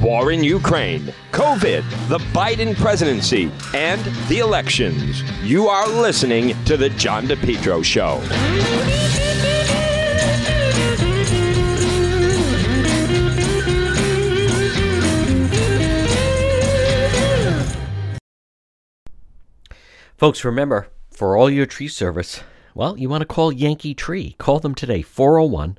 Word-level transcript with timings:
war 0.00 0.32
in 0.32 0.44
Ukraine, 0.44 1.12
COVID, 1.32 2.08
the 2.08 2.18
Biden 2.32 2.76
presidency, 2.76 3.50
and 3.74 4.00
the 4.28 4.38
elections. 4.38 5.22
You 5.42 5.68
are 5.68 5.88
listening 5.88 6.54
to 6.64 6.76
The 6.76 6.90
John 6.90 7.26
DePetro 7.26 7.84
Show. 7.84 8.20
Folks, 20.16 20.44
remember, 20.44 20.88
for 21.10 21.36
all 21.36 21.50
your 21.50 21.66
tree 21.66 21.88
service, 21.88 22.42
well, 22.74 22.96
you 22.98 23.08
want 23.08 23.20
to 23.20 23.26
call 23.26 23.52
Yankee 23.52 23.94
Tree. 23.94 24.34
Call 24.38 24.60
them 24.60 24.74
today, 24.74 25.02
401 25.02 25.78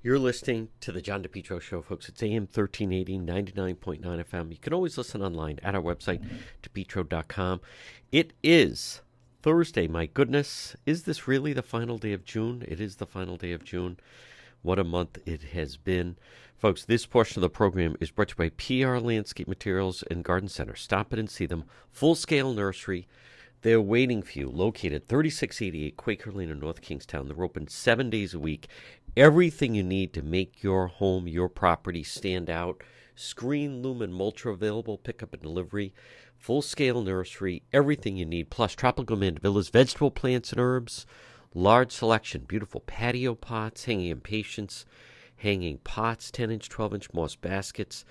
You're 0.00 0.20
listening 0.20 0.68
to 0.82 0.92
the 0.92 1.02
John 1.02 1.24
DePetro 1.24 1.60
Show, 1.60 1.82
folks. 1.82 2.08
It's 2.08 2.22
AM 2.22 2.42
1380, 2.42 3.18
99.9 3.18 4.00
FM. 4.00 4.52
You 4.52 4.56
can 4.56 4.72
always 4.72 4.96
listen 4.96 5.22
online 5.22 5.58
at 5.64 5.74
our 5.74 5.82
website, 5.82 6.24
depetro.com. 6.62 7.60
It 8.12 8.32
is 8.40 9.00
Thursday. 9.42 9.88
My 9.88 10.06
goodness, 10.06 10.76
is 10.86 11.02
this 11.02 11.26
really 11.26 11.52
the 11.52 11.62
final 11.62 11.98
day 11.98 12.12
of 12.12 12.24
June? 12.24 12.64
It 12.68 12.80
is 12.80 12.96
the 12.96 13.06
final 13.06 13.36
day 13.36 13.50
of 13.50 13.64
June. 13.64 13.98
What 14.62 14.78
a 14.78 14.84
month 14.84 15.18
it 15.26 15.42
has 15.42 15.76
been. 15.76 16.14
Folks, 16.56 16.84
this 16.84 17.04
portion 17.04 17.40
of 17.40 17.42
the 17.42 17.50
program 17.50 17.96
is 17.98 18.12
brought 18.12 18.28
to 18.28 18.34
you 18.38 18.50
by 18.50 18.50
PR 18.50 19.04
Landscape 19.04 19.48
Materials 19.48 20.04
and 20.08 20.22
Garden 20.22 20.48
Center. 20.48 20.76
Stop 20.76 21.12
it 21.12 21.18
and 21.18 21.28
see 21.28 21.46
them. 21.46 21.64
Full 21.90 22.14
scale 22.14 22.52
nursery. 22.54 23.08
They're 23.62 23.80
waiting 23.80 24.22
for 24.22 24.38
you, 24.38 24.48
located 24.48 25.08
3688 25.08 25.96
Quaker 25.96 26.30
Lane 26.30 26.50
in 26.50 26.60
North 26.60 26.80
Kingstown. 26.80 27.26
They're 27.26 27.42
open 27.42 27.66
seven 27.66 28.08
days 28.08 28.32
a 28.32 28.38
week. 28.38 28.68
Everything 29.18 29.74
you 29.74 29.82
need 29.82 30.12
to 30.12 30.22
make 30.22 30.62
your 30.62 30.86
home, 30.86 31.26
your 31.26 31.48
property 31.48 32.04
stand 32.04 32.48
out. 32.48 32.84
Screen, 33.16 33.82
Lumen, 33.82 34.16
are 34.16 34.50
available. 34.50 34.96
Pickup 34.96 35.32
and 35.32 35.42
delivery. 35.42 35.92
Full 36.36 36.62
scale 36.62 37.02
nursery. 37.02 37.64
Everything 37.72 38.16
you 38.16 38.24
need. 38.24 38.48
Plus, 38.48 38.76
tropical 38.76 39.16
mandevillas, 39.16 39.72
vegetable 39.72 40.12
plants 40.12 40.52
and 40.52 40.60
herbs. 40.60 41.04
Large 41.52 41.90
selection. 41.90 42.44
Beautiful 42.46 42.82
patio 42.82 43.34
pots, 43.34 43.86
hanging 43.86 44.06
impatiens, 44.06 44.86
hanging 45.38 45.78
pots, 45.78 46.30
10 46.30 46.52
inch, 46.52 46.68
12 46.68 46.94
inch 46.94 47.12
moss 47.12 47.34
baskets. 47.34 48.04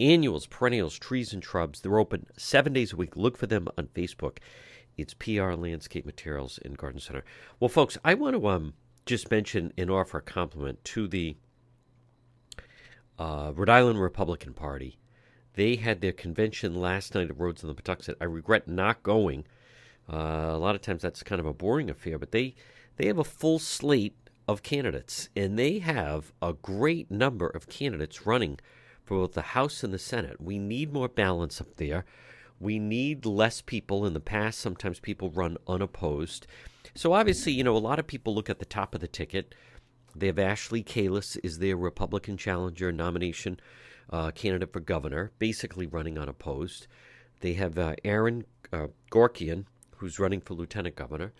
Annuals, 0.00 0.46
perennials, 0.46 0.98
trees, 0.98 1.32
and 1.32 1.42
shrubs. 1.42 1.80
They're 1.80 1.98
open 1.98 2.26
seven 2.36 2.74
days 2.74 2.92
a 2.92 2.96
week. 2.96 3.16
Look 3.16 3.38
for 3.38 3.46
them 3.46 3.68
on 3.78 3.86
Facebook. 3.94 4.36
It's 4.98 5.14
PR 5.14 5.52
Landscape 5.52 6.04
Materials 6.04 6.58
and 6.62 6.76
Garden 6.76 7.00
Center. 7.00 7.24
Well, 7.58 7.70
folks, 7.70 7.96
I 8.04 8.12
want 8.12 8.36
to 8.36 8.48
um, 8.48 8.74
just 9.06 9.30
mention 9.30 9.72
and 9.76 9.90
offer 9.90 10.18
a 10.18 10.22
compliment 10.22 10.82
to 10.84 11.08
the 11.08 11.36
uh, 13.18 13.52
Rhode 13.54 13.68
Island 13.68 14.00
Republican 14.00 14.52
Party. 14.52 14.98
They 15.54 15.76
had 15.76 16.00
their 16.00 16.12
convention 16.12 16.74
last 16.74 17.14
night 17.14 17.30
at 17.30 17.38
Rhodes 17.38 17.62
on 17.62 17.68
the 17.68 17.74
Pawtuxet. 17.74 18.16
I 18.20 18.24
regret 18.24 18.66
not 18.68 19.02
going. 19.02 19.44
Uh, 20.10 20.50
a 20.52 20.58
lot 20.58 20.74
of 20.74 20.80
times 20.80 21.02
that's 21.02 21.22
kind 21.22 21.40
of 21.40 21.46
a 21.46 21.52
boring 21.52 21.90
affair, 21.90 22.18
but 22.18 22.32
they 22.32 22.54
they 22.96 23.06
have 23.06 23.18
a 23.18 23.24
full 23.24 23.58
slate 23.58 24.16
of 24.48 24.62
candidates, 24.62 25.28
and 25.36 25.58
they 25.58 25.78
have 25.78 26.32
a 26.42 26.52
great 26.52 27.10
number 27.10 27.46
of 27.46 27.68
candidates 27.68 28.26
running 28.26 28.58
for 29.04 29.18
both 29.18 29.32
the 29.32 29.42
House 29.42 29.82
and 29.84 29.92
the 29.92 29.98
Senate. 29.98 30.40
We 30.40 30.58
need 30.58 30.92
more 30.92 31.08
balance 31.08 31.60
up 31.60 31.76
there. 31.76 32.04
We 32.60 32.78
need 32.78 33.26
less 33.26 33.60
people. 33.60 34.06
In 34.06 34.14
the 34.14 34.20
past, 34.20 34.58
sometimes 34.58 35.00
people 35.00 35.30
run 35.30 35.56
unopposed. 35.66 36.46
So 36.94 37.14
obviously, 37.14 37.52
you 37.52 37.64
know, 37.64 37.76
a 37.76 37.78
lot 37.78 37.98
of 37.98 38.06
people 38.06 38.34
look 38.34 38.50
at 38.50 38.58
the 38.58 38.64
top 38.64 38.94
of 38.94 39.00
the 39.00 39.08
ticket. 39.08 39.54
They 40.14 40.26
have 40.26 40.38
Ashley 40.38 40.82
Kalus 40.82 41.38
is 41.42 41.58
their 41.58 41.76
Republican 41.76 42.36
challenger 42.36 42.92
nomination 42.92 43.58
uh, 44.10 44.30
candidate 44.30 44.72
for 44.72 44.80
governor, 44.80 45.32
basically 45.38 45.86
running 45.86 46.18
unopposed. 46.18 46.86
They 47.40 47.54
have 47.54 47.78
uh, 47.78 47.94
Aaron 48.04 48.44
uh, 48.72 48.88
Guckian, 49.10 49.64
who's 49.96 50.18
running 50.18 50.40
for 50.40 50.54
lieutenant 50.54 50.96
governor. 50.96 51.32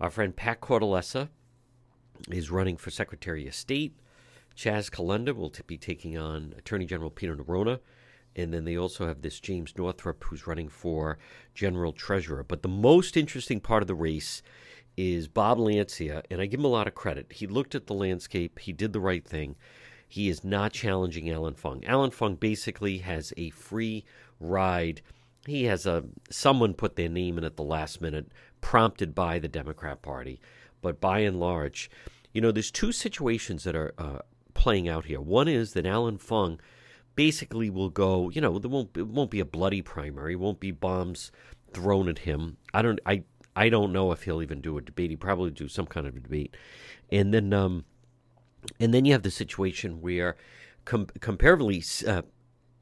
Our 0.00 0.10
friend 0.10 0.36
Pat 0.36 0.60
Cortellessa 0.60 1.28
is 2.30 2.50
running 2.50 2.76
for 2.76 2.90
Secretary 2.90 3.46
of 3.46 3.54
State. 3.54 3.96
Chaz 4.54 4.90
Calenda 4.90 5.34
will 5.34 5.50
t- 5.50 5.62
be 5.66 5.78
taking 5.78 6.18
on 6.18 6.54
Attorney 6.58 6.84
General 6.84 7.10
Peter 7.10 7.34
Neronha. 7.34 7.80
And 8.36 8.52
then 8.52 8.64
they 8.64 8.76
also 8.76 9.06
have 9.06 9.22
this 9.22 9.40
James 9.40 9.74
Northrup 9.76 10.22
who's 10.24 10.46
running 10.46 10.68
for 10.68 11.18
General 11.54 11.92
Treasurer. 11.92 12.44
But 12.44 12.62
the 12.62 12.68
most 12.68 13.16
interesting 13.16 13.60
part 13.60 13.82
of 13.82 13.88
the 13.88 13.94
race 13.94 14.42
is 14.96 15.28
Bob 15.28 15.58
Lancia, 15.58 16.22
and 16.30 16.40
I 16.40 16.46
give 16.46 16.60
him 16.60 16.66
a 16.66 16.68
lot 16.68 16.86
of 16.86 16.94
credit. 16.94 17.32
He 17.32 17.46
looked 17.46 17.74
at 17.74 17.86
the 17.86 17.94
landscape, 17.94 18.58
he 18.58 18.72
did 18.72 18.92
the 18.92 19.00
right 19.00 19.24
thing. 19.24 19.56
He 20.08 20.28
is 20.28 20.42
not 20.42 20.72
challenging 20.72 21.30
Alan 21.30 21.54
Fung. 21.54 21.84
Alan 21.84 22.10
Fung 22.10 22.34
basically 22.34 22.98
has 22.98 23.32
a 23.36 23.50
free 23.50 24.04
ride. 24.40 25.02
He 25.46 25.64
has 25.64 25.86
a 25.86 26.04
someone 26.30 26.74
put 26.74 26.96
their 26.96 27.08
name 27.08 27.38
in 27.38 27.44
at 27.44 27.56
the 27.56 27.62
last 27.62 28.00
minute, 28.00 28.32
prompted 28.60 29.14
by 29.14 29.38
the 29.38 29.48
Democrat 29.48 30.02
Party. 30.02 30.40
But 30.82 31.00
by 31.00 31.20
and 31.20 31.38
large, 31.38 31.90
you 32.32 32.40
know, 32.40 32.50
there's 32.50 32.72
two 32.72 32.90
situations 32.90 33.62
that 33.64 33.76
are 33.76 33.94
uh, 33.98 34.18
playing 34.54 34.88
out 34.88 35.04
here. 35.04 35.20
One 35.20 35.46
is 35.46 35.74
that 35.74 35.86
Alan 35.86 36.18
Fung 36.18 36.60
basically 37.14 37.70
will 37.70 37.90
go. 37.90 38.30
You 38.30 38.40
know, 38.40 38.58
there 38.58 38.70
won't 38.70 38.96
it 38.96 39.06
won't 39.06 39.30
be 39.30 39.40
a 39.40 39.44
bloody 39.44 39.82
primary. 39.82 40.34
Won't 40.34 40.58
be 40.58 40.72
bombs 40.72 41.30
thrown 41.72 42.08
at 42.08 42.20
him. 42.20 42.56
I 42.74 42.82
don't. 42.82 42.98
I 43.06 43.22
I 43.56 43.68
don't 43.68 43.92
know 43.92 44.12
if 44.12 44.22
he'll 44.22 44.42
even 44.42 44.60
do 44.60 44.78
a 44.78 44.82
debate. 44.82 45.10
He 45.10 45.16
probably 45.16 45.50
do 45.50 45.68
some 45.68 45.86
kind 45.86 46.06
of 46.06 46.16
a 46.16 46.20
debate, 46.20 46.56
and 47.10 47.34
then 47.34 47.52
um, 47.52 47.84
and 48.78 48.94
then 48.94 49.04
you 49.04 49.12
have 49.12 49.22
the 49.22 49.30
situation 49.30 50.00
where, 50.00 50.36
com- 50.84 51.08
comparatively, 51.20 51.82
uh, 52.06 52.22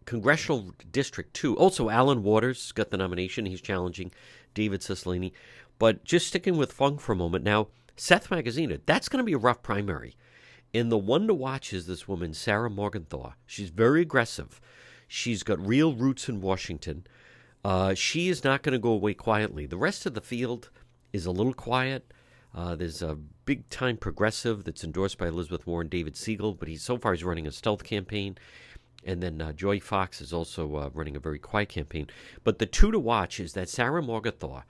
congressional 0.04 0.72
district 0.90 1.34
two. 1.34 1.56
Also, 1.56 1.88
Alan 1.88 2.22
Waters 2.22 2.72
got 2.72 2.90
the 2.90 2.96
nomination. 2.96 3.46
He's 3.46 3.60
challenging 3.60 4.10
David 4.54 4.80
Cicilline. 4.80 5.32
But 5.78 6.04
just 6.04 6.26
sticking 6.26 6.56
with 6.56 6.72
Fung 6.72 6.98
for 6.98 7.12
a 7.12 7.16
moment 7.16 7.44
now, 7.44 7.68
Seth 7.96 8.30
Magaziner. 8.30 8.80
That's 8.84 9.08
going 9.08 9.18
to 9.18 9.26
be 9.26 9.32
a 9.32 9.38
rough 9.38 9.62
primary. 9.62 10.16
And 10.74 10.92
the 10.92 10.98
one 10.98 11.26
to 11.28 11.34
watch 11.34 11.72
is 11.72 11.86
this 11.86 12.06
woman, 12.06 12.34
Sarah 12.34 12.68
Morgenthau. 12.68 13.34
She's 13.46 13.70
very 13.70 14.02
aggressive. 14.02 14.60
She's 15.06 15.42
got 15.42 15.64
real 15.64 15.94
roots 15.94 16.28
in 16.28 16.40
Washington. 16.40 17.06
Uh, 17.68 17.92
she 17.92 18.30
is 18.30 18.44
not 18.44 18.62
going 18.62 18.72
to 18.72 18.78
go 18.78 18.92
away 18.92 19.12
quietly. 19.12 19.66
The 19.66 19.76
rest 19.76 20.06
of 20.06 20.14
the 20.14 20.22
field 20.22 20.70
is 21.12 21.26
a 21.26 21.30
little 21.30 21.52
quiet. 21.52 22.14
Uh, 22.54 22.74
there's 22.74 23.02
a 23.02 23.18
big 23.44 23.68
time 23.68 23.98
progressive 23.98 24.64
that's 24.64 24.84
endorsed 24.84 25.18
by 25.18 25.28
Elizabeth 25.28 25.66
Warren, 25.66 25.88
David 25.88 26.14
Segal, 26.14 26.58
but 26.58 26.68
he's 26.68 26.80
so 26.80 26.96
far 26.96 27.12
he's 27.12 27.24
running 27.24 27.46
a 27.46 27.52
stealth 27.52 27.84
campaign. 27.84 28.38
And 29.04 29.22
then 29.22 29.42
uh, 29.42 29.52
Joy 29.52 29.80
Fox 29.80 30.22
is 30.22 30.32
also 30.32 30.76
uh, 30.76 30.90
running 30.94 31.14
a 31.14 31.20
very 31.20 31.38
quiet 31.38 31.68
campaign. 31.68 32.06
But 32.42 32.58
the 32.58 32.64
two 32.64 32.90
to 32.90 32.98
watch 32.98 33.38
is 33.38 33.52
that 33.52 33.68
Sarah 33.68 34.02
Morgenthau, 34.02 34.62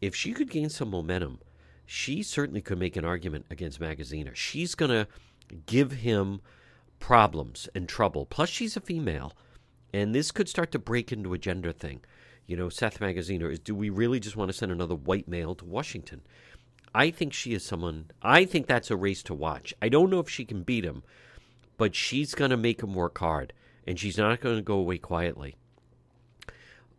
if 0.00 0.14
she 0.14 0.32
could 0.32 0.48
gain 0.48 0.68
some 0.68 0.90
momentum, 0.90 1.40
she 1.86 2.22
certainly 2.22 2.60
could 2.60 2.78
make 2.78 2.94
an 2.94 3.04
argument 3.04 3.46
against 3.50 3.80
Magaziner. 3.80 4.36
She's 4.36 4.76
going 4.76 4.92
to 4.92 5.08
give 5.66 5.90
him 5.90 6.40
problems 7.00 7.68
and 7.74 7.88
trouble. 7.88 8.26
Plus, 8.26 8.48
she's 8.48 8.76
a 8.76 8.80
female, 8.80 9.32
and 9.92 10.14
this 10.14 10.30
could 10.30 10.48
start 10.48 10.70
to 10.70 10.78
break 10.78 11.10
into 11.10 11.34
a 11.34 11.38
gender 11.38 11.72
thing. 11.72 12.00
You 12.48 12.56
know, 12.56 12.70
Seth 12.70 12.98
Magaziner 12.98 13.52
is 13.52 13.60
do 13.60 13.74
we 13.74 13.90
really 13.90 14.18
just 14.18 14.34
want 14.34 14.48
to 14.48 14.56
send 14.56 14.72
another 14.72 14.94
white 14.94 15.28
male 15.28 15.54
to 15.54 15.66
Washington? 15.66 16.22
I 16.94 17.10
think 17.10 17.34
she 17.34 17.52
is 17.52 17.62
someone, 17.62 18.10
I 18.22 18.46
think 18.46 18.66
that's 18.66 18.90
a 18.90 18.96
race 18.96 19.22
to 19.24 19.34
watch. 19.34 19.74
I 19.82 19.90
don't 19.90 20.08
know 20.08 20.18
if 20.18 20.30
she 20.30 20.46
can 20.46 20.62
beat 20.62 20.84
him, 20.84 21.02
but 21.76 21.94
she's 21.94 22.34
going 22.34 22.50
to 22.50 22.56
make 22.56 22.82
him 22.82 22.94
work 22.94 23.18
hard, 23.18 23.52
and 23.86 24.00
she's 24.00 24.16
not 24.16 24.40
going 24.40 24.56
to 24.56 24.62
go 24.62 24.78
away 24.78 24.96
quietly. 24.96 25.56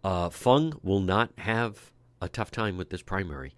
Uh, 0.03 0.29
Fung 0.29 0.79
will 0.83 1.01
not 1.01 1.31
have 1.39 1.91
a 2.21 2.29
tough 2.29 2.51
time 2.51 2.77
with 2.77 2.91
this 2.91 3.01
primary. 3.01 3.55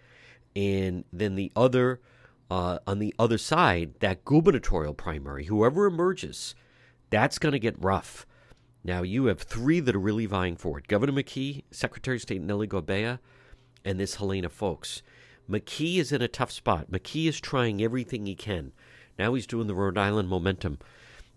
And 0.56 1.04
then 1.12 1.36
the 1.36 1.52
other, 1.58 2.00
uh, 2.50 2.80
on 2.88 3.00
the 3.00 3.14
other 3.20 3.38
side, 3.38 3.96
that 4.00 4.24
gubernatorial 4.24 4.94
primary, 4.94 5.46
whoever 5.46 5.86
emerges, 5.86 6.56
that's 7.10 7.38
going 7.38 7.54
to 7.54 7.60
get 7.60 7.76
rough. 7.84 8.26
Now, 8.84 9.04
you 9.04 9.26
have 9.26 9.42
three 9.42 9.80
that 9.80 9.96
are 9.96 10.00
really 10.00 10.26
vying 10.26 10.56
for 10.56 10.80
it 10.80 10.88
Governor 10.88 11.14
McKee, 11.14 11.64
Secretary 11.72 12.18
of 12.18 12.22
State 12.24 12.42
Nellie 12.42 12.68
Gorbea, 12.68 13.20
and 13.86 14.00
this 14.00 14.16
Helena 14.16 14.50
Foulkes. 14.50 15.02
McKee 15.50 15.98
is 15.98 16.12
in 16.12 16.22
a 16.22 16.28
tough 16.28 16.52
spot. 16.52 16.92
McKee 16.92 17.28
is 17.28 17.40
trying 17.40 17.82
everything 17.82 18.26
he 18.26 18.36
can. 18.36 18.72
Now 19.20 19.34
he's 19.34 19.48
doing 19.48 19.68
the 19.68 19.76
Rhode 19.76 19.98
Island 19.98 20.30
Momentum 20.30 20.80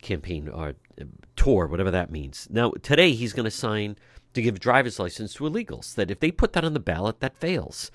campaign 0.01 0.49
or 0.49 0.75
uh, 1.01 1.05
tour, 1.37 1.67
whatever 1.67 1.91
that 1.91 2.11
means. 2.11 2.47
Now, 2.51 2.73
today 2.83 3.13
he's 3.13 3.33
going 3.33 3.45
to 3.45 3.51
sign 3.51 3.97
to 4.35 4.43
give 4.43 4.61
driver's 4.61 4.99
license 4.99 5.35
to 5.35 5.45
illegals. 5.45 5.95
That 5.95 6.11
if 6.11 6.21
they 6.21 6.31
put 6.31 6.53
that 6.53 6.65
on 6.65 6.75
the 6.75 6.81
ballot, 6.81 7.21
that 7.21 7.37
fails. 7.37 7.91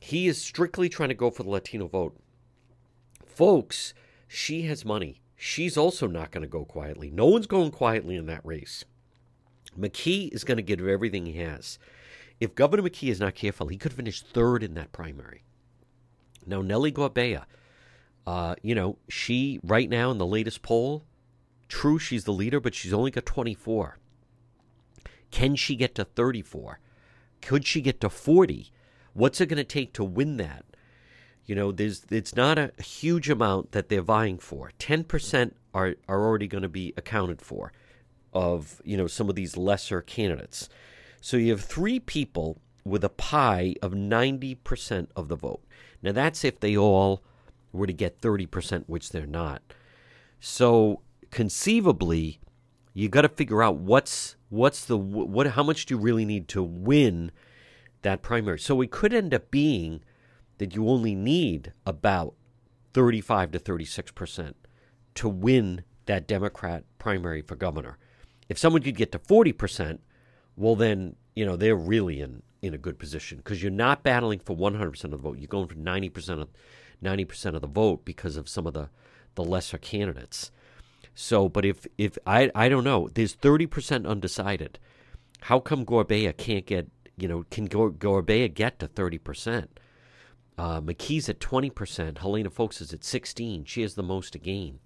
He 0.00 0.28
is 0.28 0.40
strictly 0.40 0.88
trying 0.88 1.08
to 1.08 1.14
go 1.14 1.30
for 1.30 1.42
the 1.42 1.50
Latino 1.50 1.88
vote. 1.88 2.16
Folks, 3.24 3.94
she 4.28 4.62
has 4.62 4.84
money. 4.84 5.20
She's 5.46 5.76
also 5.76 6.06
not 6.06 6.30
going 6.30 6.40
to 6.40 6.48
go 6.48 6.64
quietly. 6.64 7.10
No 7.10 7.26
one's 7.26 7.46
going 7.46 7.70
quietly 7.70 8.16
in 8.16 8.24
that 8.28 8.40
race. 8.46 8.86
McKee 9.78 10.32
is 10.32 10.42
going 10.42 10.56
to 10.56 10.62
give 10.62 10.80
everything 10.80 11.26
he 11.26 11.34
has. 11.34 11.78
If 12.40 12.54
Governor 12.54 12.84
McKee 12.84 13.10
is 13.10 13.20
not 13.20 13.34
careful, 13.34 13.66
he 13.66 13.76
could 13.76 13.92
finish 13.92 14.22
third 14.22 14.62
in 14.62 14.72
that 14.72 14.92
primary. 14.92 15.44
Now, 16.46 16.62
Nellie 16.62 16.92
Gorbea, 16.92 17.44
uh, 18.26 18.54
you 18.62 18.74
know, 18.74 18.96
she, 19.10 19.60
right 19.62 19.90
now 19.90 20.10
in 20.10 20.16
the 20.16 20.24
latest 20.24 20.62
poll, 20.62 21.04
true, 21.68 21.98
she's 21.98 22.24
the 22.24 22.32
leader, 22.32 22.58
but 22.58 22.74
she's 22.74 22.94
only 22.94 23.10
got 23.10 23.26
24. 23.26 23.98
Can 25.30 25.56
she 25.56 25.76
get 25.76 25.94
to 25.96 26.06
34? 26.06 26.80
Could 27.42 27.66
she 27.66 27.82
get 27.82 28.00
to 28.00 28.08
40? 28.08 28.72
What's 29.12 29.42
it 29.42 29.50
going 29.50 29.58
to 29.58 29.64
take 29.64 29.92
to 29.92 30.04
win 30.04 30.38
that? 30.38 30.64
You 31.46 31.54
know, 31.54 31.72
there's 31.72 32.04
it's 32.10 32.34
not 32.34 32.58
a 32.58 32.72
huge 32.82 33.28
amount 33.28 33.72
that 33.72 33.88
they're 33.88 34.02
vying 34.02 34.38
for. 34.38 34.72
10% 34.78 35.52
are, 35.74 35.94
are 36.08 36.24
already 36.24 36.46
going 36.46 36.62
to 36.62 36.68
be 36.68 36.94
accounted 36.96 37.42
for 37.42 37.72
of, 38.32 38.80
you 38.84 38.96
know, 38.96 39.06
some 39.06 39.28
of 39.28 39.34
these 39.34 39.56
lesser 39.56 40.00
candidates. 40.00 40.68
So 41.20 41.36
you 41.36 41.50
have 41.52 41.60
three 41.62 42.00
people 42.00 42.58
with 42.84 43.04
a 43.04 43.08
pie 43.08 43.74
of 43.80 43.92
90% 43.92 45.08
of 45.16 45.28
the 45.28 45.36
vote. 45.36 45.62
Now, 46.02 46.12
that's 46.12 46.44
if 46.44 46.60
they 46.60 46.76
all 46.76 47.22
were 47.72 47.86
to 47.86 47.92
get 47.92 48.20
30%, 48.20 48.84
which 48.86 49.10
they're 49.10 49.26
not. 49.26 49.62
So 50.40 51.00
conceivably, 51.30 52.40
you 52.92 53.08
got 53.08 53.22
to 53.22 53.28
figure 53.28 53.62
out 53.62 53.76
what's 53.76 54.36
what's 54.50 54.84
the 54.84 54.96
what 54.96 55.48
how 55.48 55.64
much 55.64 55.84
do 55.84 55.94
you 55.94 55.98
really 55.98 56.24
need 56.24 56.46
to 56.48 56.62
win 56.62 57.32
that 58.02 58.22
primary. 58.22 58.58
So 58.58 58.80
it 58.80 58.90
could 58.90 59.12
end 59.12 59.34
up 59.34 59.50
being 59.50 60.02
that 60.58 60.74
you 60.74 60.88
only 60.88 61.14
need 61.14 61.72
about 61.86 62.34
35 62.92 63.52
to 63.52 63.58
36% 63.58 64.54
to 65.14 65.28
win 65.28 65.84
that 66.06 66.26
Democrat 66.26 66.84
primary 66.98 67.42
for 67.42 67.56
governor. 67.56 67.98
If 68.48 68.58
someone 68.58 68.82
could 68.82 68.96
get 68.96 69.12
to 69.12 69.18
40%, 69.18 69.98
well, 70.56 70.76
then, 70.76 71.16
you 71.34 71.44
know, 71.44 71.56
they're 71.56 71.76
really 71.76 72.20
in, 72.20 72.42
in 72.62 72.74
a 72.74 72.78
good 72.78 72.98
position 72.98 73.38
because 73.38 73.62
you're 73.62 73.72
not 73.72 74.02
battling 74.02 74.38
for 74.38 74.56
100% 74.56 75.04
of 75.04 75.10
the 75.10 75.16
vote. 75.16 75.38
You're 75.38 75.48
going 75.48 75.68
for 75.68 75.74
90% 75.74 76.40
of 76.40 76.48
90% 77.02 77.54
of 77.54 77.60
the 77.60 77.66
vote 77.66 78.04
because 78.04 78.36
of 78.36 78.48
some 78.48 78.66
of 78.66 78.74
the, 78.74 78.88
the 79.34 79.44
lesser 79.44 79.78
candidates. 79.78 80.50
So, 81.14 81.48
but 81.48 81.64
if, 81.64 81.86
if 81.98 82.18
I, 82.26 82.50
I 82.54 82.68
don't 82.68 82.84
know, 82.84 83.08
there's 83.12 83.36
30% 83.36 84.06
undecided. 84.06 84.78
How 85.42 85.60
come 85.60 85.84
Gorbea 85.84 86.36
can't 86.36 86.66
get, 86.66 86.88
you 87.16 87.28
know, 87.28 87.44
can 87.50 87.68
Gorbea 87.68 88.52
get 88.52 88.78
to 88.78 88.88
30%? 88.88 89.68
Uh, 90.56 90.80
McKee's 90.80 91.28
at 91.28 91.40
20%. 91.40 92.18
Helena 92.18 92.50
Foulkes 92.50 92.80
is 92.80 92.92
at 92.92 93.04
16. 93.04 93.64
She 93.64 93.82
has 93.82 93.94
the 93.94 94.02
most 94.02 94.32
to 94.32 94.38
gain. 94.38 94.78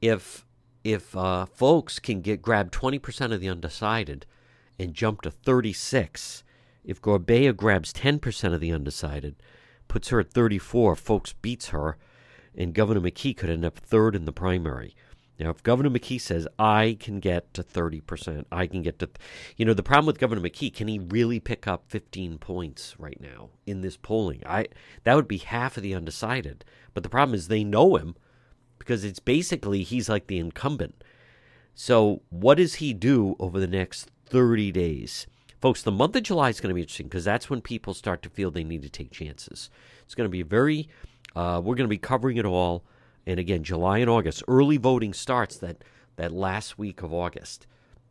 If 0.00 0.46
if 0.84 1.16
uh, 1.16 1.44
Foulkes 1.44 1.98
can 1.98 2.20
get 2.20 2.40
grab 2.40 2.70
20% 2.70 3.32
of 3.32 3.40
the 3.40 3.48
undecided 3.48 4.24
and 4.78 4.94
jump 4.94 5.22
to 5.22 5.30
36, 5.30 6.44
if 6.84 7.02
Gorbea 7.02 7.54
grabs 7.54 7.92
10% 7.92 8.54
of 8.54 8.60
the 8.60 8.72
undecided, 8.72 9.34
puts 9.88 10.08
her 10.08 10.20
at 10.20 10.32
34, 10.32 10.94
Foulkes 10.96 11.34
beats 11.42 11.68
her, 11.68 11.98
and 12.56 12.74
Governor 12.74 13.00
McKee 13.00 13.36
could 13.36 13.50
end 13.50 13.64
up 13.64 13.78
third 13.78 14.14
in 14.14 14.24
the 14.24 14.32
primary. 14.32 14.94
Now, 15.38 15.50
if 15.50 15.62
Governor 15.62 15.90
McKee 15.90 16.20
says, 16.20 16.48
I 16.58 16.96
can 16.98 17.20
get 17.20 17.54
to 17.54 17.62
30%, 17.62 18.44
I 18.50 18.66
can 18.66 18.82
get 18.82 18.98
to, 18.98 19.08
you 19.56 19.64
know, 19.64 19.74
the 19.74 19.84
problem 19.84 20.06
with 20.06 20.18
Governor 20.18 20.40
McKee, 20.40 20.74
can 20.74 20.88
he 20.88 20.98
really 20.98 21.38
pick 21.38 21.68
up 21.68 21.84
15 21.88 22.38
points 22.38 22.96
right 22.98 23.20
now 23.20 23.50
in 23.64 23.80
this 23.80 23.96
polling? 23.96 24.42
I 24.44 24.66
That 25.04 25.14
would 25.14 25.28
be 25.28 25.38
half 25.38 25.76
of 25.76 25.84
the 25.84 25.94
undecided. 25.94 26.64
But 26.92 27.04
the 27.04 27.08
problem 27.08 27.34
is 27.34 27.46
they 27.46 27.62
know 27.62 27.94
him 27.96 28.16
because 28.78 29.04
it's 29.04 29.20
basically 29.20 29.84
he's 29.84 30.08
like 30.08 30.26
the 30.26 30.38
incumbent. 30.38 31.04
So, 31.74 32.22
what 32.30 32.56
does 32.56 32.76
he 32.76 32.92
do 32.92 33.36
over 33.38 33.60
the 33.60 33.68
next 33.68 34.10
30 34.26 34.72
days? 34.72 35.28
Folks, 35.60 35.82
the 35.82 35.92
month 35.92 36.16
of 36.16 36.24
July 36.24 36.48
is 36.48 36.60
going 36.60 36.70
to 36.70 36.74
be 36.74 36.80
interesting 36.80 37.06
because 37.06 37.24
that's 37.24 37.48
when 37.48 37.60
people 37.60 37.94
start 37.94 38.22
to 38.22 38.30
feel 38.30 38.50
they 38.50 38.64
need 38.64 38.82
to 38.82 38.88
take 38.88 39.12
chances. 39.12 39.70
It's 40.02 40.14
going 40.16 40.24
to 40.24 40.30
be 40.30 40.42
very, 40.42 40.88
uh, 41.36 41.60
we're 41.62 41.76
going 41.76 41.84
to 41.84 41.88
be 41.88 41.98
covering 41.98 42.36
it 42.36 42.44
all. 42.44 42.84
And 43.28 43.38
again, 43.38 43.62
July 43.62 43.98
and 43.98 44.08
August, 44.08 44.42
early 44.48 44.78
voting 44.78 45.12
starts 45.12 45.58
that, 45.58 45.84
that 46.16 46.32
last 46.32 46.78
week 46.78 47.02
of 47.02 47.12
August. 47.12 47.66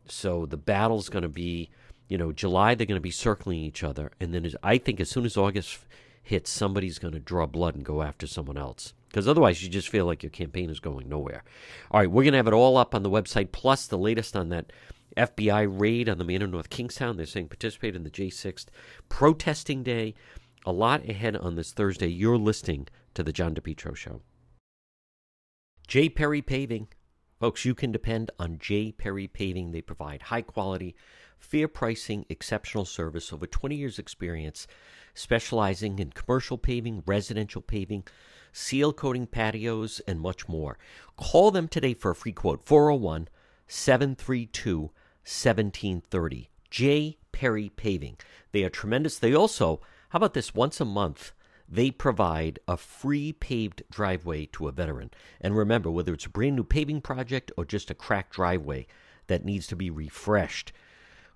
So 0.06 0.46
the 0.46 0.56
battle's 0.56 1.08
going 1.08 1.24
to 1.24 1.28
be, 1.28 1.70
you 2.06 2.16
know, 2.16 2.30
July, 2.30 2.76
they're 2.76 2.86
going 2.86 2.94
to 2.94 3.00
be 3.00 3.10
circling 3.10 3.58
each 3.58 3.82
other. 3.82 4.12
And 4.20 4.32
then 4.32 4.48
I 4.62 4.78
think 4.78 5.00
as 5.00 5.10
soon 5.10 5.24
as 5.24 5.36
August 5.36 5.80
hits, 6.22 6.50
somebody's 6.50 7.00
going 7.00 7.14
to 7.14 7.20
draw 7.20 7.46
blood 7.46 7.74
and 7.74 7.84
go 7.84 8.00
after 8.00 8.28
someone 8.28 8.56
else 8.56 8.94
because 9.08 9.26
otherwise 9.26 9.60
you 9.60 9.68
just 9.68 9.88
feel 9.88 10.06
like 10.06 10.22
your 10.22 10.30
campaign 10.30 10.70
is 10.70 10.78
going 10.78 11.08
nowhere. 11.08 11.42
All 11.90 11.98
right, 11.98 12.08
we're 12.08 12.22
going 12.22 12.32
to 12.32 12.38
have 12.38 12.46
it 12.46 12.54
all 12.54 12.76
up 12.76 12.94
on 12.94 13.02
the 13.02 13.10
website, 13.10 13.50
plus 13.50 13.88
the 13.88 13.98
latest 13.98 14.36
on 14.36 14.50
that 14.50 14.72
FBI 15.16 15.66
raid 15.68 16.08
on 16.08 16.18
the 16.18 16.24
man 16.24 16.42
of 16.42 16.50
North 16.50 16.70
Kingstown. 16.70 17.16
They're 17.16 17.26
saying 17.26 17.48
participate 17.48 17.96
in 17.96 18.04
the 18.04 18.10
J6th 18.10 18.66
protesting 19.08 19.82
day. 19.82 20.14
A 20.64 20.70
lot 20.70 21.08
ahead 21.08 21.34
on 21.34 21.56
this 21.56 21.72
Thursday. 21.72 22.06
You're 22.06 22.38
listening 22.38 22.86
to 23.14 23.24
the 23.24 23.32
John 23.32 23.56
DePetro 23.56 23.96
Show. 23.96 24.20
J. 25.88 26.10
Perry 26.10 26.42
Paving. 26.42 26.88
Folks, 27.40 27.64
you 27.64 27.74
can 27.74 27.90
depend 27.90 28.30
on 28.38 28.58
J. 28.58 28.92
Perry 28.92 29.26
Paving. 29.26 29.72
They 29.72 29.80
provide 29.80 30.20
high 30.20 30.42
quality, 30.42 30.94
fair 31.38 31.66
pricing, 31.66 32.26
exceptional 32.28 32.84
service, 32.84 33.32
over 33.32 33.46
20 33.46 33.74
years' 33.74 33.98
experience, 33.98 34.66
specializing 35.14 35.98
in 35.98 36.10
commercial 36.10 36.58
paving, 36.58 37.04
residential 37.06 37.62
paving 37.62 38.04
seal 38.52 38.92
coating 38.92 39.26
patios, 39.26 40.02
and 40.06 40.20
much 40.20 40.46
more. 40.46 40.76
Call 41.16 41.50
them 41.50 41.68
today 41.68 41.94
for 41.94 42.10
a 42.10 42.14
free 42.14 42.32
quote 42.32 42.62
401 42.66 43.28
732 43.66 44.80
1730. 44.80 46.50
J. 46.70 47.16
Perry 47.32 47.70
Paving. 47.70 48.18
They 48.52 48.62
are 48.62 48.68
tremendous. 48.68 49.18
They 49.18 49.32
also, 49.32 49.80
how 50.10 50.18
about 50.18 50.34
this, 50.34 50.54
once 50.54 50.82
a 50.82 50.84
month, 50.84 51.32
they 51.68 51.90
provide 51.90 52.58
a 52.66 52.76
free 52.76 53.32
paved 53.32 53.82
driveway 53.90 54.46
to 54.46 54.68
a 54.68 54.72
veteran. 54.72 55.10
And 55.40 55.56
remember, 55.56 55.90
whether 55.90 56.14
it's 56.14 56.26
a 56.26 56.30
brand 56.30 56.56
new 56.56 56.64
paving 56.64 57.02
project 57.02 57.52
or 57.56 57.64
just 57.64 57.90
a 57.90 57.94
cracked 57.94 58.34
driveway 58.34 58.86
that 59.26 59.44
needs 59.44 59.66
to 59.68 59.76
be 59.76 59.90
refreshed, 59.90 60.72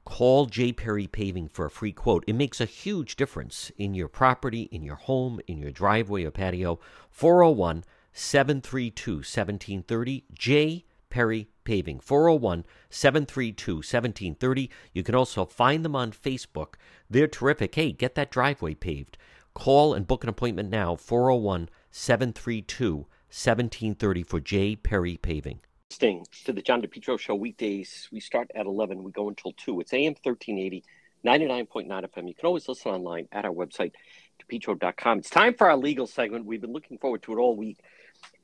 Call 0.04 0.46
J. 0.46 0.72
Perry 0.72 1.06
Paving 1.06 1.48
for 1.48 1.66
a 1.66 1.70
free 1.70 1.92
quote. 1.92 2.24
It 2.26 2.34
makes 2.34 2.60
a 2.60 2.64
huge 2.64 3.14
difference 3.14 3.70
in 3.76 3.94
your 3.94 4.08
property, 4.08 4.62
in 4.72 4.82
your 4.82 4.96
home, 4.96 5.40
in 5.46 5.58
your 5.58 5.70
driveway 5.70 6.24
or 6.24 6.32
patio. 6.32 6.80
401 7.10 7.84
732 8.12 9.12
1730. 9.12 10.24
J. 10.32 10.84
Perry 11.08 11.48
Paving. 11.64 12.00
401 12.00 12.64
732 12.90 13.76
1730. 13.76 14.70
You 14.92 15.02
can 15.04 15.14
also 15.14 15.44
find 15.44 15.84
them 15.84 15.94
on 15.94 16.10
Facebook. 16.10 16.74
They're 17.08 17.28
terrific. 17.28 17.74
Hey, 17.74 17.92
get 17.92 18.16
that 18.16 18.30
driveway 18.30 18.74
paved. 18.74 19.16
Call 19.54 19.94
and 19.94 20.06
book 20.06 20.22
an 20.22 20.28
appointment 20.28 20.70
now. 20.70 20.96
401 20.96 21.68
732 21.90 22.96
1730 22.96 24.22
for 24.22 24.40
J. 24.40 24.76
Perry 24.76 25.16
Paving 25.16 25.60
listening 25.92 26.26
to 26.46 26.54
the 26.54 26.62
John 26.62 26.80
DePetro 26.80 27.18
Show 27.18 27.34
weekdays. 27.34 28.08
We 28.10 28.18
start 28.18 28.50
at 28.54 28.64
11, 28.64 29.04
we 29.04 29.12
go 29.12 29.28
until 29.28 29.52
2. 29.52 29.80
It's 29.80 29.92
AM 29.92 30.14
1380, 30.22 30.82
99.9 31.22 31.86
FM. 31.86 32.28
You 32.28 32.34
can 32.34 32.46
always 32.46 32.66
listen 32.66 32.92
online 32.92 33.28
at 33.30 33.44
our 33.44 33.52
website, 33.52 33.92
DePetro.com. 34.40 35.18
It's 35.18 35.28
time 35.28 35.52
for 35.52 35.68
our 35.68 35.76
legal 35.76 36.06
segment. 36.06 36.46
We've 36.46 36.62
been 36.62 36.72
looking 36.72 36.96
forward 36.96 37.22
to 37.24 37.34
it 37.34 37.36
all 37.36 37.56
week. 37.56 37.78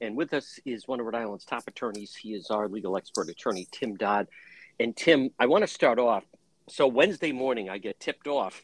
And 0.02 0.14
with 0.14 0.34
us 0.34 0.60
is 0.66 0.86
one 0.86 1.00
of 1.00 1.06
Rhode 1.06 1.14
Island's 1.14 1.46
top 1.46 1.66
attorneys. 1.66 2.14
He 2.14 2.34
is 2.34 2.50
our 2.50 2.68
legal 2.68 2.98
expert 2.98 3.30
attorney, 3.30 3.66
Tim 3.70 3.96
Dodd. 3.96 4.28
And 4.78 4.94
Tim, 4.94 5.30
I 5.38 5.46
want 5.46 5.62
to 5.62 5.68
start 5.68 5.98
off. 5.98 6.24
So 6.68 6.86
Wednesday 6.86 7.32
morning, 7.32 7.70
I 7.70 7.78
get 7.78 7.98
tipped 7.98 8.26
off 8.28 8.62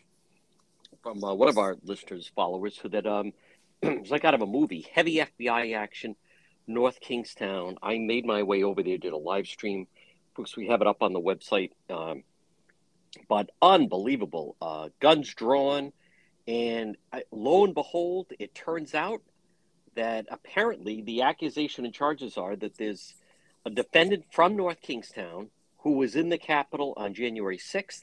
from 1.05 1.23
uh, 1.23 1.35
one 1.35 1.51
of 1.51 1.59
our 1.59 1.77
listeners, 1.85 2.33
followers, 2.35 2.79
who 2.79 2.89
that 2.89 3.07
um, 3.07 3.35
it's 3.83 4.11
like 4.11 4.25
out 4.25 4.35
of 4.35 4.41
a 4.41 4.47
movie, 4.47 4.87
heavy 4.93 5.17
FBI 5.17 5.77
action, 5.77 6.17
North 6.67 6.99
Kingstown. 6.99 7.77
I 7.83 7.99
made 7.99 8.25
my 8.25 8.43
way 8.43 8.63
over 8.65 8.83
there, 8.83 8.97
did 8.97 9.13
a 9.13 9.19
live 9.19 9.47
stream. 9.47 9.87
Because 10.35 10.57
we 10.57 10.67
have 10.67 10.81
it 10.81 10.89
up 10.89 11.03
on 11.03 11.13
the 11.13 11.21
website. 11.21 11.71
Um, 11.89 12.25
but 13.29 13.51
unbelievable. 13.63 14.57
Uh, 14.61 14.89
guns 14.99 15.33
drawn. 15.33 15.93
And 16.49 16.97
I, 17.13 17.23
lo 17.31 17.65
and 17.65 17.75
behold, 17.75 18.33
it 18.39 18.55
turns 18.55 18.95
out 18.95 19.21
that 19.95 20.27
apparently 20.31 21.03
the 21.03 21.23
accusation 21.23 21.85
and 21.85 21.95
charges 21.95 22.37
are 22.37 22.57
that 22.57 22.79
there's 22.79 23.15
a 23.65 23.71
defendant 23.71 24.25
from 24.33 24.57
North 24.57 24.81
Kingstown 24.81 25.51
who 25.79 25.93
was 25.93 26.17
in 26.17 26.31
the 26.31 26.39
Capitol 26.39 26.95
on 26.97 27.15
January 27.15 27.59
6th. 27.59 28.03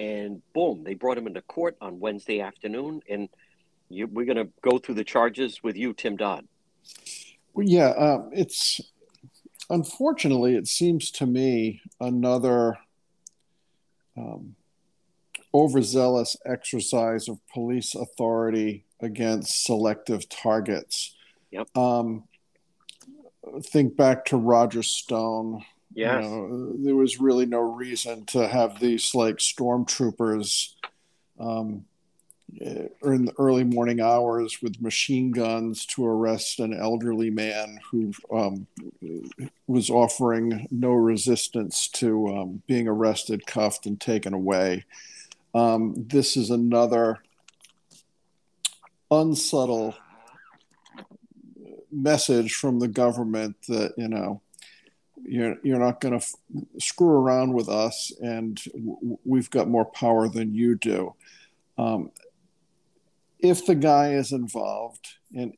And 0.00 0.40
boom, 0.54 0.82
they 0.82 0.94
brought 0.94 1.18
him 1.18 1.26
into 1.26 1.42
court 1.42 1.76
on 1.78 2.00
Wednesday 2.00 2.40
afternoon. 2.40 3.02
And 3.06 3.28
you, 3.90 4.06
we're 4.06 4.24
going 4.24 4.38
to 4.38 4.48
go 4.62 4.78
through 4.78 4.94
the 4.94 5.04
charges 5.04 5.62
with 5.62 5.76
you, 5.76 5.92
Tim 5.92 6.16
Dodd. 6.16 6.46
Well, 7.52 7.66
yeah, 7.68 7.88
uh, 7.88 8.28
it's 8.32 8.80
unfortunately, 9.68 10.56
it 10.56 10.66
seems 10.66 11.10
to 11.10 11.26
me 11.26 11.82
another 12.00 12.78
um, 14.16 14.56
overzealous 15.52 16.34
exercise 16.46 17.28
of 17.28 17.38
police 17.52 17.94
authority 17.94 18.86
against 19.02 19.64
selective 19.64 20.30
targets. 20.30 21.14
Yep. 21.50 21.76
Um, 21.76 22.24
think 23.64 23.98
back 23.98 24.24
to 24.26 24.38
Roger 24.38 24.82
Stone. 24.82 25.62
Yes. 25.94 26.24
You 26.24 26.30
know, 26.30 26.72
there 26.78 26.96
was 26.96 27.20
really 27.20 27.46
no 27.46 27.60
reason 27.60 28.24
to 28.26 28.46
have 28.46 28.78
these 28.78 29.14
like 29.14 29.36
stormtroopers 29.36 30.74
um, 31.38 31.84
in 32.58 33.24
the 33.26 33.32
early 33.38 33.64
morning 33.64 34.00
hours 34.00 34.60
with 34.62 34.80
machine 34.80 35.30
guns 35.30 35.86
to 35.86 36.06
arrest 36.06 36.58
an 36.60 36.74
elderly 36.74 37.30
man 37.30 37.78
who 37.90 38.12
um, 38.32 38.66
was 39.66 39.90
offering 39.90 40.66
no 40.70 40.92
resistance 40.92 41.88
to 41.88 42.28
um, 42.28 42.62
being 42.66 42.88
arrested, 42.88 43.46
cuffed, 43.46 43.86
and 43.86 44.00
taken 44.00 44.34
away. 44.34 44.84
Um, 45.54 45.94
this 45.96 46.36
is 46.36 46.50
another 46.50 47.22
unsubtle 49.10 49.96
message 51.90 52.54
from 52.54 52.78
the 52.78 52.88
government 52.88 53.56
that 53.66 53.92
you 53.96 54.08
know 54.08 54.40
you're 55.22 55.56
you're 55.62 55.78
not 55.78 56.00
going 56.00 56.18
to 56.18 56.24
f- 56.24 56.34
screw 56.78 57.10
around 57.10 57.52
with 57.52 57.68
us, 57.68 58.12
and 58.20 58.60
w- 58.72 59.18
we've 59.24 59.50
got 59.50 59.68
more 59.68 59.84
power 59.84 60.28
than 60.28 60.54
you 60.54 60.76
do. 60.76 61.14
Um, 61.78 62.10
if 63.38 63.64
the 63.66 63.74
guy 63.74 64.12
is 64.12 64.32
involved, 64.32 65.08
and 65.34 65.54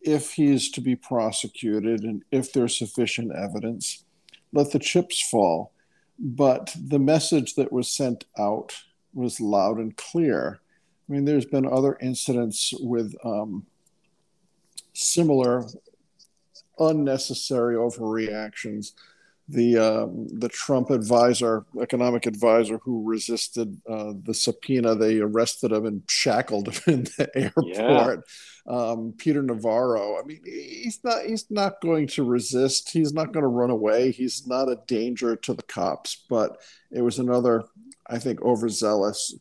if 0.00 0.32
he's 0.32 0.70
to 0.70 0.80
be 0.80 0.96
prosecuted, 0.96 2.02
and 2.04 2.22
if 2.30 2.52
there's 2.52 2.78
sufficient 2.78 3.32
evidence, 3.34 4.04
let 4.52 4.72
the 4.72 4.78
chips 4.78 5.20
fall. 5.28 5.72
But 6.18 6.74
the 6.76 6.98
message 6.98 7.54
that 7.54 7.72
was 7.72 7.88
sent 7.88 8.24
out 8.38 8.74
was 9.14 9.40
loud 9.40 9.78
and 9.78 9.96
clear. 9.96 10.60
I 11.08 11.12
mean, 11.12 11.24
there's 11.24 11.46
been 11.46 11.66
other 11.66 11.96
incidents 12.00 12.72
with 12.78 13.14
um, 13.24 13.66
similar 14.92 15.64
unnecessary 16.80 17.76
overreactions. 17.76 18.92
The 19.48 19.78
um, 19.78 20.28
the 20.38 20.48
Trump 20.48 20.90
advisor, 20.90 21.64
economic 21.80 22.26
advisor, 22.26 22.78
who 22.84 23.02
resisted 23.04 23.80
uh, 23.88 24.12
the 24.22 24.32
subpoena, 24.32 24.94
they 24.94 25.18
arrested 25.18 25.72
him 25.72 25.86
and 25.86 26.02
shackled 26.08 26.72
him 26.72 26.82
in 26.94 27.04
the 27.18 27.30
airport. 27.34 28.24
Yeah. 28.68 28.72
Um, 28.72 29.12
Peter 29.18 29.42
Navarro. 29.42 30.20
I 30.20 30.24
mean, 30.24 30.40
he's 30.44 31.00
not 31.02 31.24
he's 31.24 31.50
not 31.50 31.80
going 31.80 32.06
to 32.08 32.22
resist. 32.22 32.90
He's 32.92 33.12
not 33.12 33.32
going 33.32 33.42
to 33.42 33.48
run 33.48 33.70
away. 33.70 34.12
He's 34.12 34.46
not 34.46 34.68
a 34.68 34.80
danger 34.86 35.34
to 35.34 35.54
the 35.54 35.64
cops. 35.64 36.24
But 36.28 36.60
it 36.92 37.02
was 37.02 37.18
another, 37.18 37.64
I 38.06 38.20
think, 38.20 38.40
overzealous 38.42 39.34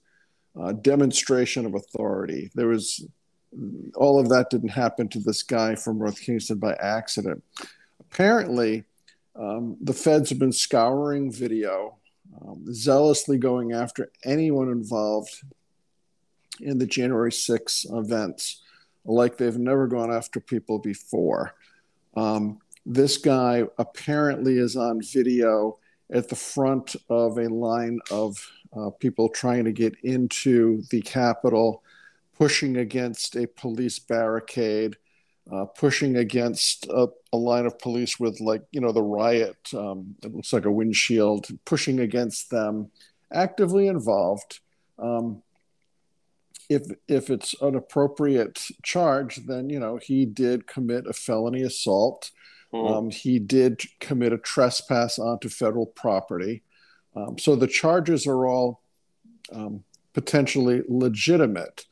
uh, 0.59 0.71
demonstration 0.71 1.67
of 1.67 1.75
authority. 1.75 2.49
There 2.55 2.67
was 2.67 3.05
all 3.95 4.19
of 4.19 4.29
that 4.29 4.49
didn't 4.49 4.69
happen 4.69 5.07
to 5.09 5.19
this 5.19 5.43
guy 5.43 5.75
from 5.75 5.99
North 5.99 6.21
Kingstown 6.21 6.59
by 6.59 6.73
accident. 6.73 7.43
Apparently, 7.99 8.83
um, 9.35 9.77
the 9.81 9.93
feds 9.93 10.29
have 10.29 10.39
been 10.39 10.51
scouring 10.51 11.31
video, 11.31 11.97
um, 12.41 12.65
zealously 12.73 13.37
going 13.37 13.71
after 13.71 14.11
anyone 14.23 14.69
involved 14.69 15.43
in 16.61 16.77
the 16.77 16.85
January 16.85 17.31
6 17.31 17.85
events, 17.91 18.61
like 19.05 19.37
they've 19.37 19.57
never 19.57 19.87
gone 19.87 20.11
after 20.11 20.39
people 20.39 20.77
before. 20.77 21.55
Um, 22.15 22.59
this 22.85 23.17
guy 23.17 23.63
apparently 23.77 24.57
is 24.57 24.75
on 24.75 25.01
video 25.01 25.79
at 26.11 26.27
the 26.27 26.35
front 26.35 26.95
of 27.09 27.37
a 27.37 27.47
line 27.47 27.99
of 28.11 28.35
uh, 28.75 28.89
people 28.99 29.29
trying 29.29 29.63
to 29.65 29.71
get 29.71 29.95
into 30.03 30.83
the 30.89 31.01
Capitol 31.01 31.83
pushing 32.39 32.77
against 32.77 33.35
a 33.35 33.47
police 33.47 33.99
barricade, 33.99 34.95
uh, 35.51 35.65
pushing 35.65 36.15
against 36.15 36.85
a, 36.87 37.07
a, 37.33 37.37
line 37.37 37.65
of 37.65 37.77
police 37.77 38.19
with, 38.19 38.39
like, 38.39 38.63
you 38.71 38.79
know, 38.79 38.93
the 38.93 39.01
riot, 39.01 39.57
um, 39.73 40.15
it 40.23 40.33
looks 40.33 40.53
like 40.53 40.65
a 40.65 40.71
windshield, 40.71 41.47
pushing 41.65 41.99
against 41.99 42.49
them, 42.49 42.89
actively 43.33 43.87
involved. 43.87 44.59
Um, 44.97 45.43
if, 46.69 46.83
if 47.07 47.29
it's 47.29 47.55
an 47.61 47.75
appropriate 47.75 48.67
charge, 48.83 49.37
then, 49.47 49.69
you 49.69 49.79
know, 49.79 49.97
he 49.97 50.25
did 50.25 50.67
commit 50.67 51.07
a 51.07 51.13
felony 51.13 51.63
assault. 51.63 52.31
Mm. 52.73 52.91
Um, 52.91 53.09
he 53.09 53.39
did 53.39 53.81
commit 53.99 54.31
a 54.31 54.37
trespass 54.37 55.19
onto 55.19 55.49
federal 55.49 55.87
property. 55.87 56.61
Um, 57.15 57.37
so 57.37 57.55
the 57.55 57.67
charges 57.67 58.27
are 58.27 58.45
all 58.45 58.81
um, 59.51 59.83
potentially 60.13 60.83
legitimate. 60.87 61.85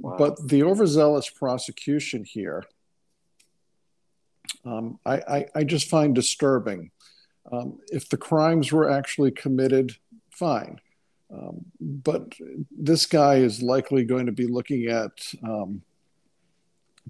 But 0.00 0.48
the 0.48 0.62
overzealous 0.62 1.28
prosecution 1.28 2.24
here, 2.24 2.64
um, 4.64 4.98
I, 5.04 5.16
I, 5.16 5.46
I, 5.56 5.64
just 5.64 5.88
find 5.88 6.14
disturbing. 6.14 6.90
Um, 7.50 7.78
if 7.88 8.08
the 8.08 8.16
crimes 8.16 8.72
were 8.72 8.90
actually 8.90 9.30
committed, 9.30 9.96
fine. 10.30 10.80
Um, 11.32 11.66
but 11.80 12.34
this 12.70 13.06
guy 13.06 13.36
is 13.36 13.62
likely 13.62 14.04
going 14.04 14.26
to 14.26 14.32
be 14.32 14.46
looking 14.46 14.86
at 14.86 15.12
um, 15.42 15.82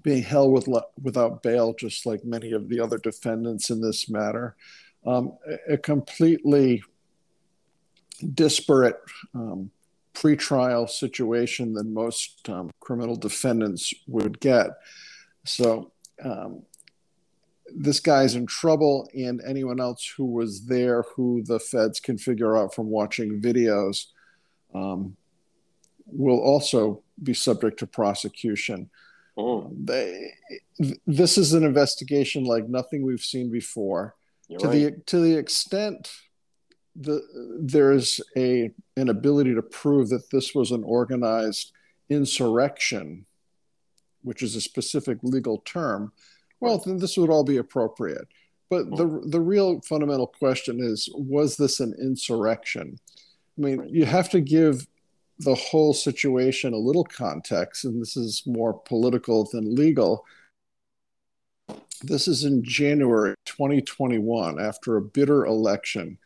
being 0.01 0.23
held 0.23 0.51
with 0.51 0.67
without 1.01 1.43
bail, 1.43 1.73
just 1.73 2.05
like 2.05 2.23
many 2.25 2.51
of 2.51 2.69
the 2.69 2.79
other 2.79 2.97
defendants 2.97 3.69
in 3.69 3.81
this 3.81 4.09
matter. 4.09 4.55
Um, 5.05 5.37
a, 5.47 5.73
a, 5.73 5.77
completely 5.77 6.83
disparate 8.33 8.99
um, 9.33 9.71
pretrial 10.13 10.89
situation 10.89 11.73
than 11.73 11.93
most 11.93 12.47
um, 12.49 12.69
criminal 12.79 13.15
defendants 13.15 13.93
would 14.07 14.39
get. 14.39 14.71
So 15.45 15.91
um, 16.23 16.63
this 17.75 17.99
guy's 17.99 18.35
in 18.35 18.45
trouble, 18.45 19.09
and 19.13 19.41
anyone 19.45 19.79
else 19.79 20.13
who 20.17 20.25
was 20.25 20.65
there 20.65 21.03
who 21.15 21.43
the 21.43 21.59
feds 21.59 21.99
can 21.99 22.17
figure 22.17 22.57
out 22.57 22.73
from 22.73 22.87
watching 22.87 23.41
videos 23.41 24.05
um, 24.73 25.15
will 26.05 26.39
also 26.39 27.03
be 27.21 27.33
subject 27.33 27.79
to 27.79 27.87
prosecution. 27.87 28.89
Oh. 29.37 29.71
They, 29.83 30.31
this 31.07 31.37
is 31.37 31.53
an 31.53 31.63
investigation 31.63 32.43
like 32.43 32.67
nothing 32.67 33.05
we've 33.05 33.21
seen 33.21 33.51
before. 33.51 34.15
You're 34.47 34.59
to 34.59 34.67
right. 34.67 34.95
the 34.95 35.01
to 35.05 35.19
the 35.19 35.37
extent 35.37 36.11
the, 36.99 37.21
there's 37.61 38.19
a 38.35 38.71
an 38.97 39.09
ability 39.09 39.55
to 39.55 39.61
prove 39.61 40.09
that 40.09 40.29
this 40.31 40.53
was 40.53 40.71
an 40.71 40.83
organized 40.83 41.71
insurrection, 42.09 43.25
which 44.21 44.43
is 44.43 44.55
a 44.55 44.61
specific 44.61 45.17
legal 45.23 45.59
term, 45.59 46.11
well, 46.59 46.77
then 46.79 46.97
this 46.97 47.17
would 47.17 47.29
all 47.29 47.43
be 47.43 47.57
appropriate. 47.57 48.27
But 48.69 48.89
the 48.95 49.05
hmm. 49.05 49.29
the 49.29 49.41
real 49.41 49.81
fundamental 49.81 50.27
question 50.27 50.79
is: 50.81 51.09
Was 51.13 51.57
this 51.57 51.79
an 51.79 51.95
insurrection? 51.99 52.99
I 53.57 53.61
mean, 53.61 53.87
you 53.89 54.05
have 54.05 54.29
to 54.29 54.41
give 54.41 54.87
the 55.39 55.55
whole 55.55 55.93
situation 55.93 56.73
a 56.73 56.77
little 56.77 57.05
context, 57.05 57.85
and 57.85 58.01
this 58.01 58.17
is 58.17 58.43
more 58.45 58.73
political 58.73 59.49
than 59.51 59.75
legal. 59.75 60.25
This 62.03 62.27
is 62.27 62.45
in 62.45 62.63
January 62.63 63.35
2021, 63.45 64.59
after 64.59 64.97
a 64.97 65.01
bitter 65.01 65.45
election 65.45 66.17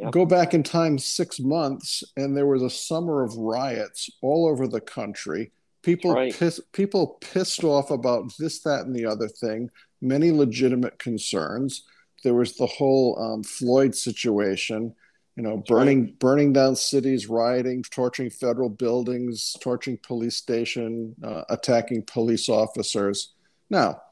Yep. 0.00 0.12
Go 0.12 0.26
back 0.26 0.54
in 0.54 0.62
time 0.62 0.98
six 0.98 1.38
months, 1.38 2.02
and 2.16 2.36
there 2.36 2.46
was 2.46 2.62
a 2.62 2.70
summer 2.70 3.22
of 3.22 3.36
riots 3.36 4.08
all 4.22 4.48
over 4.48 4.66
the 4.66 4.80
country, 4.80 5.52
People 5.82 6.12
right. 6.12 6.34
piss, 6.34 6.60
people 6.72 7.18
pissed 7.20 7.64
off 7.64 7.90
about 7.90 8.32
this, 8.38 8.60
that, 8.60 8.84
and 8.84 8.94
the 8.94 9.06
other 9.06 9.28
thing. 9.28 9.70
Many 10.02 10.30
legitimate 10.30 10.98
concerns. 10.98 11.84
There 12.22 12.34
was 12.34 12.56
the 12.56 12.66
whole 12.66 13.18
um, 13.18 13.42
Floyd 13.42 13.94
situation. 13.94 14.94
You 15.36 15.44
know, 15.44 15.56
burning 15.66 16.04
right. 16.04 16.18
burning 16.18 16.52
down 16.52 16.76
cities, 16.76 17.28
rioting, 17.28 17.82
torching 17.84 18.28
federal 18.28 18.68
buildings, 18.68 19.56
torching 19.60 19.96
police 20.02 20.36
station, 20.36 21.14
uh, 21.24 21.44
attacking 21.48 22.02
police 22.02 22.50
officers. 22.50 23.32
Now, 23.70 24.02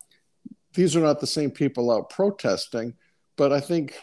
these 0.72 0.96
are 0.96 1.00
not 1.00 1.20
the 1.20 1.26
same 1.26 1.50
people 1.50 1.90
out 1.90 2.08
protesting, 2.08 2.94
but 3.36 3.52
I 3.52 3.60
think 3.60 3.94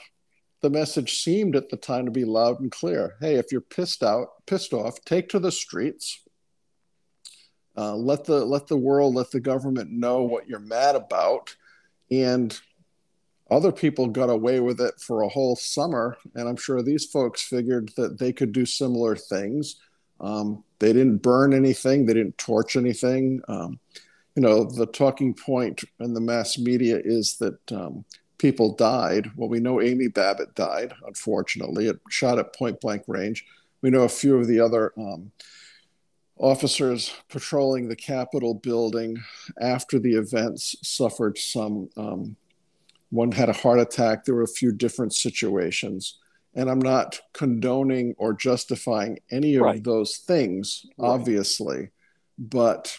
the 0.62 0.70
message 0.70 1.22
seemed 1.22 1.56
at 1.56 1.70
the 1.70 1.78
time 1.78 2.06
to 2.06 2.12
be 2.12 2.26
loud 2.26 2.60
and 2.60 2.72
clear. 2.72 3.16
Hey, 3.20 3.36
if 3.36 3.52
you're 3.52 3.62
pissed 3.62 4.04
out, 4.04 4.46
pissed 4.46 4.74
off, 4.74 5.04
take 5.06 5.30
to 5.30 5.40
the 5.40 5.52
streets 5.52 6.26
uh, 7.78 7.96
let 7.96 8.24
the 8.24 8.46
let 8.46 8.68
the 8.68 8.78
world, 8.78 9.16
let 9.16 9.32
the 9.32 9.40
government 9.40 9.92
know 9.92 10.22
what 10.22 10.48
you're 10.48 10.60
mad 10.60 10.96
about, 10.96 11.56
and 12.10 12.58
other 13.52 13.72
people 13.72 14.08
got 14.08 14.30
away 14.30 14.60
with 14.60 14.80
it 14.80 15.00
for 15.00 15.22
a 15.22 15.30
whole 15.30 15.56
summer, 15.56 16.18
and 16.36 16.48
I'm 16.48 16.56
sure 16.56 16.82
these 16.82 17.06
folks 17.06 17.42
figured 17.42 17.92
that 17.98 18.18
they 18.18 18.32
could 18.32 18.54
do 18.54 18.66
similar 18.66 19.16
things. 19.16 19.76
Um, 20.22 20.64
they 20.80 20.94
didn't 20.94 21.18
burn 21.18 21.54
anything, 21.54 22.06
they 22.06 22.14
didn't 22.14 22.38
torch 22.38 22.78
anything. 22.78 23.42
Um, 23.48 23.80
you 24.36 24.42
know, 24.42 24.64
the 24.64 24.86
talking 24.86 25.34
point 25.34 25.84
in 26.00 26.14
the 26.14 26.22
mass 26.22 26.58
media 26.58 27.00
is 27.04 27.38
that 27.38 27.72
um, 27.72 28.06
people 28.46 28.76
died. 28.76 29.32
Well, 29.36 29.50
we 29.50 29.60
know 29.60 29.82
Amy 29.82 30.08
Babbitt 30.08 30.54
died, 30.54 30.94
unfortunately, 31.08 31.88
it 31.88 32.00
shot 32.12 32.38
at 32.38 32.56
point 32.56 32.80
blank 32.80 33.02
range. 33.08 33.44
We 33.82 33.90
know 33.90 34.04
a 34.04 34.10
few 34.10 34.38
of 34.38 34.46
the 34.46 34.60
other 34.60 34.94
um, 34.96 35.32
officers 36.38 37.12
patrolling 37.28 37.88
the 37.88 37.96
Capitol 37.96 38.54
building 38.54 39.18
after 39.60 39.98
the 39.98 40.14
events 40.14 40.76
suffered 40.84 41.40
some. 41.40 41.90
Um, 41.98 42.36
one 43.10 43.32
had 43.32 43.50
a 43.50 43.54
heart 43.54 43.80
attack. 43.80 44.26
There 44.26 44.36
were 44.36 44.44
a 44.44 44.48
few 44.48 44.72
different 44.72 45.16
situations. 45.16 46.20
And 46.54 46.70
I'm 46.70 46.80
not 46.80 47.20
condoning 47.34 48.14
or 48.20 48.32
justifying 48.32 49.18
any 49.32 49.56
of 49.56 49.64
right. 49.64 49.84
those 49.84 50.18
things, 50.18 50.86
right. 51.00 51.08
obviously. 51.08 51.90
But 52.38 52.96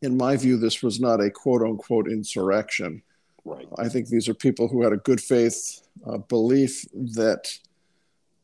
in 0.00 0.16
my 0.16 0.38
view, 0.38 0.56
this 0.56 0.82
was 0.82 0.98
not 0.98 1.20
a 1.20 1.30
quote 1.30 1.60
unquote 1.60 2.10
insurrection. 2.10 3.02
Right. 3.48 3.66
I 3.78 3.88
think 3.88 4.08
these 4.08 4.28
are 4.28 4.34
people 4.34 4.68
who 4.68 4.82
had 4.82 4.92
a 4.92 4.98
good 4.98 5.20
faith 5.20 5.80
uh, 6.06 6.18
belief 6.18 6.84
that 6.92 7.50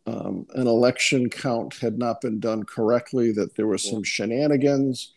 um, 0.06 0.46
an 0.54 0.66
election 0.66 1.28
count 1.28 1.74
had 1.74 1.98
not 1.98 2.20
been 2.20 2.40
done 2.40 2.62
correctly, 2.64 3.30
that 3.32 3.54
there 3.54 3.66
were 3.66 3.78
some 3.78 4.02
shenanigans. 4.02 5.12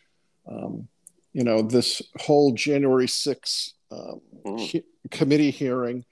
Um, 0.46 0.88
you 1.34 1.44
know, 1.44 1.62
this 1.62 2.01
whole 2.20 2.53
January 2.53 3.08
6th 3.08 3.74
um, 3.91 4.22
mm. 4.46 4.60
he- 4.60 4.84
committee 5.10 5.51
hearing 5.51 6.03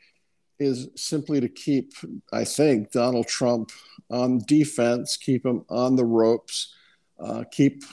is 0.57 0.87
simply 0.95 1.41
to 1.41 1.49
keep, 1.49 1.91
I 2.31 2.45
think, 2.45 2.91
Donald 2.91 3.27
Trump 3.27 3.71
on 4.09 4.39
defense, 4.47 5.17
keep 5.17 5.45
him 5.45 5.65
on 5.69 5.97
the 5.97 6.05
ropes, 6.05 6.73
uh, 7.19 7.43
keep 7.51 7.83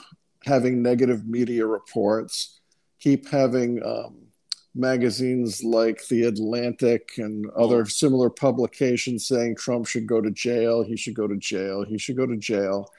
having 0.45 0.81
negative 0.81 1.25
media 1.27 1.65
reports, 1.65 2.59
keep 2.99 3.27
having 3.29 3.83
um, 3.83 4.15
magazines 4.75 5.63
like 5.63 6.07
The 6.07 6.23
Atlantic 6.23 7.11
and 7.17 7.49
other 7.51 7.85
similar 7.85 8.29
publications 8.29 9.27
saying 9.27 9.55
Trump 9.55 9.87
should 9.87 10.07
go 10.07 10.21
to 10.21 10.31
jail, 10.31 10.83
he 10.83 10.97
should 10.97 11.13
go 11.13 11.27
to 11.27 11.37
jail, 11.37 11.83
he 11.83 11.97
should 11.97 12.17
go 12.17 12.25
to 12.25 12.37
jail. 12.37 12.91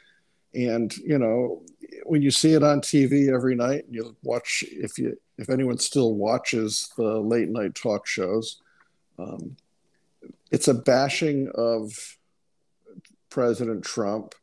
And, 0.54 0.96
you 0.98 1.18
know, 1.18 1.62
when 2.04 2.22
you 2.22 2.30
see 2.30 2.52
it 2.52 2.62
on 2.62 2.80
TV 2.80 3.34
every 3.34 3.56
night, 3.56 3.86
and 3.86 3.94
you 3.94 4.16
watch, 4.22 4.62
if 4.70 4.98
you, 4.98 5.18
if 5.36 5.50
anyone 5.50 5.78
still 5.78 6.14
watches 6.14 6.92
the 6.96 7.18
late 7.18 7.48
night 7.48 7.74
talk 7.74 8.06
shows, 8.06 8.60
um, 9.18 9.56
it's 10.52 10.68
a 10.68 10.74
bashing 10.74 11.50
of 11.56 12.16
President 13.30 13.84
Trump 13.84 14.36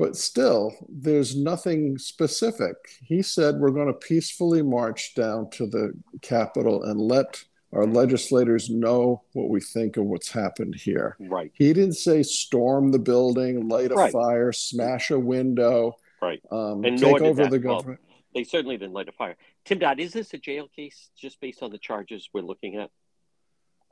but 0.00 0.16
still, 0.16 0.74
there's 0.88 1.36
nothing 1.36 1.98
specific. 1.98 2.74
He 3.02 3.20
said 3.20 3.56
we're 3.56 3.68
going 3.68 3.88
to 3.88 3.92
peacefully 3.92 4.62
march 4.62 5.14
down 5.14 5.50
to 5.50 5.66
the 5.66 5.92
Capitol 6.22 6.84
and 6.84 6.98
let 6.98 7.44
our 7.74 7.84
legislators 7.84 8.70
know 8.70 9.22
what 9.34 9.50
we 9.50 9.60
think 9.60 9.98
of 9.98 10.06
what's 10.06 10.30
happened 10.30 10.74
here. 10.74 11.18
Right. 11.20 11.52
He 11.52 11.74
didn't 11.74 11.98
say 11.98 12.22
storm 12.22 12.92
the 12.92 12.98
building, 12.98 13.68
light 13.68 13.92
a 13.92 13.94
right. 13.94 14.10
fire, 14.10 14.52
smash 14.52 15.10
a 15.10 15.18
window, 15.18 15.96
right, 16.22 16.40
um, 16.50 16.82
and 16.82 16.98
take 16.98 17.20
over 17.20 17.46
the 17.48 17.58
government. 17.58 18.00
Well, 18.08 18.18
they 18.34 18.44
certainly 18.44 18.78
didn't 18.78 18.94
light 18.94 19.10
a 19.10 19.12
fire. 19.12 19.36
Tim 19.66 19.80
Dodd, 19.80 20.00
is 20.00 20.14
this 20.14 20.32
a 20.32 20.38
jail 20.38 20.66
case 20.74 21.10
just 21.14 21.38
based 21.42 21.62
on 21.62 21.72
the 21.72 21.78
charges 21.78 22.30
we're 22.32 22.40
looking 22.40 22.76
at? 22.76 22.90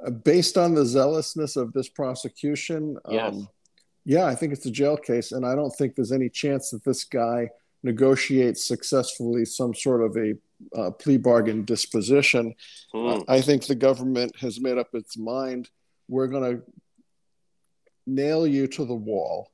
Uh, 0.02 0.10
based 0.10 0.56
on 0.56 0.74
the 0.74 0.86
zealousness 0.86 1.56
of 1.56 1.74
this 1.74 1.90
prosecution, 1.90 2.96
yes. 3.10 3.34
Um, 3.34 3.48
yeah, 4.04 4.24
I 4.24 4.34
think 4.34 4.52
it's 4.52 4.66
a 4.66 4.70
jail 4.70 4.96
case, 4.96 5.32
and 5.32 5.44
I 5.44 5.54
don't 5.54 5.70
think 5.70 5.94
there's 5.94 6.12
any 6.12 6.28
chance 6.28 6.70
that 6.70 6.84
this 6.84 7.04
guy 7.04 7.50
negotiates 7.82 8.66
successfully 8.66 9.44
some 9.44 9.74
sort 9.74 10.02
of 10.02 10.16
a 10.16 10.34
uh, 10.76 10.90
plea 10.90 11.16
bargain 11.16 11.64
disposition. 11.64 12.54
Mm. 12.94 13.20
Uh, 13.20 13.24
I 13.28 13.40
think 13.40 13.66
the 13.66 13.74
government 13.74 14.36
has 14.36 14.60
made 14.60 14.78
up 14.78 14.94
its 14.94 15.16
mind. 15.16 15.70
We're 16.08 16.26
going 16.26 16.56
to 16.56 16.62
nail 18.06 18.46
you 18.46 18.66
to 18.66 18.84
the 18.84 18.94
wall, 18.94 19.52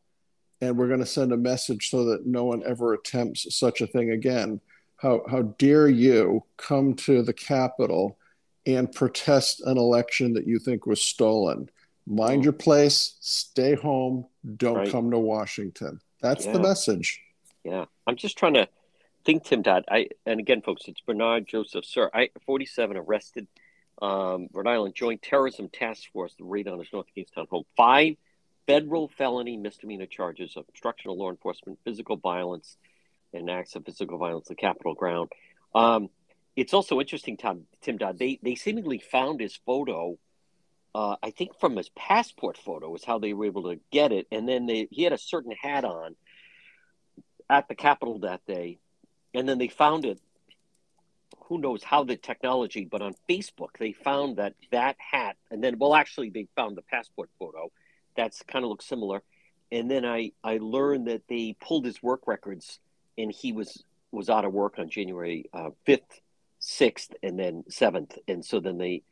and 0.60 0.78
we're 0.78 0.88
going 0.88 1.00
to 1.00 1.06
send 1.06 1.32
a 1.32 1.36
message 1.36 1.90
so 1.90 2.04
that 2.06 2.26
no 2.26 2.44
one 2.44 2.62
ever 2.64 2.94
attempts 2.94 3.54
such 3.56 3.80
a 3.80 3.86
thing 3.86 4.10
again. 4.10 4.60
How, 4.96 5.22
how 5.28 5.42
dare 5.42 5.88
you 5.88 6.44
come 6.56 6.94
to 6.94 7.22
the 7.22 7.32
Capitol 7.32 8.16
and 8.64 8.90
protest 8.90 9.60
an 9.66 9.76
election 9.76 10.32
that 10.34 10.46
you 10.46 10.58
think 10.58 10.86
was 10.86 11.02
stolen? 11.02 11.68
Mind 12.06 12.42
mm. 12.42 12.44
your 12.44 12.52
place, 12.52 13.16
stay 13.20 13.74
home, 13.74 14.26
don't 14.56 14.76
right. 14.76 14.90
come 14.90 15.10
to 15.10 15.18
Washington. 15.18 16.00
That's 16.20 16.46
yeah. 16.46 16.52
the 16.52 16.60
message. 16.60 17.20
Yeah. 17.64 17.86
I'm 18.06 18.16
just 18.16 18.36
trying 18.36 18.54
to 18.54 18.68
think, 19.24 19.44
Tim 19.44 19.62
Dodd. 19.62 19.84
I 19.90 20.08
and 20.26 20.40
again, 20.40 20.62
folks, 20.62 20.86
it's 20.86 21.00
Bernard 21.00 21.46
Joseph 21.46 21.84
Sirr. 21.84 22.10
I 22.12 22.30
47 22.46 22.96
arrested. 22.96 23.46
Um, 24.02 24.48
Rhode 24.52 24.66
Island 24.66 24.94
Joint 24.94 25.22
Terrorism 25.22 25.68
Task 25.68 26.10
Force, 26.12 26.34
the 26.36 26.44
raid 26.44 26.68
on 26.68 26.78
his 26.78 26.88
North 26.92 27.06
Kingstown 27.14 27.46
home. 27.48 27.64
Five 27.76 28.16
federal 28.66 29.08
felony 29.08 29.56
misdemeanor 29.56 30.06
charges 30.06 30.56
of 30.56 30.64
obstruction 30.68 31.10
of 31.10 31.16
law 31.16 31.30
enforcement, 31.30 31.78
physical 31.84 32.16
violence, 32.16 32.76
and 33.32 33.48
acts 33.48 33.76
of 33.76 33.84
physical 33.84 34.18
violence 34.18 34.48
the 34.48 34.54
Capitol 34.54 34.94
ground. 34.94 35.30
Um, 35.74 36.10
it's 36.56 36.74
also 36.74 37.00
interesting, 37.00 37.36
Tom, 37.36 37.62
Tim 37.82 37.98
Dodd. 37.98 38.18
They 38.18 38.38
they 38.42 38.54
seemingly 38.54 38.98
found 38.98 39.40
his 39.40 39.56
photo 39.64 40.18
uh, 40.94 41.16
I 41.22 41.30
think 41.30 41.58
from 41.58 41.76
his 41.76 41.88
passport 41.90 42.56
photo 42.56 42.94
is 42.94 43.04
how 43.04 43.18
they 43.18 43.32
were 43.32 43.46
able 43.46 43.64
to 43.64 43.80
get 43.90 44.12
it. 44.12 44.28
And 44.30 44.48
then 44.48 44.66
they, 44.66 44.86
he 44.90 45.02
had 45.02 45.12
a 45.12 45.18
certain 45.18 45.52
hat 45.52 45.84
on 45.84 46.14
at 47.50 47.68
the 47.68 47.74
Capitol 47.74 48.20
that 48.20 48.46
day. 48.46 48.78
And 49.34 49.48
then 49.48 49.58
they 49.58 49.68
found 49.68 50.04
it, 50.04 50.20
who 51.46 51.58
knows 51.58 51.82
how 51.82 52.04
the 52.04 52.16
technology, 52.16 52.84
but 52.84 53.02
on 53.02 53.14
Facebook, 53.28 53.70
they 53.78 53.92
found 53.92 54.36
that 54.36 54.54
that 54.70 54.96
hat. 54.98 55.36
And 55.50 55.62
then, 55.62 55.78
well, 55.78 55.94
actually, 55.94 56.30
they 56.30 56.46
found 56.54 56.76
the 56.76 56.82
passport 56.82 57.28
photo. 57.38 57.72
That's 58.16 58.42
kind 58.44 58.64
of 58.64 58.68
looks 58.68 58.86
similar. 58.86 59.22
And 59.72 59.90
then 59.90 60.04
I, 60.04 60.30
I 60.44 60.58
learned 60.58 61.08
that 61.08 61.22
they 61.28 61.56
pulled 61.60 61.84
his 61.84 62.00
work 62.02 62.28
records 62.28 62.78
and 63.18 63.32
he 63.32 63.52
was, 63.52 63.82
was 64.12 64.30
out 64.30 64.44
of 64.44 64.52
work 64.52 64.78
on 64.78 64.88
January 64.88 65.46
uh, 65.52 65.70
5th, 65.88 66.20
6th, 66.62 67.10
and 67.22 67.36
then 67.36 67.64
7th. 67.68 68.16
And 68.28 68.44
so 68.44 68.60
then 68.60 68.78
they, 68.78 69.02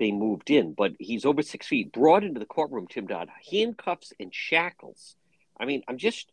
they 0.00 0.10
moved 0.10 0.50
in, 0.50 0.72
but 0.72 0.92
he's 0.98 1.24
over 1.24 1.42
six 1.42 1.68
feet, 1.68 1.92
brought 1.92 2.24
into 2.24 2.40
the 2.40 2.46
courtroom, 2.46 2.88
Tim 2.88 3.06
Dodd, 3.06 3.28
handcuffs 3.52 4.12
and 4.18 4.34
shackles. 4.34 5.14
I 5.60 5.66
mean, 5.66 5.82
I'm 5.86 5.98
just, 5.98 6.32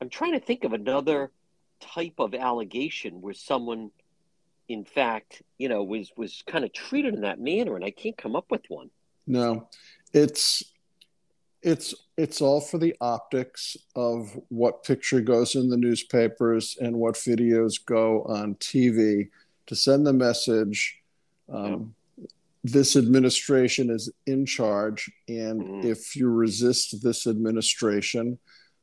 I'm 0.00 0.10
trying 0.10 0.32
to 0.32 0.40
think 0.40 0.64
of 0.64 0.74
another 0.74 1.30
type 1.80 2.14
of 2.18 2.34
allegation 2.34 3.22
where 3.22 3.32
someone, 3.32 3.92
in 4.68 4.84
fact, 4.84 5.40
you 5.56 5.68
know, 5.68 5.84
was 5.84 6.10
was 6.16 6.42
kind 6.46 6.64
of 6.64 6.72
treated 6.72 7.14
in 7.14 7.20
that 7.20 7.40
manner, 7.40 7.76
and 7.76 7.84
I 7.84 7.92
can't 7.92 8.18
come 8.18 8.34
up 8.34 8.50
with 8.50 8.62
one. 8.68 8.90
No, 9.26 9.68
it's 10.12 10.64
it's 11.62 11.94
it's 12.16 12.40
all 12.40 12.60
for 12.60 12.78
the 12.78 12.94
optics 13.00 13.76
of 13.94 14.36
what 14.48 14.82
picture 14.82 15.20
goes 15.20 15.54
in 15.54 15.70
the 15.70 15.76
newspapers 15.76 16.76
and 16.80 16.96
what 16.96 17.14
videos 17.14 17.74
go 17.84 18.22
on 18.24 18.56
TV 18.56 19.28
to 19.66 19.76
send 19.76 20.06
the 20.06 20.12
message. 20.12 20.98
Um, 21.48 21.94
this 22.66 22.96
administration 22.96 23.90
is 23.90 24.10
in 24.26 24.44
charge, 24.44 25.10
and 25.28 25.62
mm. 25.62 25.84
if 25.84 26.16
you 26.16 26.28
resist 26.28 27.02
this 27.02 27.26
administration 27.26 28.38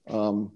um, 0.10 0.52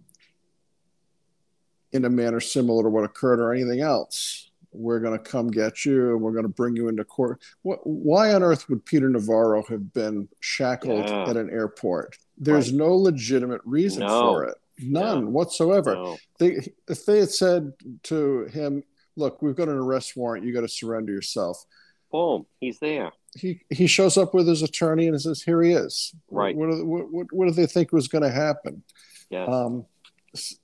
in 1.91 2.05
a 2.05 2.09
manner 2.09 2.39
similar 2.39 2.83
to 2.83 2.89
what 2.89 3.03
occurred 3.03 3.39
or 3.39 3.53
anything 3.53 3.81
else, 3.81 4.49
we're 4.71 4.99
going 4.99 5.17
to 5.17 5.23
come 5.23 5.49
get 5.49 5.83
you 5.83 6.11
and 6.11 6.21
we're 6.21 6.31
going 6.31 6.43
to 6.43 6.49
bring 6.49 6.75
you 6.75 6.87
into 6.87 7.03
court. 7.03 7.41
What, 7.63 7.79
why 7.83 8.33
on 8.33 8.43
earth 8.43 8.69
would 8.69 8.85
Peter 8.85 9.09
Navarro 9.09 9.63
have 9.63 9.93
been 9.93 10.29
shackled 10.39 11.09
yeah. 11.09 11.29
at 11.29 11.35
an 11.35 11.49
airport? 11.49 12.17
There's 12.37 12.71
right. 12.71 12.77
no 12.77 12.95
legitimate 12.95 13.61
reason 13.65 14.01
no. 14.01 14.21
for 14.21 14.43
it. 14.45 14.55
none 14.79 15.23
yeah. 15.23 15.29
whatsoever. 15.29 15.95
No. 15.95 16.17
They, 16.39 16.59
if 16.87 17.05
they 17.05 17.19
had 17.19 17.31
said 17.31 17.73
to 18.03 18.45
him, 18.45 18.83
"Look, 19.15 19.41
we've 19.41 19.55
got 19.55 19.69
an 19.69 19.77
arrest 19.77 20.15
warrant. 20.15 20.45
You 20.45 20.53
got 20.53 20.61
to 20.61 20.67
surrender 20.67 21.11
yourself," 21.11 21.65
boom, 22.11 22.45
he's 22.59 22.79
there. 22.79 23.11
He 23.37 23.61
he 23.69 23.87
shows 23.87 24.17
up 24.17 24.33
with 24.33 24.47
his 24.47 24.63
attorney 24.63 25.07
and 25.07 25.21
says, 25.21 25.41
"Here 25.41 25.61
he 25.61 25.73
is." 25.73 26.13
Right. 26.29 26.55
What 26.55 26.69
what, 26.85 27.11
what, 27.11 27.27
what 27.31 27.47
do 27.47 27.53
they 27.53 27.65
think 27.65 27.91
was 27.91 28.07
going 28.07 28.23
to 28.23 28.31
happen? 28.31 28.83
Yeah. 29.29 29.45
Um, 29.45 29.85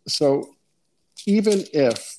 so 0.07 0.55
even 1.25 1.63
if 1.73 2.17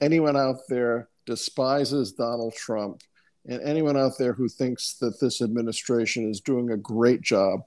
anyone 0.00 0.36
out 0.36 0.60
there 0.68 1.08
despises 1.24 2.12
Donald 2.12 2.54
Trump 2.54 3.02
and 3.46 3.60
anyone 3.62 3.96
out 3.96 4.18
there 4.18 4.32
who 4.32 4.48
thinks 4.48 4.94
that 4.94 5.20
this 5.20 5.40
administration 5.40 6.30
is 6.30 6.40
doing 6.40 6.70
a 6.70 6.76
great 6.76 7.20
job, 7.22 7.60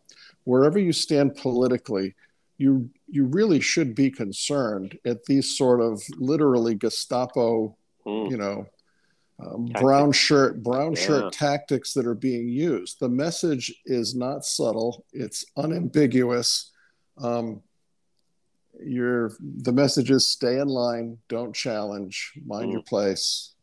wherever 0.44 0.80
you 0.80 0.94
stand 0.94 1.36
politically, 1.36 2.16
you 2.58 2.90
you 3.08 3.26
really 3.26 3.60
should 3.60 3.96
be 3.96 4.12
concerned 4.12 4.98
at 5.06 5.26
these 5.26 5.58
sort 5.58 5.82
of 5.82 6.02
literally 6.18 6.76
Gestapo, 6.76 7.76
mm. 8.06 8.30
you 8.30 8.38
know, 8.38 8.68
um, 9.39 9.65
brown 9.80 10.12
shirt 10.12 10.62
brown 10.62 10.93
yeah. 10.93 11.02
shirt 11.02 11.34
tactics 11.34 11.93
that 11.93 12.06
are 12.06 12.15
being 12.15 12.49
used. 12.49 12.99
The 12.99 13.10
message 13.10 13.73
is 13.86 14.15
not 14.15 14.45
subtle; 14.45 15.06
it's 15.13 15.45
unambiguous. 15.58 16.71
Um, 17.17 17.62
your 18.84 19.32
the 19.39 19.71
message 19.71 20.12
is 20.12 20.28
stay 20.28 20.60
in 20.60 20.67
line, 20.67 21.17
don't 21.28 21.56
challenge, 21.56 22.34
mind 22.45 22.69
mm. 22.69 22.73
your 22.73 22.84
place. 22.84 23.54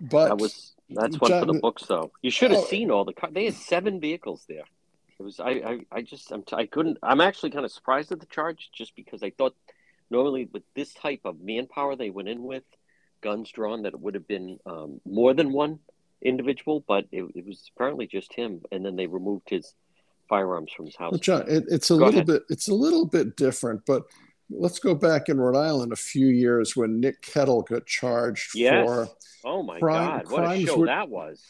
But 0.00 0.28
that 0.28 0.38
was 0.38 0.72
that's 0.90 1.20
one 1.20 1.30
John, 1.30 1.46
for 1.46 1.52
the 1.52 1.60
books, 1.60 1.84
though. 1.86 2.10
You 2.22 2.30
should 2.30 2.50
have 2.50 2.64
oh, 2.64 2.66
seen 2.66 2.90
all 2.90 3.04
the 3.04 3.12
cars. 3.12 3.32
They 3.32 3.44
had 3.44 3.54
seven 3.54 4.00
vehicles 4.00 4.44
there. 4.48 4.64
It 5.18 5.22
was 5.22 5.40
I 5.40 5.50
I, 5.50 5.78
I 5.92 6.02
just 6.02 6.30
I'm 6.32 6.42
t- 6.42 6.56
I 6.56 6.66
couldn't. 6.66 6.98
I'm 7.02 7.20
actually 7.20 7.50
kind 7.50 7.64
of 7.64 7.72
surprised 7.72 8.12
at 8.12 8.20
the 8.20 8.26
charge, 8.26 8.70
just 8.74 8.96
because 8.96 9.22
I 9.22 9.30
thought 9.30 9.54
normally 10.10 10.48
with 10.52 10.62
this 10.74 10.92
type 10.94 11.20
of 11.24 11.40
manpower 11.40 11.96
they 11.96 12.10
went 12.10 12.28
in 12.28 12.42
with, 12.42 12.64
guns 13.22 13.50
drawn, 13.50 13.82
that 13.82 13.94
it 13.94 14.00
would 14.00 14.14
have 14.14 14.28
been 14.28 14.58
um, 14.66 15.00
more 15.06 15.32
than 15.34 15.52
one 15.52 15.78
individual, 16.20 16.84
but 16.86 17.06
it, 17.10 17.24
it 17.34 17.46
was 17.46 17.70
apparently 17.74 18.06
just 18.06 18.32
him. 18.34 18.62
And 18.70 18.84
then 18.84 18.96
they 18.96 19.06
removed 19.06 19.48
his 19.48 19.74
firearms 20.28 20.72
from 20.72 20.86
his 20.86 20.96
house. 20.96 21.12
Well, 21.12 21.20
John, 21.20 21.44
it, 21.48 21.64
it's 21.68 21.90
a 21.90 21.94
go 21.94 22.06
little 22.06 22.20
ahead. 22.20 22.26
bit 22.26 22.42
it's 22.48 22.68
a 22.68 22.74
little 22.74 23.06
bit 23.06 23.36
different, 23.36 23.82
but 23.86 24.04
let's 24.50 24.78
go 24.78 24.94
back 24.94 25.28
in 25.28 25.40
Rhode 25.40 25.58
Island 25.58 25.92
a 25.92 25.96
few 25.96 26.28
years 26.28 26.76
when 26.76 27.00
Nick 27.00 27.22
Kettle 27.22 27.62
got 27.62 27.86
charged 27.86 28.50
yes. 28.54 28.86
for 28.86 29.08
oh 29.44 29.62
my 29.62 29.78
crime, 29.78 30.22
god, 30.24 30.30
what 30.30 30.56
a 30.56 30.64
show 30.64 30.86
that 30.86 31.08
was! 31.08 31.42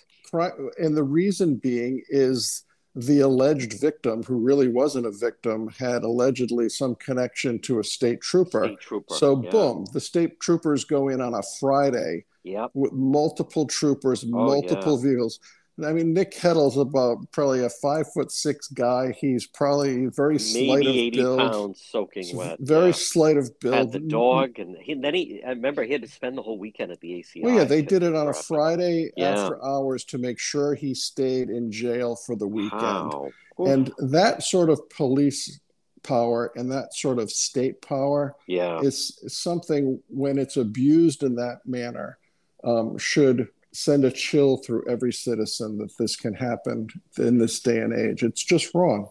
and 0.78 0.96
the 0.96 1.02
reason 1.02 1.56
being 1.56 2.02
is 2.08 2.64
the 2.94 3.20
alleged 3.20 3.80
victim, 3.80 4.22
who 4.22 4.38
really 4.38 4.68
wasn't 4.68 5.06
a 5.06 5.10
victim, 5.10 5.68
had 5.78 6.02
allegedly 6.02 6.68
some 6.68 6.94
connection 6.96 7.58
to 7.60 7.80
a 7.80 7.84
state 7.84 8.20
trooper. 8.20 8.64
State 8.64 8.80
trooper 8.80 9.14
so 9.14 9.42
yeah. 9.42 9.50
boom, 9.50 9.86
the 9.92 10.00
state 10.00 10.38
troopers 10.40 10.84
go 10.84 11.08
in 11.08 11.20
on 11.20 11.34
a 11.34 11.42
Friday 11.58 12.24
yep. 12.44 12.70
with 12.74 12.92
multiple 12.92 13.66
troopers, 13.66 14.24
oh, 14.24 14.28
multiple 14.28 14.96
yeah. 14.96 15.08
vehicles. 15.08 15.40
I 15.82 15.92
mean, 15.92 16.12
Nick 16.12 16.32
Kettle's 16.32 16.76
about 16.76 17.30
probably 17.32 17.64
a 17.64 17.70
five 17.70 18.12
foot 18.12 18.30
six 18.30 18.68
guy. 18.68 19.12
He's 19.18 19.46
probably 19.46 20.06
very 20.06 20.34
Maybe 20.34 20.66
slight 20.66 20.86
of 20.86 20.94
80 20.94 21.10
build, 21.10 21.38
pounds 21.38 21.86
soaking 21.88 22.36
wet. 22.36 22.58
Very 22.60 22.86
yeah. 22.86 22.92
slight 22.92 23.36
of 23.38 23.58
build. 23.58 23.74
Had 23.74 23.92
the 23.92 23.98
dog, 23.98 24.58
and, 24.58 24.76
he, 24.76 24.92
and 24.92 25.02
then 25.02 25.14
he. 25.14 25.42
I 25.44 25.50
remember 25.50 25.82
he 25.82 25.92
had 25.92 26.02
to 26.02 26.08
spend 26.08 26.36
the 26.36 26.42
whole 26.42 26.58
weekend 26.58 26.92
at 26.92 27.00
the 27.00 27.12
ACI. 27.12 27.42
Well, 27.42 27.54
yeah, 27.54 27.64
they 27.64 27.80
did 27.80 28.02
it 28.02 28.14
on 28.14 28.28
a 28.28 28.34
Friday 28.34 29.12
yeah. 29.16 29.30
after 29.30 29.64
hours 29.64 30.04
to 30.06 30.18
make 30.18 30.38
sure 30.38 30.74
he 30.74 30.94
stayed 30.94 31.48
in 31.48 31.72
jail 31.72 32.16
for 32.16 32.36
the 32.36 32.46
weekend. 32.46 32.82
Wow. 32.82 33.30
And 33.58 33.92
that 33.98 34.42
sort 34.42 34.68
of 34.68 34.88
police 34.90 35.58
power 36.02 36.52
and 36.56 36.70
that 36.72 36.94
sort 36.94 37.18
of 37.18 37.30
state 37.30 37.80
power, 37.80 38.34
yeah, 38.46 38.80
is 38.80 39.18
something 39.28 40.00
when 40.08 40.38
it's 40.38 40.58
abused 40.58 41.22
in 41.22 41.36
that 41.36 41.60
manner 41.64 42.18
um, 42.64 42.98
should 42.98 43.48
send 43.72 44.04
a 44.04 44.10
chill 44.10 44.58
through 44.58 44.84
every 44.88 45.12
citizen 45.12 45.78
that 45.78 45.96
this 45.98 46.16
can 46.16 46.34
happen 46.34 46.88
in 47.18 47.38
this 47.38 47.60
day 47.60 47.78
and 47.78 47.92
age. 47.92 48.22
It's 48.22 48.44
just 48.44 48.74
wrong. 48.74 49.08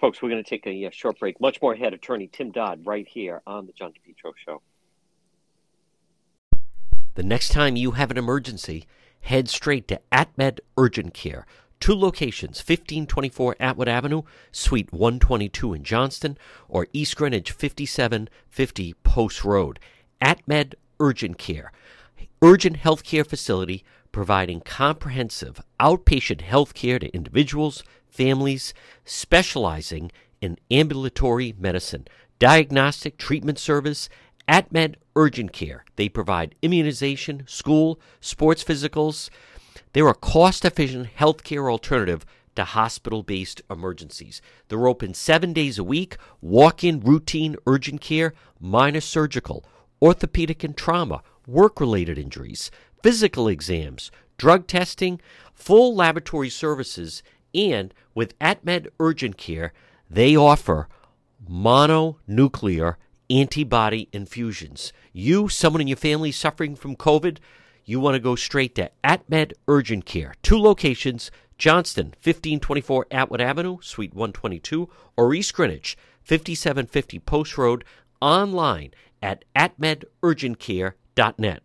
Folks, 0.00 0.22
we're 0.22 0.30
going 0.30 0.42
to 0.42 0.48
take 0.48 0.66
a, 0.66 0.84
a 0.84 0.92
short 0.92 1.18
break. 1.18 1.40
Much 1.40 1.60
more 1.60 1.72
ahead. 1.72 1.92
Attorney 1.92 2.28
Tim 2.32 2.50
Dodd 2.50 2.84
right 2.84 3.06
here 3.08 3.42
on 3.46 3.66
the 3.66 3.72
John 3.72 3.92
DePetro 3.92 4.32
Show. 4.44 4.62
The 7.14 7.22
next 7.22 7.50
time 7.50 7.76
you 7.76 7.92
have 7.92 8.10
an 8.10 8.18
emergency, 8.18 8.86
head 9.20 9.48
straight 9.48 9.88
to 9.88 10.00
AtMed 10.12 10.60
Urgent 10.76 11.14
Care. 11.14 11.46
Two 11.80 11.94
locations 11.94 12.58
1524 12.58 13.56
Atwood 13.60 13.88
Avenue, 13.88 14.22
Suite 14.52 14.92
122 14.92 15.74
in 15.74 15.84
Johnston, 15.84 16.38
or 16.68 16.86
East 16.92 17.16
Greenwich 17.16 17.50
5750 17.50 18.94
Post 19.04 19.44
Road. 19.44 19.78
AtMed 20.22 20.74
Urgent 20.98 21.38
Care. 21.38 21.72
Urgent 22.42 22.78
healthcare 22.78 23.26
facility 23.26 23.84
providing 24.14 24.60
comprehensive 24.60 25.60
outpatient 25.80 26.40
health 26.40 26.72
care 26.72 27.00
to 27.00 27.12
individuals, 27.12 27.82
families, 28.06 28.72
specializing 29.04 30.08
in 30.40 30.56
ambulatory 30.70 31.52
medicine, 31.58 32.06
diagnostic 32.38 33.18
treatment 33.18 33.58
service, 33.58 34.08
AtMed 34.48 34.94
Urgent 35.16 35.52
Care. 35.52 35.84
They 35.96 36.08
provide 36.08 36.54
immunization, 36.62 37.42
school, 37.48 37.98
sports 38.20 38.62
physicals. 38.62 39.30
They're 39.94 40.06
a 40.06 40.14
cost 40.14 40.64
efficient 40.64 41.08
healthcare 41.18 41.68
alternative 41.68 42.24
to 42.54 42.62
hospital 42.62 43.24
based 43.24 43.62
emergencies. 43.68 44.40
They're 44.68 44.86
open 44.86 45.14
seven 45.14 45.52
days 45.52 45.76
a 45.76 45.82
week, 45.82 46.18
walk 46.40 46.84
in 46.84 47.00
routine 47.00 47.56
urgent 47.66 48.00
care, 48.00 48.32
minor 48.60 49.00
surgical, 49.00 49.64
orthopedic 50.00 50.62
and 50.62 50.76
trauma, 50.76 51.20
work 51.48 51.80
related 51.80 52.16
injuries, 52.16 52.70
physical 53.04 53.48
exams, 53.48 54.10
drug 54.38 54.66
testing, 54.66 55.20
full 55.52 55.94
laboratory 55.94 56.48
services, 56.48 57.22
and 57.54 57.92
with 58.14 58.38
AtMed 58.38 58.86
Urgent 58.98 59.36
Care, 59.36 59.74
they 60.08 60.34
offer 60.34 60.88
mononuclear 61.46 62.94
antibody 63.28 64.08
infusions. 64.10 64.90
You, 65.12 65.50
someone 65.50 65.82
in 65.82 65.86
your 65.86 65.98
family 65.98 66.32
suffering 66.32 66.76
from 66.76 66.96
COVID, 66.96 67.36
you 67.84 68.00
want 68.00 68.14
to 68.14 68.20
go 68.20 68.36
straight 68.36 68.74
to 68.76 68.90
AtMed 69.04 69.52
Urgent 69.68 70.06
Care. 70.06 70.32
Two 70.42 70.58
locations 70.58 71.30
Johnston, 71.58 72.14
1524 72.22 73.08
Atwood 73.10 73.42
Avenue, 73.42 73.76
Suite 73.82 74.14
122, 74.14 74.88
or 75.18 75.34
East 75.34 75.52
Greenwich, 75.52 75.98
5750 76.22 77.18
Post 77.18 77.58
Road, 77.58 77.84
online 78.22 78.94
at 79.20 79.44
atmedurgentcare.net. 79.54 81.62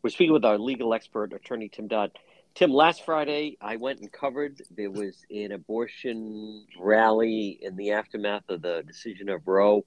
We're 0.00 0.10
speaking 0.10 0.32
with 0.32 0.44
our 0.44 0.58
legal 0.58 0.94
expert, 0.94 1.32
attorney 1.32 1.68
Tim 1.68 1.88
Dodd. 1.88 2.12
Tim, 2.54 2.70
last 2.70 3.04
Friday 3.04 3.56
I 3.60 3.76
went 3.76 3.98
and 3.98 4.12
covered. 4.12 4.62
There 4.76 4.92
was 4.92 5.26
an 5.28 5.50
abortion 5.50 6.66
rally 6.78 7.58
in 7.60 7.74
the 7.74 7.90
aftermath 7.90 8.48
of 8.48 8.62
the 8.62 8.84
decision 8.86 9.28
of 9.28 9.48
Roe 9.48 9.84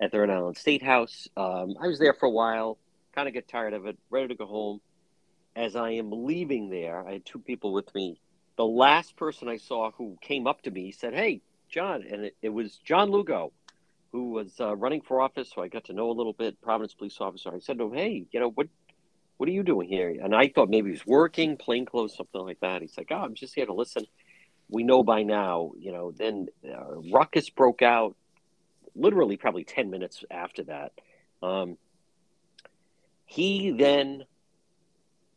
at 0.00 0.12
the 0.12 0.20
Rhode 0.20 0.30
Island 0.30 0.56
State 0.56 0.82
House. 0.82 1.26
Um, 1.36 1.74
I 1.80 1.88
was 1.88 1.98
there 1.98 2.14
for 2.14 2.26
a 2.26 2.30
while, 2.30 2.78
kind 3.12 3.26
of 3.26 3.34
get 3.34 3.48
tired 3.48 3.74
of 3.74 3.86
it, 3.86 3.98
ready 4.10 4.28
to 4.28 4.36
go 4.36 4.46
home. 4.46 4.80
As 5.56 5.74
I 5.74 5.90
am 5.90 6.12
leaving 6.12 6.70
there, 6.70 7.04
I 7.04 7.14
had 7.14 7.26
two 7.26 7.40
people 7.40 7.72
with 7.72 7.92
me. 7.96 8.20
The 8.56 8.64
last 8.64 9.16
person 9.16 9.48
I 9.48 9.56
saw 9.56 9.90
who 9.90 10.16
came 10.20 10.46
up 10.46 10.62
to 10.62 10.70
me 10.70 10.92
said, 10.92 11.14
"Hey, 11.14 11.40
John," 11.68 12.04
and 12.08 12.26
it, 12.26 12.36
it 12.42 12.50
was 12.50 12.76
John 12.84 13.10
Lugo, 13.10 13.52
who 14.12 14.30
was 14.30 14.60
uh, 14.60 14.76
running 14.76 15.00
for 15.00 15.20
office. 15.20 15.50
So 15.52 15.62
I 15.62 15.68
got 15.68 15.84
to 15.86 15.92
know 15.92 16.10
a 16.10 16.12
little 16.12 16.32
bit. 16.32 16.60
Providence 16.62 16.94
police 16.94 17.16
officer. 17.20 17.52
I 17.52 17.58
said 17.58 17.78
to 17.78 17.86
him, 17.86 17.94
"Hey, 17.94 18.26
you 18.30 18.38
know 18.38 18.50
what? 18.50 18.68
What 19.38 19.48
are 19.48 19.52
you 19.52 19.62
doing 19.62 19.88
here? 19.88 20.14
And 20.22 20.34
I 20.34 20.48
thought 20.48 20.68
maybe 20.68 20.88
he 20.88 20.92
was 20.92 21.06
working, 21.06 21.56
plain 21.56 21.86
clothes, 21.86 22.16
something 22.16 22.40
like 22.40 22.60
that. 22.60 22.82
He's 22.82 22.98
like, 22.98 23.08
oh, 23.10 23.16
I'm 23.16 23.34
just 23.34 23.54
here 23.54 23.66
to 23.66 23.72
listen. 23.72 24.04
We 24.68 24.82
know 24.82 25.02
by 25.02 25.22
now, 25.22 25.72
you 25.78 25.92
know, 25.92 26.10
then 26.10 26.48
uh, 26.68 26.96
ruckus 27.12 27.48
broke 27.48 27.80
out 27.80 28.16
literally 28.96 29.36
probably 29.36 29.64
10 29.64 29.90
minutes 29.90 30.24
after 30.30 30.64
that. 30.64 30.92
Um, 31.40 31.78
he 33.26 33.70
then 33.70 34.24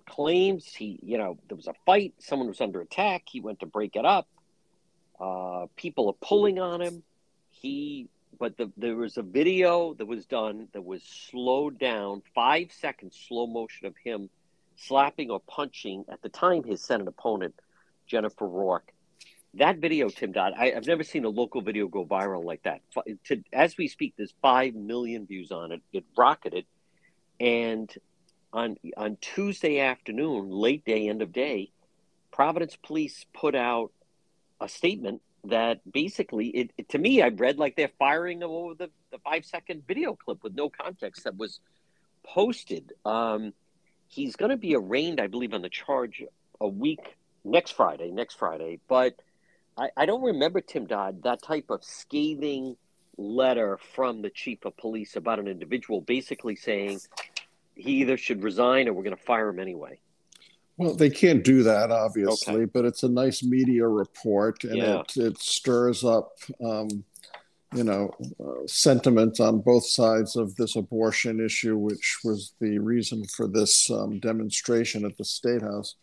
claims 0.09 0.65
he, 0.65 0.99
you 1.03 1.19
know, 1.19 1.37
there 1.47 1.55
was 1.55 1.67
a 1.67 1.73
fight, 1.85 2.15
someone 2.17 2.47
was 2.47 2.59
under 2.59 2.81
attack. 2.81 3.23
He 3.27 3.39
went 3.39 3.59
to 3.59 3.67
break 3.67 3.95
it 3.95 4.05
up. 4.05 4.27
Uh, 5.19 5.67
people 5.75 6.09
are 6.09 6.27
pulling 6.27 6.57
on 6.57 6.81
him. 6.81 7.03
He 7.51 8.09
but 8.39 8.57
the, 8.57 8.71
there 8.77 8.95
was 8.95 9.17
a 9.17 9.21
video 9.21 9.93
that 9.95 10.05
was 10.05 10.25
done 10.25 10.67
that 10.73 10.83
was 10.83 11.03
slowed 11.03 11.77
down, 11.79 12.21
five 12.33 12.71
seconds 12.71 13.19
slow 13.27 13.47
motion 13.47 13.87
of 13.87 13.95
him 14.03 14.29
slapping 14.75 15.29
or 15.29 15.39
punching 15.41 16.05
at 16.09 16.21
the 16.21 16.29
time 16.29 16.63
his 16.63 16.83
Senate 16.83 17.07
opponent, 17.07 17.55
Jennifer 18.07 18.47
Rourke. 18.47 18.93
That 19.55 19.77
video, 19.77 20.07
Tim 20.09 20.31
Dodd, 20.31 20.53
I, 20.57 20.69
have 20.69 20.87
never 20.87 21.03
seen 21.03 21.25
a 21.25 21.29
local 21.29 21.61
video 21.61 21.87
go 21.87 22.05
viral 22.05 22.43
like 22.43 22.63
that. 22.63 22.81
To, 23.25 23.43
as 23.51 23.77
we 23.77 23.89
speak, 23.89 24.13
there's 24.17 24.33
five 24.41 24.75
million 24.75 25.25
views 25.25 25.51
on 25.51 25.73
it. 25.73 25.81
It 25.91 26.05
rocketed, 26.17 26.65
and 27.39 27.93
on 28.53 28.77
on 28.95 29.17
Tuesday 29.19 29.79
afternoon, 29.79 30.49
late 30.49 30.85
day, 30.85 31.09
end 31.09 31.21
of 31.21 31.33
day, 31.33 31.71
Providence 32.31 32.77
Police 32.81 33.25
put 33.33 33.53
out 33.53 33.91
a 34.61 34.69
statement 34.69 35.21
that 35.45 35.79
basically, 35.91 36.47
it, 36.47 36.71
it, 36.77 36.89
to 36.89 36.97
me, 36.97 37.21
I 37.21 37.29
read 37.29 37.57
like 37.57 37.75
they're 37.75 37.91
firing 37.99 38.43
over 38.43 38.75
the, 38.75 38.89
the 39.11 39.17
five 39.19 39.45
second 39.45 39.83
video 39.87 40.15
clip 40.15 40.43
with 40.43 40.55
no 40.55 40.69
context 40.69 41.23
that 41.23 41.37
was 41.37 41.59
posted. 42.23 42.93
Um, 43.05 43.53
he's 44.07 44.35
going 44.35 44.51
to 44.51 44.57
be 44.57 44.75
arraigned, 44.75 45.19
I 45.19 45.27
believe, 45.27 45.53
on 45.53 45.61
the 45.61 45.69
charge 45.69 46.23
a 46.59 46.67
week 46.67 47.17
next 47.43 47.71
Friday, 47.71 48.11
next 48.11 48.35
Friday. 48.35 48.79
But 48.87 49.15
I, 49.77 49.89
I 49.97 50.05
don't 50.05 50.21
remember, 50.21 50.61
Tim 50.61 50.85
Dodd, 50.85 51.23
that 51.23 51.41
type 51.41 51.69
of 51.69 51.83
scathing 51.83 52.75
letter 53.17 53.77
from 53.95 54.21
the 54.21 54.29
chief 54.29 54.65
of 54.65 54.77
police 54.77 55.15
about 55.15 55.39
an 55.39 55.47
individual 55.47 56.01
basically 56.01 56.55
saying 56.55 56.99
he 57.75 58.01
either 58.01 58.17
should 58.17 58.43
resign 58.43 58.87
or 58.87 58.93
we're 58.93 59.03
going 59.03 59.15
to 59.15 59.23
fire 59.23 59.49
him 59.49 59.59
anyway. 59.59 59.99
Well, 60.81 60.95
they 60.95 61.11
can't 61.11 61.43
do 61.43 61.61
that, 61.61 61.91
obviously, 61.91 62.55
okay. 62.55 62.65
but 62.65 62.85
it's 62.85 63.03
a 63.03 63.09
nice 63.09 63.43
media 63.43 63.87
report, 63.87 64.63
and 64.63 64.77
yeah. 64.77 65.01
it 65.01 65.17
it 65.17 65.37
stirs 65.37 66.03
up, 66.03 66.39
um, 66.65 67.03
you 67.75 67.83
know, 67.83 68.09
uh, 68.43 68.65
sentiment 68.65 69.39
on 69.39 69.61
both 69.61 69.85
sides 69.85 70.35
of 70.35 70.55
this 70.55 70.75
abortion 70.75 71.39
issue, 71.39 71.77
which 71.77 72.21
was 72.23 72.53
the 72.59 72.79
reason 72.79 73.23
for 73.25 73.47
this 73.47 73.91
um, 73.91 74.19
demonstration 74.19 75.05
at 75.05 75.15
the 75.17 75.23
state 75.23 75.61
house. 75.61 75.95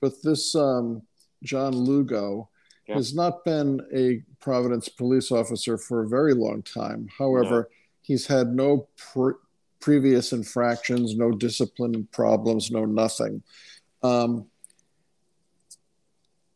But 0.00 0.12
this 0.22 0.54
um, 0.54 1.02
John 1.42 1.72
Lugo 1.72 2.50
yeah. 2.86 2.94
has 2.94 3.12
not 3.12 3.44
been 3.44 3.80
a 3.92 4.22
Providence 4.40 4.88
police 4.88 5.32
officer 5.32 5.76
for 5.76 6.04
a 6.04 6.08
very 6.08 6.34
long 6.34 6.62
time. 6.62 7.08
However, 7.18 7.68
no. 7.68 7.76
he's 8.02 8.28
had 8.28 8.54
no 8.54 8.86
pre- 8.96 9.34
previous 9.80 10.32
infractions, 10.32 11.16
no 11.16 11.32
discipline 11.32 12.06
problems, 12.12 12.70
no 12.70 12.84
nothing. 12.84 13.42
Um, 14.02 14.46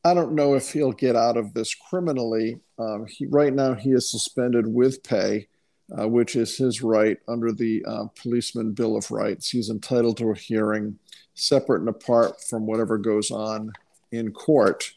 I 0.04 0.12
don't 0.12 0.32
know 0.32 0.54
if 0.54 0.70
he'll 0.72 0.92
get 0.92 1.16
out 1.16 1.36
of 1.36 1.54
this 1.54 1.74
criminally. 1.74 2.60
Um, 2.78 3.06
he, 3.08 3.26
right 3.26 3.52
now, 3.52 3.74
he 3.74 3.92
is 3.92 4.10
suspended 4.10 4.66
with 4.66 5.02
pay, 5.02 5.48
uh, 5.98 6.06
which 6.06 6.36
is 6.36 6.56
his 6.58 6.82
right 6.82 7.18
under 7.26 7.52
the 7.52 7.82
uh, 7.86 8.04
Policeman 8.20 8.72
Bill 8.72 8.96
of 8.96 9.10
Rights. 9.10 9.48
He's 9.48 9.70
entitled 9.70 10.18
to 10.18 10.30
a 10.30 10.36
hearing 10.36 10.98
separate 11.34 11.80
and 11.80 11.88
apart 11.88 12.42
from 12.42 12.66
whatever 12.66 12.98
goes 12.98 13.30
on 13.30 13.72
in 14.12 14.30
court 14.30 14.92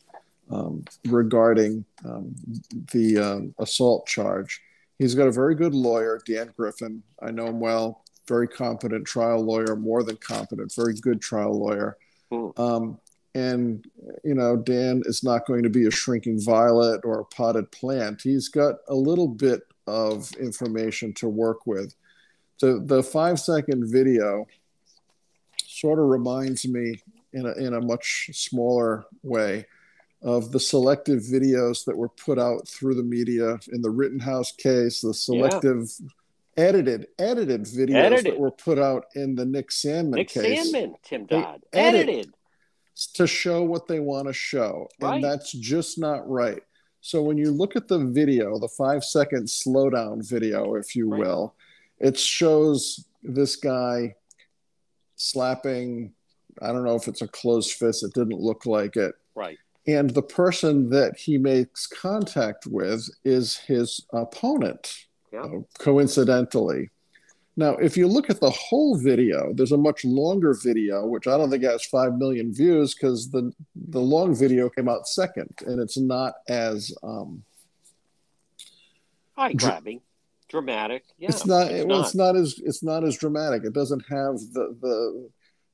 um, 0.51 0.83
regarding 1.05 1.85
um, 2.05 2.35
the 2.91 3.17
um, 3.17 3.55
assault 3.59 4.07
charge. 4.07 4.61
He's 4.99 5.15
got 5.15 5.27
a 5.27 5.31
very 5.31 5.55
good 5.55 5.75
lawyer, 5.75 6.19
Dan 6.25 6.51
Griffin. 6.57 7.03
I 7.21 7.31
know 7.31 7.47
him 7.47 7.59
well, 7.59 8.03
very 8.27 8.47
competent 8.47 9.05
trial 9.05 9.41
lawyer, 9.43 9.75
more 9.75 10.03
than 10.03 10.17
competent, 10.17 10.73
very 10.75 10.95
good 10.95 11.21
trial 11.21 11.57
lawyer. 11.57 11.97
Hmm. 12.31 12.49
Um, 12.57 12.99
and 13.35 13.85
you 14.23 14.33
know, 14.33 14.55
Dan 14.55 15.03
is 15.05 15.23
not 15.23 15.45
going 15.45 15.63
to 15.63 15.69
be 15.69 15.85
a 15.85 15.91
shrinking 15.91 16.41
violet 16.41 17.01
or 17.03 17.19
a 17.19 17.25
potted 17.25 17.71
plant. 17.71 18.21
He's 18.21 18.49
got 18.49 18.75
a 18.87 18.95
little 18.95 19.27
bit 19.27 19.61
of 19.85 20.31
information 20.33 21.13
to 21.13 21.29
work 21.29 21.67
with. 21.67 21.93
The 22.59 22.81
the 22.83 23.03
five 23.03 23.39
second 23.39 23.91
video 23.91 24.47
sort 25.65 25.99
of 25.99 26.05
reminds 26.05 26.67
me 26.67 27.01
in 27.33 27.45
a 27.45 27.53
in 27.53 27.73
a 27.73 27.81
much 27.81 28.31
smaller 28.33 29.05
way 29.21 29.65
of 30.23 30.51
the 30.51 30.59
selective 30.59 31.21
videos 31.21 31.85
that 31.85 31.95
were 31.95 32.09
put 32.09 32.39
out 32.39 32.67
through 32.67 32.95
the 32.95 33.03
media 33.03 33.59
in 33.71 33.83
the 33.83 33.89
Rittenhouse 33.91 34.51
case, 34.51 35.01
the 35.01 35.13
selective 35.13 35.91
yeah 36.01 36.07
edited 36.57 37.07
edited 37.19 37.61
videos 37.61 37.95
edited. 37.95 38.25
that 38.25 38.39
were 38.39 38.51
put 38.51 38.79
out 38.79 39.05
in 39.15 39.35
the 39.35 39.45
Nick 39.45 39.69
Sandmann 39.69 40.15
Nick 40.15 40.29
case. 40.29 40.73
Sandmann, 40.73 40.95
Tim 41.03 41.25
Dodd, 41.25 41.63
edited. 41.71 42.09
edited 42.09 42.33
to 43.13 43.27
show 43.27 43.63
what 43.63 43.87
they 43.87 43.99
want 43.99 44.27
to 44.27 44.33
show, 44.33 44.89
right. 44.99 45.15
and 45.15 45.23
that's 45.23 45.51
just 45.51 45.99
not 45.99 46.27
right. 46.27 46.63
So 47.01 47.21
when 47.21 47.37
you 47.37 47.51
look 47.51 47.75
at 47.75 47.87
the 47.87 47.99
video, 47.99 48.57
the 48.59 48.67
five 48.67 49.03
second 49.03 49.47
slowdown 49.47 50.27
video, 50.27 50.75
if 50.75 50.95
you 50.95 51.09
right. 51.09 51.21
will, 51.21 51.55
it 51.99 52.17
shows 52.17 53.05
this 53.23 53.55
guy 53.55 54.15
slapping. 55.15 56.13
I 56.61 56.71
don't 56.71 56.83
know 56.83 56.95
if 56.95 57.07
it's 57.07 57.21
a 57.21 57.27
closed 57.27 57.73
fist. 57.73 58.03
It 58.03 58.13
didn't 58.13 58.39
look 58.39 58.65
like 58.65 58.95
it. 58.95 59.13
Right. 59.35 59.57
And 59.85 60.09
the 60.09 60.23
person 60.23 60.89
that 60.89 61.17
he 61.17 61.37
makes 61.37 61.87
contact 61.87 62.65
with 62.65 63.07
is 63.23 63.57
his 63.57 64.05
opponent 64.11 65.06
yeah. 65.31 65.41
uh, 65.41 65.59
coincidentally. 65.79 66.89
Now, 67.59 67.71
if 67.77 67.97
you 67.97 68.07
look 68.07 68.29
at 68.29 68.39
the 68.39 68.51
whole 68.51 68.95
video, 68.95 69.51
there's 69.51 69.71
a 69.71 69.77
much 69.77 70.05
longer 70.05 70.53
video, 70.53 71.07
which 71.07 71.25
I 71.27 71.37
don't 71.37 71.49
think 71.49 71.63
has 71.63 71.83
five 71.85 72.13
million 72.15 72.53
views 72.53 72.93
because 72.93 73.31
the 73.31 73.51
the 73.75 73.99
long 73.99 74.35
video 74.35 74.69
came 74.69 74.87
out 74.87 75.07
second, 75.07 75.49
and 75.65 75.81
it's 75.81 75.97
not 75.97 76.35
as 76.47 76.93
um, 77.01 77.43
eye 79.35 79.53
grabbing, 79.53 80.01
dramatic. 80.49 81.05
Yeah, 81.17 81.29
it's 81.29 81.47
not. 81.47 81.71
It's, 81.71 81.85
well, 81.85 81.97
not. 81.97 82.05
it's 82.05 82.15
not 82.15 82.35
as 82.35 82.61
it's 82.63 82.83
not 82.83 83.03
as 83.03 83.17
dramatic. 83.17 83.63
It 83.63 83.73
doesn't 83.73 84.05
have 84.07 84.35
the 84.53 84.77
the 84.79 85.29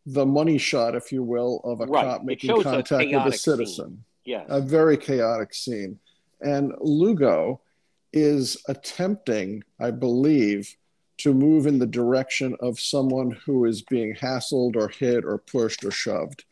the 0.06 0.26
money 0.26 0.58
shot, 0.58 0.96
if 0.96 1.12
you 1.12 1.22
will, 1.22 1.60
of 1.66 1.82
a 1.82 1.86
right. 1.86 2.06
cop 2.06 2.24
making 2.24 2.62
contact 2.62 2.92
a 2.92 3.18
with 3.18 3.34
a 3.34 3.38
citizen. 3.38 4.06
Yeah, 4.24 4.46
a 4.48 4.62
very 4.62 4.96
chaotic 4.96 5.54
scene. 5.54 6.00
And 6.40 6.74
Lugo 6.80 7.60
is 8.14 8.64
attempting, 8.68 9.64
I 9.80 9.92
believe, 9.92 10.76
to 11.18 11.34
move 11.34 11.68
in 11.68 11.80
the 11.80 11.86
direction 11.88 12.56
of 12.60 12.80
someone 12.80 13.32
who 13.46 13.66
is 13.66 13.82
being 13.82 14.16
hassled 14.16 14.76
or 14.76 14.88
hit 14.88 15.26
or 15.26 15.38
pushed 15.38 15.84
or 15.84 15.92
shoved. 15.92 16.46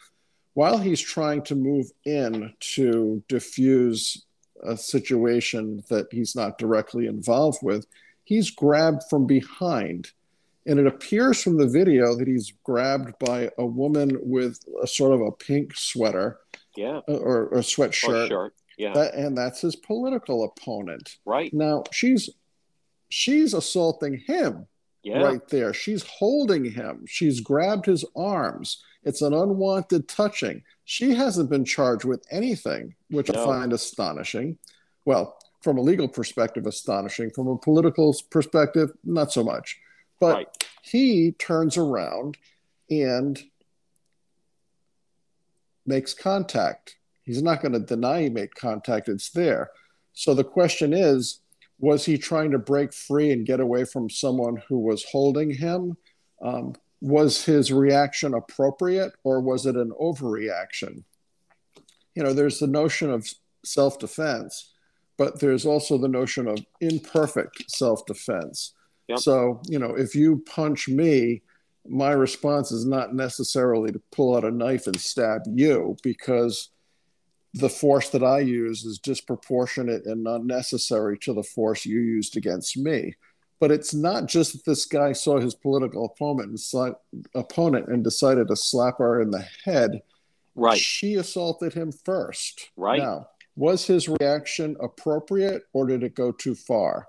While 0.53 0.77
he's 0.77 0.99
trying 0.99 1.43
to 1.43 1.55
move 1.55 1.91
in 2.05 2.53
to 2.75 3.23
diffuse 3.27 4.25
a 4.63 4.75
situation 4.77 5.83
that 5.89 6.07
he's 6.11 6.35
not 6.35 6.57
directly 6.57 7.07
involved 7.07 7.59
with, 7.61 7.85
he's 8.23 8.51
grabbed 8.51 9.03
from 9.09 9.25
behind. 9.25 10.11
And 10.67 10.79
it 10.79 10.85
appears 10.85 11.41
from 11.41 11.57
the 11.57 11.67
video 11.67 12.15
that 12.15 12.27
he's 12.27 12.53
grabbed 12.63 13.17
by 13.19 13.49
a 13.57 13.65
woman 13.65 14.17
with 14.21 14.59
a 14.83 14.87
sort 14.87 15.13
of 15.13 15.21
a 15.21 15.31
pink 15.31 15.75
sweater 15.75 16.37
yeah. 16.75 16.99
or, 17.07 17.47
or 17.47 17.59
a 17.59 17.61
sweatshirt. 17.61 18.31
Or. 18.31 18.53
Yeah. 18.77 18.93
That, 18.93 19.13
and 19.13 19.37
that's 19.37 19.61
his 19.61 19.75
political 19.75 20.43
opponent. 20.43 21.17
Right. 21.25 21.53
Now 21.53 21.83
she's 21.91 22.29
she's 23.09 23.53
assaulting 23.53 24.19
him 24.25 24.67
yeah. 25.03 25.21
right 25.21 25.47
there. 25.49 25.73
She's 25.73 26.03
holding 26.03 26.65
him. 26.65 27.05
She's 27.07 27.41
grabbed 27.41 27.85
his 27.85 28.05
arms. 28.15 28.83
It's 29.03 29.21
an 29.21 29.33
unwanted 29.33 30.07
touching. 30.07 30.63
She 30.85 31.13
hasn't 31.13 31.49
been 31.49 31.65
charged 31.65 32.05
with 32.05 32.25
anything, 32.31 32.95
which 33.09 33.31
no. 33.31 33.41
I 33.41 33.45
find 33.45 33.73
astonishing. 33.73 34.57
Well, 35.05 35.37
from 35.61 35.77
a 35.77 35.81
legal 35.81 36.07
perspective, 36.07 36.65
astonishing. 36.65 37.31
From 37.31 37.47
a 37.47 37.57
political 37.57 38.15
perspective, 38.29 38.91
not 39.03 39.31
so 39.31 39.43
much. 39.43 39.79
But 40.19 40.35
right. 40.35 40.67
he 40.83 41.31
turns 41.33 41.77
around 41.77 42.37
and 42.89 43.41
makes 45.85 46.13
contact 46.13 46.97
He's 47.31 47.41
not 47.41 47.61
going 47.61 47.71
to 47.71 47.79
deny 47.79 48.23
he 48.23 48.29
made 48.29 48.55
contact, 48.55 49.07
it's 49.07 49.29
there. 49.29 49.71
So 50.11 50.33
the 50.33 50.43
question 50.43 50.93
is 50.93 51.39
was 51.79 52.05
he 52.05 52.17
trying 52.17 52.51
to 52.51 52.59
break 52.59 52.93
free 52.93 53.31
and 53.31 53.45
get 53.45 53.61
away 53.61 53.85
from 53.85 54.09
someone 54.09 54.61
who 54.67 54.77
was 54.79 55.05
holding 55.05 55.49
him? 55.49 55.95
Um, 56.43 56.75
was 56.99 57.45
his 57.45 57.71
reaction 57.71 58.33
appropriate 58.33 59.13
or 59.23 59.39
was 59.39 59.65
it 59.65 59.77
an 59.77 59.91
overreaction? 59.99 61.03
You 62.13 62.23
know, 62.23 62.33
there's 62.33 62.59
the 62.59 62.67
notion 62.67 63.09
of 63.09 63.27
self 63.63 63.97
defense, 63.97 64.73
but 65.17 65.39
there's 65.39 65.65
also 65.65 65.97
the 65.97 66.09
notion 66.09 66.49
of 66.49 66.59
imperfect 66.81 67.71
self 67.71 68.05
defense. 68.05 68.73
Yep. 69.07 69.19
So, 69.19 69.61
you 69.69 69.79
know, 69.79 69.95
if 69.95 70.13
you 70.13 70.43
punch 70.45 70.89
me, 70.89 71.43
my 71.87 72.11
response 72.11 72.73
is 72.73 72.85
not 72.85 73.15
necessarily 73.15 73.93
to 73.93 74.01
pull 74.11 74.35
out 74.35 74.43
a 74.43 74.51
knife 74.51 74.85
and 74.85 74.99
stab 74.99 75.43
you 75.47 75.95
because 76.03 76.69
the 77.53 77.69
force 77.69 78.09
that 78.09 78.23
I 78.23 78.39
use 78.39 78.85
is 78.85 78.99
disproportionate 78.99 80.05
and 80.05 80.27
unnecessary 80.27 81.17
to 81.19 81.33
the 81.33 81.43
force 81.43 81.85
you 81.85 81.99
used 81.99 82.37
against 82.37 82.77
me. 82.77 83.15
But 83.59 83.71
it's 83.71 83.93
not 83.93 84.27
just 84.27 84.53
that 84.53 84.65
this 84.65 84.85
guy 84.85 85.11
saw 85.11 85.39
his 85.39 85.53
political 85.53 86.05
opponent 86.05 86.59
and, 86.73 86.95
opponent 87.35 87.89
and 87.89 88.03
decided 88.03 88.47
to 88.47 88.55
slap 88.55 88.97
her 88.97 89.21
in 89.21 89.31
the 89.31 89.45
head. 89.65 90.01
Right. 90.55 90.77
She 90.77 91.15
assaulted 91.15 91.73
him 91.73 91.91
first. 91.91 92.71
Right. 92.75 92.99
Now, 92.99 93.27
was 93.55 93.85
his 93.85 94.09
reaction 94.09 94.77
appropriate 94.79 95.63
or 95.73 95.85
did 95.85 96.03
it 96.03 96.15
go 96.15 96.31
too 96.31 96.55
far? 96.55 97.07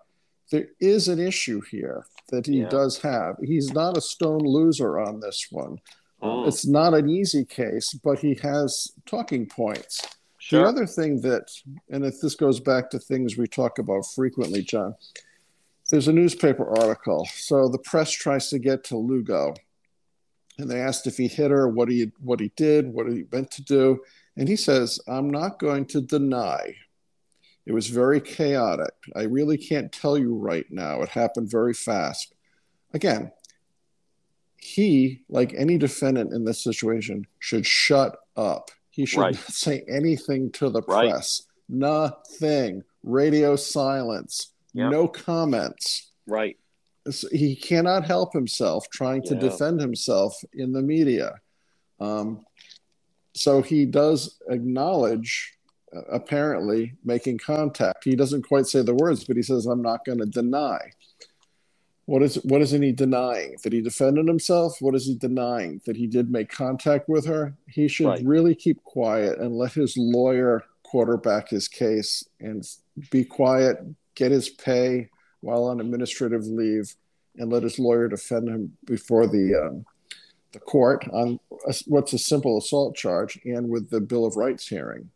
There 0.50 0.68
is 0.80 1.08
an 1.08 1.18
issue 1.18 1.62
here 1.70 2.04
that 2.28 2.46
he 2.46 2.60
yeah. 2.60 2.68
does 2.68 2.98
have. 2.98 3.36
He's 3.42 3.72
not 3.72 3.96
a 3.96 4.02
stone 4.02 4.42
loser 4.44 4.98
on 4.98 5.20
this 5.20 5.46
one. 5.50 5.78
Mm. 6.22 6.46
It's 6.46 6.66
not 6.66 6.92
an 6.92 7.08
easy 7.08 7.44
case, 7.44 7.94
but 7.94 8.18
he 8.18 8.38
has 8.42 8.92
talking 9.06 9.46
points. 9.46 10.02
Sure. 10.42 10.62
The 10.64 10.68
other 10.68 10.86
thing 10.86 11.20
that, 11.20 11.52
and 11.88 12.04
if 12.04 12.20
this 12.20 12.34
goes 12.34 12.58
back 12.58 12.90
to 12.90 12.98
things 12.98 13.36
we 13.36 13.46
talk 13.46 13.78
about 13.78 14.02
frequently, 14.12 14.62
John, 14.62 14.96
there's 15.90 16.08
a 16.08 16.12
newspaper 16.12 16.68
article. 16.80 17.28
So 17.32 17.68
the 17.68 17.78
press 17.78 18.10
tries 18.10 18.50
to 18.50 18.58
get 18.58 18.82
to 18.86 18.96
Lugo, 18.96 19.54
and 20.58 20.68
they 20.68 20.80
asked 20.80 21.06
if 21.06 21.16
he 21.16 21.28
hit 21.28 21.52
her, 21.52 21.68
what 21.68 21.88
he 21.88 22.10
what 22.18 22.40
he 22.40 22.50
did, 22.56 22.88
what 22.92 23.06
he 23.06 23.24
meant 23.30 23.52
to 23.52 23.62
do, 23.62 24.02
and 24.36 24.48
he 24.48 24.56
says, 24.56 24.98
"I'm 25.06 25.30
not 25.30 25.60
going 25.60 25.86
to 25.86 26.00
deny 26.00 26.74
It 27.66 27.72
was 27.72 27.88
very 27.88 28.20
chaotic. 28.20 28.94
I 29.14 29.22
really 29.22 29.56
can't 29.56 29.92
tell 29.92 30.18
you 30.18 30.34
right 30.34 30.66
now. 30.70 31.02
It 31.02 31.10
happened 31.10 31.50
very 31.50 31.74
fast. 31.74 32.34
Again, 32.92 33.32
he, 34.56 35.22
like 35.28 35.54
any 35.56 35.78
defendant 35.78 36.32
in 36.32 36.44
this 36.44 36.62
situation, 36.62 37.26
should 37.38 37.66
shut 37.66 38.18
up. 38.36 38.70
He 38.92 39.06
should 39.06 39.20
right. 39.20 39.34
not 39.34 39.44
say 39.52 39.84
anything 39.88 40.52
to 40.52 40.70
the 40.70 40.82
right. 40.82 41.10
press. 41.10 41.42
Nothing. 41.68 42.84
Radio 43.02 43.56
silence. 43.56 44.52
Yep. 44.74 44.90
No 44.92 45.08
comments. 45.08 46.10
Right. 46.26 46.56
he 47.32 47.56
cannot 47.56 48.04
help 48.04 48.32
himself 48.32 48.86
trying 48.92 49.22
to 49.24 49.34
yeah. 49.34 49.40
defend 49.40 49.80
himself 49.80 50.36
in 50.54 50.72
the 50.72 50.82
media. 50.82 51.34
Um, 51.98 52.44
so 53.34 53.60
he 53.60 53.86
does 53.86 54.38
acknowledge 54.48 55.54
apparently 56.10 56.94
making 57.04 57.38
contact. 57.38 58.04
He 58.04 58.14
doesn't 58.14 58.46
quite 58.46 58.66
say 58.66 58.82
the 58.82 58.94
words, 58.94 59.24
but 59.24 59.36
he 59.36 59.42
says, 59.42 59.66
"I'm 59.66 59.82
not 59.82 60.04
going 60.04 60.18
to 60.18 60.26
deny." 60.26 60.78
What 62.06 62.22
is 62.22 62.36
what 62.44 62.62
isn't 62.62 62.82
he 62.82 62.92
denying? 62.92 63.56
That 63.62 63.72
he 63.72 63.80
defended 63.80 64.26
himself? 64.26 64.76
What 64.80 64.94
is 64.94 65.06
he 65.06 65.14
denying? 65.14 65.80
That 65.86 65.96
he 65.96 66.06
did 66.06 66.30
make 66.30 66.50
contact 66.50 67.08
with 67.08 67.26
her? 67.26 67.54
He 67.68 67.88
should 67.88 68.06
right. 68.06 68.24
really 68.24 68.54
keep 68.54 68.82
quiet 68.82 69.38
and 69.38 69.56
let 69.56 69.72
his 69.72 69.96
lawyer 69.96 70.64
quarterback 70.82 71.48
his 71.48 71.68
case 71.68 72.24
and 72.40 72.66
be 73.10 73.24
quiet, 73.24 73.78
get 74.14 74.32
his 74.32 74.50
pay 74.50 75.08
while 75.40 75.64
on 75.64 75.80
administrative 75.80 76.46
leave, 76.46 76.94
and 77.36 77.50
let 77.50 77.62
his 77.62 77.78
lawyer 77.78 78.08
defend 78.08 78.48
him 78.48 78.76
before 78.84 79.26
the 79.26 79.54
um, 79.54 79.84
the 80.52 80.60
court 80.60 81.06
on 81.12 81.38
a, 81.66 81.74
what's 81.86 82.12
a 82.12 82.18
simple 82.18 82.58
assault 82.58 82.94
charge 82.94 83.38
and 83.44 83.68
with 83.68 83.90
the 83.90 84.00
Bill 84.00 84.26
of 84.26 84.36
Rights 84.36 84.68
hearing 84.68 85.10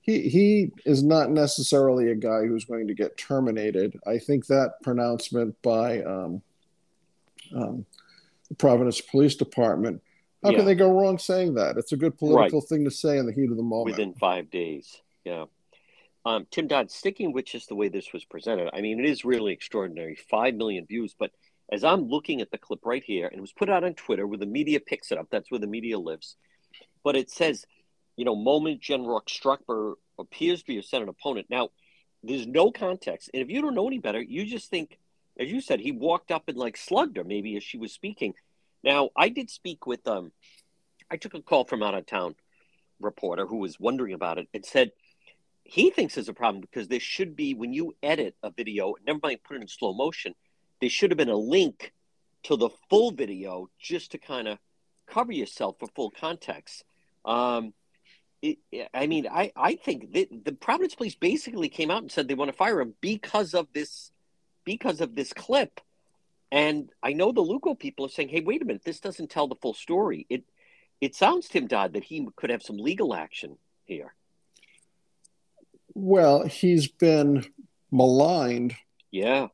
he 0.00 0.28
he 0.28 0.72
is 0.84 1.02
not 1.02 1.30
necessarily 1.30 2.10
a 2.10 2.14
guy 2.14 2.46
who's 2.46 2.64
going 2.64 2.88
to 2.88 2.94
get 2.94 3.16
terminated. 3.16 3.98
I 4.06 4.18
think 4.18 4.46
that 4.46 4.74
pronouncement 4.82 5.60
by 5.62 6.02
um, 6.02 6.42
um, 7.54 7.84
the 8.48 8.54
Providence 8.54 9.00
Police 9.00 9.36
Department. 9.36 10.02
How 10.42 10.50
yeah. 10.50 10.58
can 10.58 10.66
they 10.66 10.74
go 10.74 10.90
wrong 10.90 11.18
saying 11.18 11.54
that? 11.54 11.76
It's 11.76 11.92
a 11.92 11.98
good 11.98 12.16
political 12.16 12.60
right. 12.60 12.68
thing 12.68 12.84
to 12.84 12.90
say 12.90 13.18
in 13.18 13.26
the 13.26 13.32
heat 13.32 13.50
of 13.50 13.58
the 13.58 13.62
moment. 13.62 13.96
Within 13.96 14.14
five 14.14 14.50
days, 14.50 15.02
yeah. 15.24 15.44
Um, 16.24 16.46
Tim 16.50 16.66
Dodd, 16.66 16.90
sticking 16.90 17.32
with 17.32 17.46
just 17.46 17.68
the 17.68 17.74
way 17.74 17.88
this 17.88 18.12
was 18.12 18.24
presented, 18.24 18.70
I 18.74 18.80
mean, 18.82 19.00
it 19.00 19.06
is 19.06 19.24
really 19.24 19.52
extraordinary. 19.52 20.16
Five 20.16 20.54
million 20.54 20.86
views, 20.86 21.14
but 21.18 21.30
as 21.72 21.84
I'm 21.84 22.08
looking 22.08 22.40
at 22.40 22.50
the 22.50 22.58
clip 22.58 22.80
right 22.84 23.02
here, 23.02 23.26
and 23.26 23.38
it 23.38 23.40
was 23.40 23.52
put 23.52 23.70
out 23.70 23.84
on 23.84 23.94
Twitter 23.94 24.26
where 24.26 24.38
the 24.38 24.46
media 24.46 24.80
picks 24.80 25.12
it 25.12 25.18
up. 25.18 25.28
That's 25.30 25.50
where 25.50 25.60
the 25.60 25.66
media 25.66 25.98
lives. 25.98 26.36
But 27.04 27.16
it 27.16 27.30
says 27.30 27.64
you 28.20 28.26
know, 28.26 28.36
moment 28.36 28.82
General 28.82 29.22
Struckber 29.22 29.94
appears 30.18 30.60
to 30.60 30.66
be 30.66 30.76
a 30.76 30.82
Senate 30.82 31.08
opponent. 31.08 31.46
Now, 31.48 31.70
there's 32.22 32.46
no 32.46 32.70
context. 32.70 33.30
And 33.32 33.42
if 33.42 33.48
you 33.48 33.62
don't 33.62 33.74
know 33.74 33.86
any 33.86 33.98
better, 33.98 34.20
you 34.20 34.44
just 34.44 34.68
think, 34.68 34.98
as 35.38 35.50
you 35.50 35.62
said, 35.62 35.80
he 35.80 35.90
walked 35.90 36.30
up 36.30 36.46
and 36.46 36.58
like 36.58 36.76
slugged 36.76 37.16
her 37.16 37.24
maybe 37.24 37.56
as 37.56 37.64
she 37.64 37.78
was 37.78 37.92
speaking. 37.92 38.34
Now, 38.84 39.08
I 39.16 39.30
did 39.30 39.48
speak 39.48 39.86
with, 39.86 40.06
um, 40.06 40.32
I 41.10 41.16
took 41.16 41.32
a 41.32 41.40
call 41.40 41.64
from 41.64 41.82
out 41.82 41.94
of 41.94 42.04
town 42.04 42.34
reporter 43.00 43.46
who 43.46 43.56
was 43.56 43.80
wondering 43.80 44.12
about 44.12 44.36
it 44.36 44.48
and 44.52 44.66
said 44.66 44.90
he 45.64 45.88
thinks 45.88 46.16
there's 46.16 46.28
a 46.28 46.34
problem 46.34 46.60
because 46.60 46.88
there 46.88 47.00
should 47.00 47.34
be, 47.34 47.54
when 47.54 47.72
you 47.72 47.96
edit 48.02 48.36
a 48.42 48.50
video, 48.50 48.96
never 49.06 49.20
mind 49.22 49.38
put 49.48 49.56
it 49.56 49.62
in 49.62 49.68
slow 49.68 49.94
motion, 49.94 50.34
there 50.82 50.90
should 50.90 51.10
have 51.10 51.16
been 51.16 51.30
a 51.30 51.36
link 51.36 51.94
to 52.42 52.58
the 52.58 52.68
full 52.90 53.12
video 53.12 53.70
just 53.78 54.10
to 54.10 54.18
kind 54.18 54.46
of 54.46 54.58
cover 55.06 55.32
yourself 55.32 55.76
for 55.80 55.88
full 55.96 56.10
context. 56.10 56.84
Um, 57.24 57.72
it, 58.42 58.58
I 58.94 59.06
mean, 59.06 59.26
I, 59.30 59.52
I 59.54 59.74
think 59.76 60.12
that 60.14 60.44
the 60.44 60.52
Providence 60.52 60.94
Police 60.94 61.14
basically 61.14 61.68
came 61.68 61.90
out 61.90 62.02
and 62.02 62.10
said 62.10 62.26
they 62.26 62.34
want 62.34 62.50
to 62.50 62.56
fire 62.56 62.80
him 62.80 62.94
because 63.00 63.54
of 63.54 63.68
this, 63.72 64.10
because 64.64 65.00
of 65.00 65.14
this 65.14 65.32
clip. 65.32 65.80
And 66.50 66.90
I 67.02 67.12
know 67.12 67.32
the 67.32 67.42
Lugo 67.42 67.74
people 67.74 68.06
are 68.06 68.10
saying, 68.10 68.30
"Hey, 68.30 68.40
wait 68.40 68.62
a 68.62 68.64
minute, 68.64 68.84
this 68.84 69.00
doesn't 69.00 69.30
tell 69.30 69.46
the 69.46 69.54
full 69.56 69.74
story." 69.74 70.26
It, 70.28 70.44
it 71.00 71.14
sounds 71.14 71.48
Tim 71.48 71.66
Dodd 71.66 71.92
that 71.92 72.04
he 72.04 72.26
could 72.36 72.50
have 72.50 72.62
some 72.62 72.76
legal 72.76 73.14
action 73.14 73.56
here. 73.84 74.14
Well, 75.94 76.46
he's 76.46 76.88
been 76.88 77.44
maligned. 77.92 78.74
Yeah. 79.10 79.48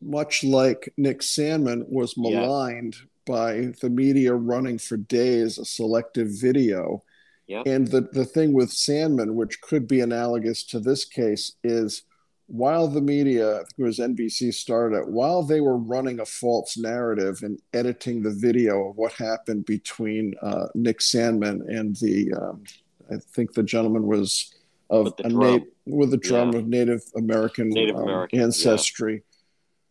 Much 0.00 0.44
like 0.44 0.92
Nick 0.96 1.20
Sandmann 1.20 1.88
was 1.88 2.16
maligned 2.16 2.96
yeah. 2.96 3.06
by 3.26 3.72
the 3.80 3.90
media 3.90 4.34
running 4.34 4.78
for 4.78 4.96
days 4.96 5.58
a 5.58 5.64
selective 5.64 6.28
video 6.28 7.02
Yep. 7.48 7.66
And 7.66 7.88
the, 7.88 8.02
the 8.12 8.26
thing 8.26 8.52
with 8.52 8.70
Sandmann, 8.70 9.34
which 9.34 9.60
could 9.62 9.88
be 9.88 10.00
analogous 10.00 10.62
to 10.64 10.80
this 10.80 11.04
case, 11.04 11.52
is 11.64 12.02
while 12.46 12.88
the 12.88 13.00
media, 13.00 13.56
I 13.56 13.58
think 13.58 13.78
it 13.78 13.82
was 13.82 13.98
NBC 13.98 14.52
started 14.54 14.96
it, 14.98 15.08
while 15.08 15.42
they 15.42 15.60
were 15.60 15.76
running 15.76 16.20
a 16.20 16.26
false 16.26 16.76
narrative 16.76 17.40
and 17.42 17.60
editing 17.72 18.22
the 18.22 18.34
video 18.34 18.90
of 18.90 18.96
what 18.96 19.12
happened 19.12 19.64
between 19.64 20.34
uh, 20.42 20.66
Nick 20.74 21.00
Sandmann 21.00 21.60
and 21.68 21.96
the, 21.96 22.32
um, 22.34 22.64
I 23.10 23.16
think 23.16 23.54
the 23.54 23.62
gentleman 23.62 24.06
was 24.06 24.54
of 24.90 25.12
a 25.24 25.28
na- 25.28 25.58
with 25.86 26.12
a 26.14 26.16
drum 26.18 26.52
yeah. 26.52 26.58
of 26.58 26.66
Native 26.66 27.02
American, 27.16 27.68
Native 27.68 27.96
um, 27.96 28.02
American 28.02 28.40
ancestry 28.40 29.22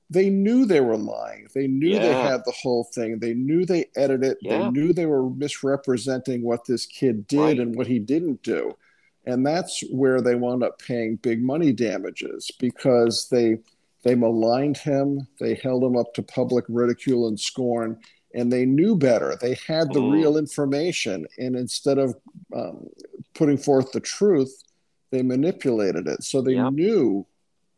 they 0.10 0.30
knew 0.30 0.65
they 0.65 0.82
were 0.82 0.98
lying. 0.98 1.48
They 1.54 1.67
knew 1.67 1.89
yeah. 1.89 2.00
they 2.00 2.13
had 2.13 2.46
the 2.46 2.54
whole 2.54 2.86
thing. 2.86 3.20
They 3.20 3.34
knew 3.34 3.65
they 3.65 3.86
edited. 3.96 4.38
Yeah. 4.41 4.58
They 4.60 4.70
knew 4.70 4.93
they 4.93 5.06
were 5.06 5.30
misrepresenting 5.30 6.43
what 6.43 6.65
this 6.65 6.86
kid 6.86 7.28
did 7.28 7.39
right. 7.39 7.60
and 7.60 7.76
what 7.76 7.88
he 7.88 8.00
didn't 8.00 8.41
do. 8.41 8.78
And 9.26 9.46
that's 9.46 9.84
where 9.91 10.22
they 10.22 10.36
wound 10.36 10.63
up 10.63 10.80
paying 10.80 11.17
big 11.17 11.43
money 11.43 11.74
damages 11.74 12.50
because 12.60 13.28
they 13.30 13.58
they 14.04 14.15
maligned 14.15 14.78
him, 14.78 15.28
they 15.39 15.56
held 15.56 15.84
him 15.84 15.98
up 15.98 16.13
to 16.13 16.24
public 16.24 16.63
ridicule 16.70 17.28
and 17.28 17.38
scorn, 17.38 18.00
and 18.34 18.54
they 18.54 18.65
knew 18.65 18.96
better. 18.96 19.36
They 19.36 19.58
had 19.67 19.91
the 19.91 20.00
mm. 20.00 20.13
real 20.13 20.38
information, 20.38 21.28
and 21.38 21.58
instead 21.58 21.98
of 21.98 22.15
um, 22.56 22.88
putting 23.34 23.58
forth 23.58 23.91
the 23.91 24.00
truth, 24.00 24.63
they 25.12 25.24
manipulated 25.24 26.08
it. 26.08 26.24
So 26.24 26.41
they 26.41 26.54
yep. 26.54 26.72
knew 26.72 27.26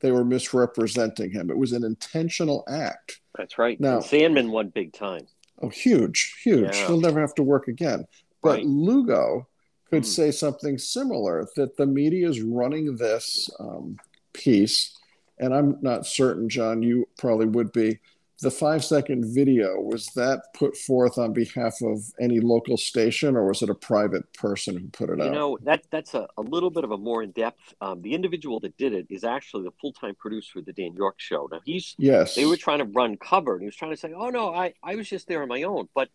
they 0.02 0.12
were 0.12 0.26
misrepresenting 0.26 1.32
him. 1.32 1.50
It 1.50 1.58
was 1.58 1.74
an 1.74 1.84
intentional 1.84 2.64
act. 2.70 3.22
That's 3.38 3.58
right. 3.58 3.80
Now, 3.80 3.98
and 3.98 4.04
Sandmann 4.04 4.50
won 4.50 4.70
big 4.70 4.94
time. 4.94 5.28
Oh, 5.62 5.70
huge, 5.70 6.36
huge. 6.44 6.76
Yeah. 6.76 6.88
He'll 6.88 7.02
never 7.02 7.20
have 7.20 7.36
to 7.36 7.44
work 7.44 7.68
again. 7.68 8.06
But 8.42 8.60
right. 8.60 8.66
Lugo 8.66 9.48
could 9.90 10.04
mm. 10.04 10.08
say 10.08 10.32
something 10.32 10.78
similar 10.78 11.48
that 11.56 11.76
the 11.76 11.86
media 11.86 12.30
is 12.30 12.42
running 12.42 12.96
this 12.96 13.50
um, 13.60 13.98
piece, 14.34 14.96
and 15.38 15.54
I'm 15.54 15.78
not 15.82 16.06
certain, 16.06 16.48
John, 16.48 16.82
you 16.82 17.08
probably 17.18 17.48
would 17.48 17.72
be, 17.72 18.00
the 18.42 18.52
five 18.52 18.84
second 18.84 19.26
video 19.34 19.80
was 19.80 20.08
that 20.16 20.54
put 20.54 20.76
forth 20.78 21.18
on 21.18 21.34
behalf 21.34 21.76
of 21.82 22.00
any 22.20 22.40
local 22.40 22.78
station 22.78 23.36
or 23.36 23.48
was 23.48 23.62
it 23.62 23.70
a 23.70 23.76
private 23.76 24.32
person 24.34 24.78
who 24.78 24.88
put 24.88 25.10
it 25.10 25.18
you 25.18 25.24
out? 25.24 25.28
you 25.28 25.32
know 25.32 25.58
that 25.62 25.84
that's 25.90 26.14
a, 26.14 26.28
a 26.38 26.42
little 26.42 26.70
bit 26.70 26.84
of 26.84 26.92
a 26.92 26.98
more 26.98 27.24
in-depth 27.24 27.74
um, 27.82 28.02
the 28.02 28.14
individual 28.14 28.60
that 28.60 28.76
did 28.78 28.94
it 28.94 29.08
is 29.10 29.24
actually 29.24 29.64
the 29.64 29.74
full-time 29.82 30.16
producer 30.16 30.60
of 30.60 30.66
the 30.66 30.74
Dan 30.74 30.94
Yorke 30.94 31.20
show. 31.20 31.48
Now 31.52 31.60
he's 31.66 31.96
yes. 31.98 32.36
they 32.36 32.46
were 32.46 32.58
trying 32.58 32.80
to 32.80 32.86
run 32.86 33.18
cover 33.18 33.54
and 33.54 33.62
he 33.62 33.66
was 33.66 33.76
trying 33.76 33.92
to 33.92 33.98
say 33.98 34.14
oh 34.14 34.30
no 34.30 34.54
i, 34.54 34.74
I 34.84 34.96
was 34.96 35.10
just 35.10 35.28
there 35.28 35.42
on 35.42 35.48
my 35.48 35.64
own. 35.64 35.90
But 35.94 36.10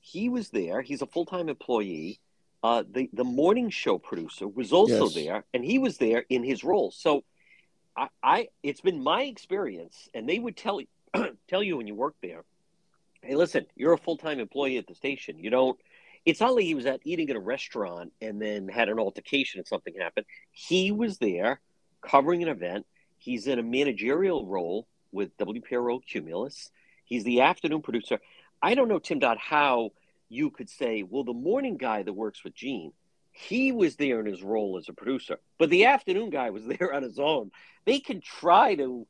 he 0.00 0.28
was 0.28 0.50
there 0.50 0.82
he's 0.82 1.02
a 1.02 1.06
full-time 1.06 1.48
employee 1.48 2.20
uh, 2.62 2.82
the, 2.90 3.10
the 3.12 3.24
morning 3.24 3.68
show 3.68 3.98
producer 3.98 4.48
was 4.48 4.72
also 4.72 5.04
yes. 5.04 5.14
there 5.14 5.44
and 5.52 5.62
he 5.62 5.78
was 5.78 5.98
there 5.98 6.24
in 6.30 6.42
his 6.42 6.64
role. 6.64 6.90
So 6.90 7.22
I, 7.94 8.08
I 8.22 8.48
it's 8.62 8.80
been 8.80 9.02
my 9.02 9.24
experience 9.24 10.08
and 10.14 10.26
they 10.26 10.38
would 10.38 10.56
tell 10.56 10.80
tell 11.48 11.62
you 11.62 11.76
when 11.76 11.86
you 11.86 11.94
work 11.94 12.14
there, 12.22 12.44
hey, 13.22 13.34
listen, 13.34 13.66
you're 13.76 13.92
a 13.92 13.98
full 13.98 14.16
time 14.16 14.40
employee 14.40 14.78
at 14.78 14.86
the 14.86 14.94
station. 14.94 15.38
You 15.38 15.50
don't. 15.50 15.78
It's 16.24 16.40
not 16.40 16.54
like 16.54 16.64
he 16.64 16.74
was 16.74 16.86
at 16.86 17.00
eating 17.04 17.28
at 17.28 17.36
a 17.36 17.40
restaurant 17.40 18.12
and 18.22 18.40
then 18.40 18.68
had 18.68 18.88
an 18.88 18.98
altercation 18.98 19.58
and 19.58 19.66
something 19.66 19.94
happened. 19.98 20.24
He 20.52 20.90
was 20.90 21.18
there 21.18 21.60
covering 22.00 22.42
an 22.42 22.48
event. 22.48 22.86
He's 23.18 23.46
in 23.46 23.58
a 23.58 23.62
managerial 23.62 24.46
role 24.46 24.86
with 25.12 25.36
WPRO 25.36 26.00
Cumulus. 26.06 26.70
He's 27.04 27.24
the 27.24 27.42
afternoon 27.42 27.82
producer. 27.82 28.20
I 28.62 28.74
don't 28.74 28.88
know, 28.88 28.98
Tim 28.98 29.18
Dodd, 29.18 29.36
how 29.38 29.90
you 30.30 30.50
could 30.50 30.70
say, 30.70 31.02
well, 31.02 31.24
the 31.24 31.34
morning 31.34 31.76
guy 31.76 32.02
that 32.02 32.12
works 32.12 32.42
with 32.42 32.54
Gene, 32.54 32.92
he 33.32 33.72
was 33.72 33.96
there 33.96 34.20
in 34.20 34.26
his 34.26 34.42
role 34.42 34.78
as 34.78 34.88
a 34.88 34.92
producer, 34.92 35.38
but 35.58 35.68
the 35.68 35.86
afternoon 35.86 36.30
guy 36.30 36.50
was 36.50 36.64
there 36.66 36.92
on 36.92 37.02
his 37.02 37.18
own. 37.18 37.50
They 37.84 38.00
can 38.00 38.20
try 38.20 38.74
to 38.76 39.06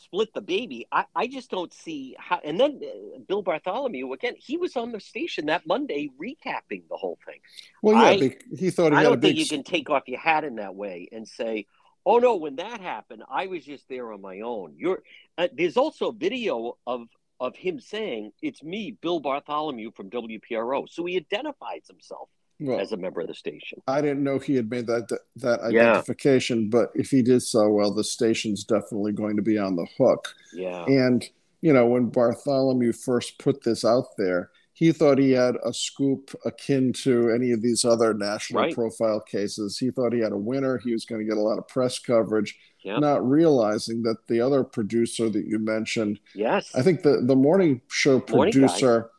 split 0.00 0.32
the 0.34 0.40
baby. 0.40 0.86
I, 0.90 1.04
I 1.14 1.26
just 1.26 1.50
don't 1.50 1.72
see 1.72 2.16
how. 2.18 2.40
And 2.42 2.58
then 2.58 2.80
uh, 2.82 3.18
Bill 3.28 3.42
Bartholomew 3.42 4.12
again. 4.12 4.34
He 4.38 4.56
was 4.56 4.76
on 4.76 4.92
the 4.92 5.00
station 5.00 5.46
that 5.46 5.66
Monday 5.66 6.10
recapping 6.20 6.88
the 6.88 6.96
whole 6.96 7.18
thing. 7.26 7.40
Well, 7.82 7.96
yeah, 7.96 8.26
I, 8.26 8.36
he 8.56 8.70
thought 8.70 8.92
he 8.92 8.98
I 8.98 9.02
don't 9.02 9.20
think 9.20 9.36
you 9.36 9.46
can 9.46 9.62
take 9.62 9.90
off 9.90 10.04
your 10.06 10.20
hat 10.20 10.44
in 10.44 10.56
that 10.56 10.74
way 10.74 11.08
and 11.12 11.26
say, 11.26 11.66
"Oh 12.04 12.18
no, 12.18 12.36
when 12.36 12.56
that 12.56 12.80
happened, 12.80 13.22
I 13.30 13.46
was 13.46 13.64
just 13.64 13.88
there 13.88 14.12
on 14.12 14.20
my 14.20 14.40
own." 14.40 14.74
You're 14.76 15.02
uh, 15.38 15.48
there's 15.52 15.76
also 15.76 16.12
video 16.12 16.76
of 16.86 17.08
of 17.38 17.56
him 17.56 17.80
saying, 17.80 18.32
"It's 18.42 18.62
me, 18.62 18.96
Bill 19.00 19.20
Bartholomew 19.20 19.92
from 19.92 20.10
WPRO." 20.10 20.88
So 20.88 21.04
he 21.04 21.16
identifies 21.16 21.86
himself 21.88 22.28
well, 22.60 22.78
as 22.78 22.92
a 22.92 22.96
member 22.96 23.20
of 23.20 23.28
the 23.28 23.34
station. 23.34 23.80
I 23.88 24.00
didn't 24.00 24.22
know 24.22 24.38
he 24.38 24.54
had 24.54 24.70
made 24.70 24.86
that 24.86 25.08
that 25.36 25.60
identification, 25.60 26.62
yeah. 26.62 26.68
but 26.70 26.90
if 26.94 27.10
he 27.10 27.22
did 27.22 27.42
so, 27.42 27.68
well, 27.70 27.92
the 27.92 28.04
station's 28.04 28.64
definitely 28.64 29.12
going 29.12 29.36
to 29.36 29.42
be 29.42 29.58
on 29.58 29.76
the 29.76 29.86
hook. 29.98 30.34
Yeah. 30.52 30.84
And 30.84 31.24
you 31.60 31.72
know, 31.72 31.86
when 31.86 32.06
Bartholomew 32.06 32.92
first 32.92 33.38
put 33.38 33.62
this 33.62 33.84
out 33.84 34.06
there, 34.16 34.50
he 34.72 34.92
thought 34.92 35.18
he 35.18 35.32
had 35.32 35.56
a 35.64 35.74
scoop 35.74 36.34
akin 36.46 36.92
to 36.94 37.30
any 37.30 37.50
of 37.52 37.60
these 37.60 37.84
other 37.84 38.14
national 38.14 38.62
right. 38.62 38.74
profile 38.74 39.20
cases. 39.20 39.78
He 39.78 39.90
thought 39.90 40.12
he 40.12 40.20
had 40.20 40.32
a 40.32 40.38
winner. 40.38 40.78
He 40.78 40.92
was 40.92 41.04
going 41.04 41.20
to 41.20 41.26
get 41.26 41.36
a 41.36 41.42
lot 41.42 41.58
of 41.58 41.68
press 41.68 41.98
coverage, 41.98 42.58
yep. 42.82 43.00
not 43.00 43.28
realizing 43.28 44.02
that 44.04 44.26
the 44.28 44.40
other 44.40 44.64
producer 44.64 45.28
that 45.28 45.44
you 45.46 45.58
mentioned, 45.58 46.20
yes, 46.34 46.74
I 46.74 46.82
think 46.82 47.02
the 47.02 47.22
the 47.22 47.36
morning 47.36 47.82
show 47.88 48.20
producer, 48.20 49.10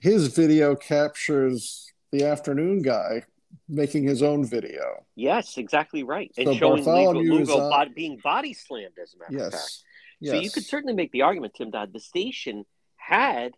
his 0.00 0.28
video 0.28 0.74
captures 0.74 1.87
the 2.12 2.24
afternoon 2.24 2.82
guy 2.82 3.24
making 3.68 4.04
his 4.04 4.22
own 4.22 4.44
video. 4.44 5.04
Yes, 5.14 5.56
exactly 5.58 6.02
right, 6.02 6.32
and 6.36 6.46
so 6.46 6.54
showing 6.54 6.84
Bartholomew 6.84 7.32
Lugo, 7.32 7.54
Lugo 7.54 7.70
body, 7.70 7.90
being 7.94 8.20
body 8.22 8.54
slammed 8.54 8.94
as 9.02 9.14
a 9.14 9.18
matter 9.18 9.32
yes. 9.32 9.46
of 9.46 9.52
fact. 9.52 9.72
Yes. 10.20 10.34
So 10.34 10.40
you 10.40 10.50
could 10.50 10.64
certainly 10.64 10.94
make 10.94 11.12
the 11.12 11.22
argument, 11.22 11.54
Tim 11.54 11.70
Dodd, 11.70 11.92
the 11.92 12.00
station 12.00 12.64
had 12.96 13.52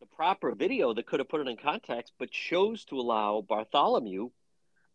the 0.00 0.06
proper 0.06 0.54
video 0.54 0.94
that 0.94 1.06
could 1.06 1.20
have 1.20 1.28
put 1.28 1.40
it 1.40 1.48
in 1.48 1.56
context, 1.56 2.12
but 2.18 2.30
chose 2.30 2.84
to 2.86 3.00
allow 3.00 3.44
Bartholomew 3.48 4.30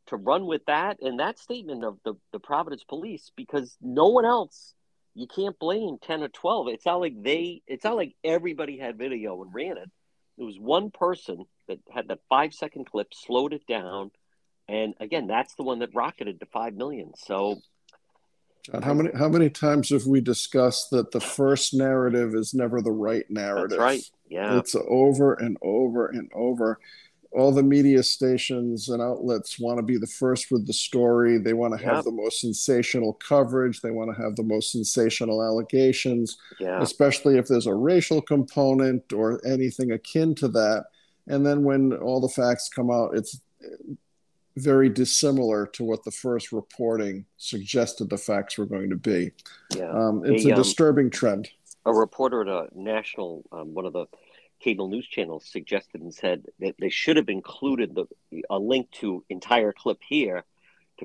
to 0.07 0.15
run 0.15 0.45
with 0.45 0.65
that 0.65 1.01
and 1.01 1.19
that 1.19 1.39
statement 1.39 1.83
of 1.83 1.97
the, 2.03 2.13
the 2.31 2.39
Providence 2.39 2.83
police 2.83 3.31
because 3.35 3.77
no 3.81 4.07
one 4.07 4.25
else 4.25 4.73
you 5.15 5.27
can't 5.27 5.57
blame 5.59 5.97
10 6.01 6.23
or 6.23 6.27
12 6.27 6.67
it's 6.69 6.85
not 6.85 6.99
like 6.99 7.21
they 7.21 7.61
it's 7.67 7.83
not 7.83 7.95
like 7.95 8.15
everybody 8.23 8.77
had 8.77 8.97
video 8.97 9.41
and 9.41 9.53
ran 9.53 9.77
it 9.77 9.89
it 10.37 10.43
was 10.43 10.59
one 10.59 10.91
person 10.91 11.45
that 11.67 11.79
had 11.93 12.07
that 12.07 12.19
five 12.29 12.53
second 12.53 12.85
clip 12.85 13.13
slowed 13.13 13.53
it 13.53 13.65
down 13.67 14.11
and 14.67 14.93
again 14.99 15.27
that's 15.27 15.55
the 15.55 15.63
one 15.63 15.79
that 15.79 15.89
rocketed 15.93 16.39
to 16.39 16.45
5 16.45 16.73
million 16.75 17.11
so 17.15 17.59
John, 18.63 18.81
how 18.81 18.93
many 18.93 19.09
how 19.17 19.27
many 19.27 19.49
times 19.49 19.89
have 19.89 20.05
we 20.05 20.21
discussed 20.21 20.89
that 20.91 21.11
the 21.11 21.19
first 21.19 21.73
narrative 21.73 22.33
is 22.33 22.53
never 22.53 22.81
the 22.81 22.91
right 22.91 23.25
narrative? 23.29 23.71
That's 23.71 23.79
right. 23.79 24.03
Yeah. 24.29 24.57
It's 24.57 24.75
over 24.75 25.33
and 25.33 25.57
over 25.61 26.07
and 26.07 26.31
over. 26.33 26.79
All 27.31 27.51
the 27.51 27.63
media 27.63 28.03
stations 28.03 28.89
and 28.89 29.01
outlets 29.01 29.59
want 29.59 29.79
to 29.79 29.83
be 29.83 29.97
the 29.97 30.07
first 30.07 30.51
with 30.51 30.65
the 30.67 30.73
story. 30.73 31.39
They 31.39 31.53
want 31.53 31.77
to 31.77 31.83
have 31.83 32.03
the 32.03 32.11
most 32.11 32.39
sensational 32.39 33.13
coverage. 33.13 33.81
They 33.81 33.91
want 33.91 34.15
to 34.15 34.21
have 34.21 34.35
the 34.35 34.43
most 34.43 34.71
sensational 34.71 35.43
allegations, 35.43 36.37
yeah. 36.59 36.79
especially 36.79 37.39
if 37.39 37.47
there's 37.47 37.65
a 37.65 37.73
racial 37.73 38.21
component 38.21 39.11
or 39.11 39.41
anything 39.45 39.91
akin 39.91 40.35
to 40.35 40.47
that. 40.49 40.85
And 41.27 41.45
then 41.45 41.63
when 41.63 41.93
all 41.93 42.19
the 42.19 42.29
facts 42.29 42.69
come 42.69 42.91
out, 42.91 43.15
it's 43.15 43.39
very 44.57 44.89
dissimilar 44.89 45.65
to 45.65 45.83
what 45.83 46.03
the 46.03 46.11
first 46.11 46.51
reporting 46.51 47.25
suggested 47.37 48.09
the 48.09 48.17
facts 48.17 48.57
were 48.57 48.65
going 48.65 48.89
to 48.89 48.95
be. 48.95 49.31
Yeah. 49.75 49.89
Um, 49.89 50.23
it's 50.25 50.45
a, 50.45 50.49
a 50.49 50.51
um, 50.51 50.57
disturbing 50.57 51.09
trend. 51.09 51.49
A 51.85 51.93
reporter 51.93 52.41
at 52.41 52.47
a 52.47 52.67
national, 52.75 53.43
um, 53.51 53.73
one 53.73 53.85
of 53.85 53.93
the 53.93 54.05
cable 54.59 54.87
news 54.87 55.07
channels, 55.07 55.45
suggested 55.45 56.01
and 56.01 56.13
said 56.13 56.45
that 56.59 56.75
they 56.79 56.89
should 56.89 57.17
have 57.17 57.29
included 57.29 57.95
the, 57.95 58.05
a 58.49 58.59
link 58.59 58.89
to 58.91 59.23
entire 59.29 59.73
clip 59.73 59.99
here 60.07 60.43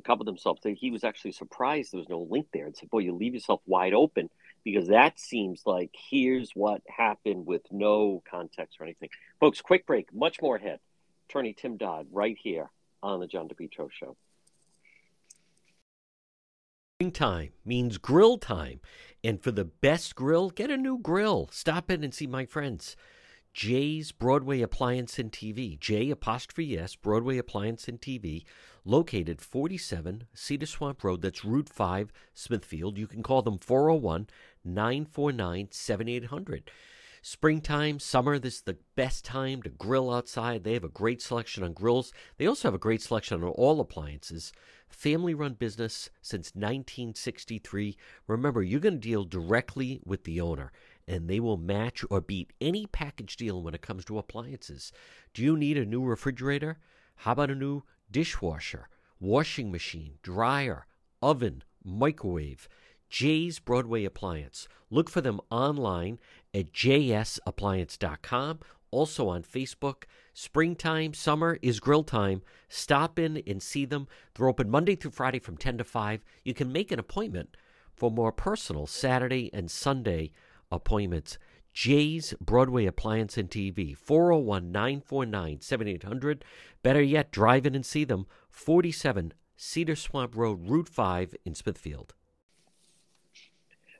to 0.01 0.07
cover 0.07 0.25
themselves. 0.25 0.61
He 0.65 0.91
was 0.91 1.05
actually 1.05 1.33
surprised 1.33 1.93
there 1.93 1.99
was 1.99 2.09
no 2.09 2.27
link 2.31 2.47
there 2.53 2.67
and 2.67 2.77
said, 2.77 2.91
Boy, 2.91 3.01
you 3.01 3.15
leave 3.15 3.35
yourself 3.35 3.61
wide 3.67 3.95
open 3.95 4.31
because 4.65 4.89
that 4.89 5.19
seems 5.19 5.63
like 5.67 5.95
here's 6.11 6.51
what 6.55 6.83
happened 6.89 7.47
with 7.47 7.63
no 7.71 8.23
context 8.29 8.79
or 8.81 8.85
anything. 8.85 9.09
Folks, 9.41 9.61
quick 9.61 9.87
break, 9.87 10.13
much 10.13 10.41
more 10.43 10.57
ahead. 10.57 10.81
Attorney 11.29 11.53
Tim 11.53 11.77
Dodd 11.77 12.07
right 12.11 12.37
here 12.41 12.71
on 13.03 13.21
the 13.21 13.27
John 13.27 13.49
DePetro 13.49 13.91
Show. 13.91 14.17
Springtime 16.99 17.51
means 17.65 17.97
grill 17.99 18.39
time. 18.39 18.81
And 19.23 19.41
for 19.41 19.53
the 19.53 19.65
best 19.65 20.17
grill, 20.17 20.51
get 20.51 20.71
a 20.71 20.77
new 20.77 20.99
grill. 20.99 21.49
Stop 21.53 21.91
in 21.91 22.03
and 22.03 22.13
see 22.13 22.27
my 22.27 22.45
friends. 22.45 22.97
J's 23.55 24.13
Broadway 24.13 24.61
Appliance 24.61 25.19
and 25.19 25.33
TV. 25.33 25.79
J 25.79 26.11
apostrophe 26.11 26.79
S, 26.79 26.95
Broadway 26.95 27.39
Appliance 27.39 27.89
and 27.89 28.01
TV, 28.01 28.45
located 28.85 29.41
47 29.41 30.29
Cedar 30.35 30.67
Swamp 30.67 31.03
Road. 31.03 31.23
That's 31.23 31.45
Route 31.45 31.69
5, 31.69 32.13
Smithfield. 32.35 32.99
You 32.99 33.07
can 33.07 33.23
call 33.23 33.43
them 33.43 33.59
401 33.59 34.29
949 34.65 35.69
7800. 35.71 36.71
Springtime, 37.21 37.99
summer, 37.99 38.39
this 38.39 38.57
is 38.57 38.63
the 38.63 38.79
best 38.95 39.25
time 39.25 39.61
to 39.63 39.69
grill 39.71 40.13
outside. 40.13 40.63
They 40.63 40.75
have 40.75 40.85
a 40.85 40.89
great 40.89 41.21
selection 41.21 41.65
on 41.65 41.73
grills. 41.73 42.13
They 42.37 42.47
also 42.47 42.69
have 42.69 42.75
a 42.75 42.79
great 42.79 43.03
selection 43.03 43.43
on 43.43 43.49
all 43.51 43.81
appliances. 43.81 44.53
Family 44.89 45.35
run 45.35 45.55
business 45.55 46.11
since 46.23 46.55
1963. 46.55 47.97
Remember, 48.29 48.63
you're 48.63 48.81
going 48.81 48.95
to 48.95 49.01
deal 49.01 49.25
directly 49.25 50.01
with 50.05 50.25
the 50.25 50.41
owner, 50.41 50.71
and 51.09 51.27
they 51.27 51.41
will 51.41 51.57
match 51.57 52.05
or 52.11 52.21
beat 52.21 52.53
any 52.61 52.87
package 52.87 53.37
deal 53.37 53.63
when 53.63 53.75
it 53.75 53.83
comes 53.83 54.05
to 54.05 54.19
appliances. 54.19 54.93
Do 55.33 55.43
you 55.43 55.57
need 55.57 55.79
a 55.79 55.87
new 55.87 56.05
refrigerator? 56.05 56.79
How 57.17 57.33
about 57.33 57.51
a 57.51 57.55
new 57.55 57.83
dishwasher, 58.11 58.89
washing 59.19 59.73
machine, 59.73 60.19
dryer, 60.23 60.87
oven, 61.23 61.65
microwave? 61.83 62.69
J's 63.09 63.59
Broadway 63.59 64.05
Appliance. 64.05 64.69
Look 64.91 65.09
for 65.09 65.23
them 65.23 65.41
online 65.51 66.19
at 66.55 66.73
jsappliance.com. 66.73 68.61
Also 68.91 69.29
on 69.29 69.43
Facebook. 69.43 70.05
Springtime, 70.35 71.15
summer 71.15 71.59
is 71.63 71.81
grill 71.81 72.05
time. 72.05 72.43
Stop 72.69 73.19
in 73.19 73.43
and 73.47 73.63
see 73.63 73.85
them. 73.85 74.09
They're 74.35 74.49
open 74.49 74.71
Monday 74.71 74.95
through 74.95 75.11
Friday 75.13 75.39
from 75.39 75.57
10 75.57 75.79
to 75.79 75.85
5. 75.85 76.23
You 76.45 76.55
can 76.55 76.71
make 76.71 76.93
an 76.93 76.99
appointment 76.99 77.57
for 77.95 78.11
more 78.11 78.33
personal 78.33 78.87
Saturday 78.87 79.51
and 79.53 79.71
Sunday 79.71 80.33
appointments. 80.71 81.39
J's 81.73 82.35
Broadway 82.41 82.87
Appliance 82.87 83.37
and 83.37 83.49
TV, 83.49 83.97
401 83.97 84.73
949 84.73 85.61
7800. 85.61 86.45
Better 86.83 87.03
yet, 87.03 87.31
drive 87.31 87.67
in 87.67 87.75
and 87.75 87.87
see 87.87 88.05
them, 88.05 88.27
47 88.51 89.33
Cedar 89.57 89.97
Swamp 89.97 90.37
Road, 90.37 90.69
Route 90.69 90.89
5 90.89 91.35
in 91.45 91.55
Smithfield. 91.55 92.15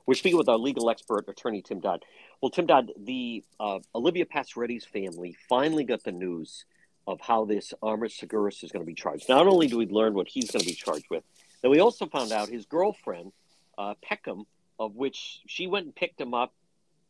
We're 0.05 0.15
speaking 0.15 0.37
with 0.37 0.49
our 0.49 0.57
legal 0.57 0.89
expert, 0.89 1.25
attorney 1.27 1.61
Tim 1.61 1.79
Dodd. 1.79 2.03
Well, 2.41 2.49
Tim 2.49 2.65
Dodd, 2.65 2.91
the 2.97 3.43
uh, 3.59 3.79
Olivia 3.93 4.25
Passaretti's 4.25 4.85
family 4.85 5.35
finally 5.47 5.83
got 5.83 6.03
the 6.03 6.11
news 6.11 6.65
of 7.05 7.21
how 7.21 7.45
this 7.45 7.73
Armis 7.81 8.19
Seguris 8.19 8.63
is 8.63 8.71
going 8.71 8.83
to 8.83 8.87
be 8.87 8.95
charged. 8.95 9.29
Not 9.29 9.47
only 9.47 9.67
do 9.67 9.77
we 9.77 9.85
learn 9.85 10.13
what 10.13 10.27
he's 10.27 10.49
going 10.51 10.61
to 10.61 10.67
be 10.67 10.73
charged 10.73 11.09
with, 11.09 11.23
then 11.61 11.71
we 11.71 11.79
also 11.79 12.05
found 12.07 12.31
out 12.31 12.49
his 12.49 12.65
girlfriend, 12.65 13.33
uh, 13.77 13.93
Peckham, 14.01 14.45
of 14.79 14.95
which 14.95 15.41
she 15.45 15.67
went 15.67 15.85
and 15.85 15.95
picked 15.95 16.19
him 16.19 16.33
up. 16.33 16.53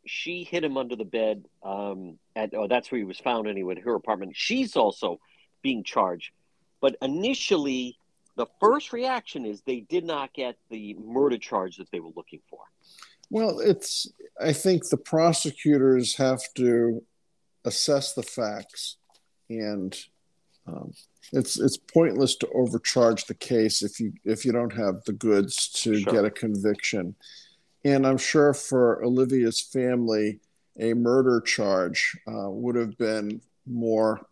She 0.10 0.43
hid 0.43 0.64
him 0.64 0.78
under 0.78 0.95
the 0.95 1.05
bed. 1.05 1.45
Um, 1.64 2.18
at 2.36 2.53
oh, 2.53 2.68
that's 2.68 2.91
where 2.91 2.99
he 2.99 3.05
was 3.05 3.20
found 3.20 3.47
anyway, 3.47 3.76
in 3.76 3.82
her 3.84 3.95
apartment. 3.95 4.34
She's 4.36 4.76
also 4.76 5.20
being 5.62 5.84
charged, 5.84 6.32
but 6.82 6.95
initially 7.01 7.97
the 8.36 8.47
first 8.60 8.93
reaction 8.93 9.45
is 9.45 9.62
they 9.62 9.82
did 9.82 10.05
not 10.05 10.34
get 10.34 10.55
the 10.70 10.95
murder 10.95 11.38
charge 11.38 11.78
that 11.78 11.91
they 11.91 11.99
were 11.99 12.12
looking 12.16 12.39
for. 12.49 12.60
Well, 13.30 13.60
it's, 13.60 14.12
I 14.41 14.53
think 14.53 14.88
the 14.88 14.97
prosecutors 14.97 16.16
have 16.16 16.41
to 16.55 17.03
assess 17.66 18.14
the 18.14 18.24
facts 18.24 18.95
and 19.49 19.97
um, 20.68 20.93
it's 21.34 21.60
it's 21.60 21.78
pointless 21.78 22.36
to 22.38 22.49
overcharge 22.53 23.26
the 23.26 23.34
case 23.34 23.82
if 23.82 23.99
you 23.99 24.14
if 24.24 24.45
you 24.45 24.51
don't 24.51 24.74
have 24.74 25.03
the 25.05 25.14
goods 25.14 25.70
to 25.70 25.99
sure. 25.99 26.14
get 26.14 26.26
a 26.26 26.32
conviction. 26.32 27.16
And 27.86 28.05
I'm 28.05 28.17
sure 28.17 28.53
for 28.53 29.03
Olivia's 29.03 29.61
family, 29.61 30.39
a 30.80 30.93
murder 30.93 31.41
charge 31.41 32.17
uh, 32.27 32.49
would 32.49 32.75
have 32.75 32.97
been 32.97 33.41
more 33.65 34.25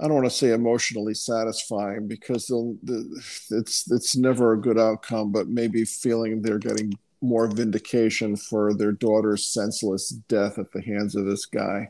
I 0.00 0.04
don't 0.04 0.14
want 0.14 0.26
to 0.26 0.30
say 0.30 0.52
emotionally 0.52 1.14
satisfying 1.14 2.06
because 2.06 2.46
the, 2.46 3.22
it's 3.50 3.90
it's 3.90 4.16
never 4.16 4.52
a 4.52 4.60
good 4.60 4.78
outcome, 4.78 5.32
but 5.32 5.48
maybe 5.48 5.84
feeling 5.84 6.40
they're 6.40 6.58
getting 6.58 6.96
more 7.20 7.48
vindication 7.48 8.36
for 8.36 8.72
their 8.74 8.92
daughter's 8.92 9.44
senseless 9.44 10.10
death 10.10 10.56
at 10.58 10.70
the 10.70 10.82
hands 10.82 11.16
of 11.16 11.24
this 11.24 11.46
guy. 11.46 11.88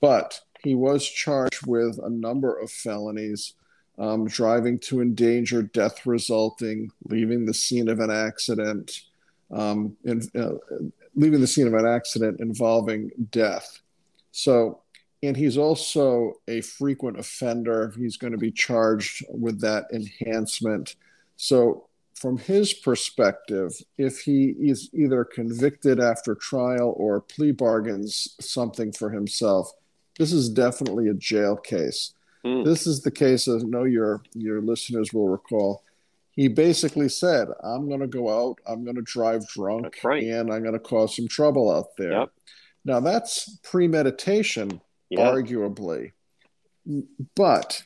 But 0.00 0.40
he 0.62 0.74
was 0.74 1.08
charged 1.08 1.66
with 1.66 1.98
a 2.02 2.10
number 2.10 2.54
of 2.54 2.70
felonies, 2.70 3.54
um, 3.98 4.26
driving 4.26 4.78
to 4.80 5.00
endanger 5.00 5.62
death 5.62 6.04
resulting, 6.04 6.90
leaving 7.04 7.46
the 7.46 7.54
scene 7.54 7.88
of 7.88 7.98
an 8.00 8.10
accident, 8.10 9.04
um, 9.50 9.96
in, 10.04 10.22
uh, 10.38 10.52
leaving 11.14 11.40
the 11.40 11.46
scene 11.46 11.66
of 11.66 11.74
an 11.74 11.86
accident 11.86 12.40
involving 12.40 13.10
death. 13.30 13.80
So 14.30 14.82
and 15.22 15.36
he's 15.36 15.58
also 15.58 16.34
a 16.46 16.60
frequent 16.60 17.18
offender. 17.18 17.92
He's 17.96 18.16
going 18.16 18.32
to 18.32 18.38
be 18.38 18.52
charged 18.52 19.24
with 19.28 19.60
that 19.60 19.86
enhancement. 19.92 20.94
So, 21.36 21.86
from 22.14 22.38
his 22.38 22.72
perspective, 22.72 23.72
if 23.96 24.20
he 24.20 24.54
is 24.58 24.90
either 24.92 25.24
convicted 25.24 26.00
after 26.00 26.34
trial 26.34 26.94
or 26.96 27.20
plea 27.20 27.52
bargains 27.52 28.34
something 28.40 28.90
for 28.92 29.10
himself, 29.10 29.72
this 30.18 30.32
is 30.32 30.48
definitely 30.48 31.08
a 31.08 31.14
jail 31.14 31.56
case. 31.56 32.14
Mm-hmm. 32.44 32.68
This 32.68 32.88
is 32.88 33.02
the 33.02 33.10
case, 33.12 33.46
as 33.46 33.62
I 33.62 33.66
know 33.66 33.84
your 33.84 34.22
your 34.34 34.60
listeners 34.60 35.12
will 35.12 35.28
recall. 35.28 35.84
He 36.38 36.46
basically 36.46 37.08
said, 37.08 37.48
"I'm 37.64 37.88
going 37.88 37.98
to 37.98 38.06
go 38.06 38.30
out. 38.30 38.60
I'm 38.64 38.84
going 38.84 38.94
to 38.94 39.02
drive 39.02 39.48
drunk, 39.48 39.98
right. 40.04 40.22
and 40.22 40.52
I'm 40.52 40.62
going 40.62 40.72
to 40.74 40.78
cause 40.78 41.16
some 41.16 41.26
trouble 41.26 41.68
out 41.68 41.96
there." 41.96 42.12
Yep. 42.12 42.30
Now 42.84 43.00
that's 43.00 43.58
premeditation, 43.64 44.80
yep. 45.10 45.34
arguably, 45.34 46.12
but 47.34 47.82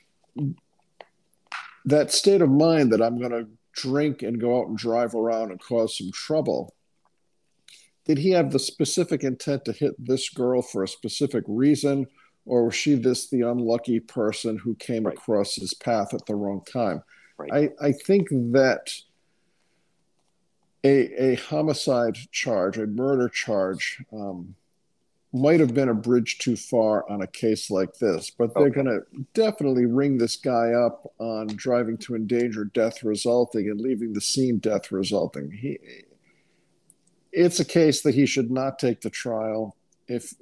that 1.86 2.12
state 2.12 2.42
of 2.42 2.50
mind 2.50 2.92
that 2.92 3.00
I'm 3.00 3.18
going 3.18 3.32
to 3.32 3.48
drink 3.74 4.20
and 4.20 4.38
go 4.38 4.60
out 4.60 4.68
and 4.68 4.76
drive 4.76 5.14
around 5.14 5.50
and 5.50 5.58
cause 5.58 5.96
some 5.96 6.10
trouble 6.12 6.74
did 8.04 8.18
he 8.18 8.32
have 8.32 8.52
the 8.52 8.58
specific 8.58 9.24
intent 9.24 9.64
to 9.64 9.72
hit 9.72 9.94
this 9.98 10.28
girl 10.28 10.60
for 10.60 10.82
a 10.82 10.88
specific 10.88 11.42
reason 11.48 12.06
or 12.44 12.66
was 12.66 12.74
she 12.74 12.96
this 12.96 13.30
the 13.30 13.40
unlucky 13.40 13.98
person 13.98 14.58
who 14.58 14.74
came 14.74 15.04
right. 15.04 15.16
across 15.16 15.54
his 15.54 15.72
path 15.72 16.12
at 16.12 16.26
the 16.26 16.34
wrong 16.34 16.60
time 16.70 17.02
right. 17.50 17.72
I, 17.80 17.88
I 17.88 17.92
think 17.92 18.28
that 18.30 18.92
a, 20.84 21.32
a 21.32 21.34
homicide 21.36 22.16
charge 22.30 22.78
a 22.78 22.86
murder 22.86 23.28
charge 23.28 24.02
um, 24.12 24.54
might 25.32 25.60
have 25.60 25.74
been 25.74 25.88
a 25.88 25.94
bridge 25.94 26.38
too 26.38 26.56
far 26.56 27.08
on 27.10 27.22
a 27.22 27.26
case 27.26 27.70
like 27.70 27.94
this 27.98 28.30
but 28.30 28.52
they're 28.54 28.64
okay. 28.64 28.82
going 28.82 28.86
to 28.86 29.00
definitely 29.34 29.86
ring 29.86 30.18
this 30.18 30.36
guy 30.36 30.72
up 30.72 31.12
on 31.18 31.46
driving 31.48 31.96
to 31.98 32.14
endanger 32.14 32.64
death 32.64 33.02
resulting 33.02 33.70
and 33.70 33.80
leaving 33.80 34.12
the 34.12 34.20
scene 34.20 34.58
death 34.58 34.90
resulting 34.90 35.50
he 35.50 35.78
it's 37.32 37.60
a 37.60 37.64
case 37.64 38.02
that 38.02 38.14
he 38.14 38.26
should 38.26 38.50
not 38.50 38.78
take 38.78 39.00
the 39.00 39.10
trial. 39.10 39.76
If 40.06 40.34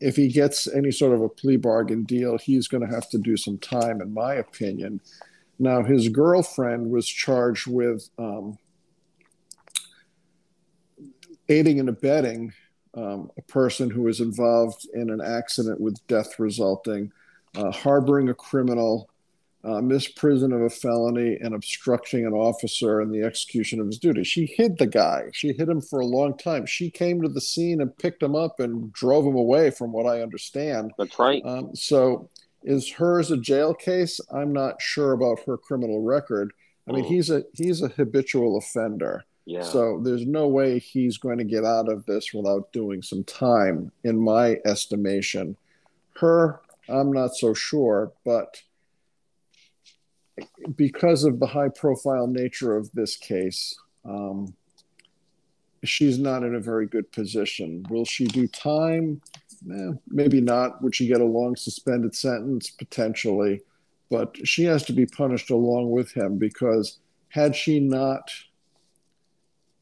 if 0.00 0.16
he 0.16 0.28
gets 0.28 0.66
any 0.66 0.90
sort 0.90 1.14
of 1.14 1.22
a 1.22 1.28
plea 1.28 1.56
bargain 1.56 2.02
deal, 2.02 2.36
he's 2.36 2.68
going 2.68 2.86
to 2.86 2.92
have 2.92 3.08
to 3.10 3.18
do 3.18 3.36
some 3.36 3.58
time, 3.58 4.02
in 4.02 4.12
my 4.12 4.34
opinion. 4.34 5.00
Now, 5.58 5.82
his 5.82 6.08
girlfriend 6.08 6.90
was 6.90 7.06
charged 7.06 7.66
with 7.66 8.08
um, 8.18 8.58
aiding 11.48 11.80
and 11.80 11.88
abetting 11.88 12.52
um, 12.94 13.30
a 13.36 13.42
person 13.42 13.90
who 13.90 14.02
was 14.02 14.20
involved 14.20 14.86
in 14.94 15.10
an 15.10 15.20
accident 15.20 15.80
with 15.80 16.04
death 16.06 16.38
resulting, 16.38 17.12
uh, 17.56 17.70
harboring 17.70 18.28
a 18.28 18.34
criminal, 18.34 19.08
uh, 19.64 19.80
misprision 19.80 20.54
of 20.54 20.60
a 20.60 20.68
felony 20.68 21.38
and 21.40 21.54
obstructing 21.54 22.26
an 22.26 22.34
officer 22.34 23.00
in 23.00 23.10
the 23.10 23.22
execution 23.22 23.80
of 23.80 23.86
his 23.86 23.98
duty. 23.98 24.22
She 24.22 24.44
hid 24.44 24.76
the 24.76 24.86
guy. 24.86 25.30
She 25.32 25.54
hid 25.54 25.68
him 25.68 25.80
for 25.80 26.00
a 26.00 26.06
long 26.06 26.36
time. 26.36 26.66
She 26.66 26.90
came 26.90 27.22
to 27.22 27.28
the 27.28 27.40
scene 27.40 27.80
and 27.80 27.96
picked 27.96 28.22
him 28.22 28.36
up 28.36 28.60
and 28.60 28.92
drove 28.92 29.24
him 29.24 29.36
away, 29.36 29.70
from 29.70 29.90
what 29.90 30.06
I 30.06 30.20
understand. 30.20 30.92
That's 30.98 31.18
right. 31.18 31.42
Um, 31.46 31.74
so, 31.74 32.28
is 32.64 32.92
hers 32.92 33.30
a 33.30 33.36
jail 33.36 33.74
case? 33.74 34.20
I'm 34.32 34.52
not 34.52 34.80
sure 34.80 35.12
about 35.12 35.40
her 35.46 35.56
criminal 35.56 36.02
record. 36.02 36.52
I 36.88 36.92
mean, 36.92 37.04
mm. 37.04 37.08
he's 37.08 37.30
a 37.30 37.44
he's 37.52 37.82
a 37.82 37.88
habitual 37.88 38.56
offender. 38.58 39.24
Yeah. 39.46 39.62
So 39.62 40.00
there's 40.02 40.26
no 40.26 40.48
way 40.48 40.78
he's 40.78 41.18
going 41.18 41.38
to 41.38 41.44
get 41.44 41.64
out 41.64 41.90
of 41.90 42.06
this 42.06 42.32
without 42.32 42.72
doing 42.72 43.02
some 43.02 43.24
time, 43.24 43.92
in 44.02 44.18
my 44.18 44.56
estimation. 44.64 45.56
Her, 46.18 46.60
I'm 46.88 47.12
not 47.12 47.34
so 47.34 47.52
sure, 47.52 48.12
but 48.24 48.62
because 50.76 51.24
of 51.24 51.40
the 51.40 51.46
high 51.46 51.68
profile 51.68 52.26
nature 52.26 52.74
of 52.74 52.90
this 52.92 53.16
case, 53.16 53.76
um, 54.04 54.54
she's 55.88 56.18
not 56.18 56.42
in 56.42 56.54
a 56.54 56.60
very 56.60 56.86
good 56.86 57.10
position. 57.12 57.84
Will 57.88 58.04
she 58.04 58.26
do 58.26 58.46
time? 58.46 59.20
Eh, 59.70 59.92
maybe 60.08 60.40
not. 60.40 60.82
Would 60.82 60.94
she 60.94 61.06
get 61.06 61.20
a 61.20 61.24
long 61.24 61.56
suspended 61.56 62.14
sentence? 62.14 62.70
Potentially. 62.70 63.62
But 64.10 64.36
she 64.46 64.64
has 64.64 64.84
to 64.84 64.92
be 64.92 65.06
punished 65.06 65.50
along 65.50 65.90
with 65.90 66.12
him 66.12 66.38
because 66.38 66.98
had 67.28 67.56
she 67.56 67.80
not 67.80 68.30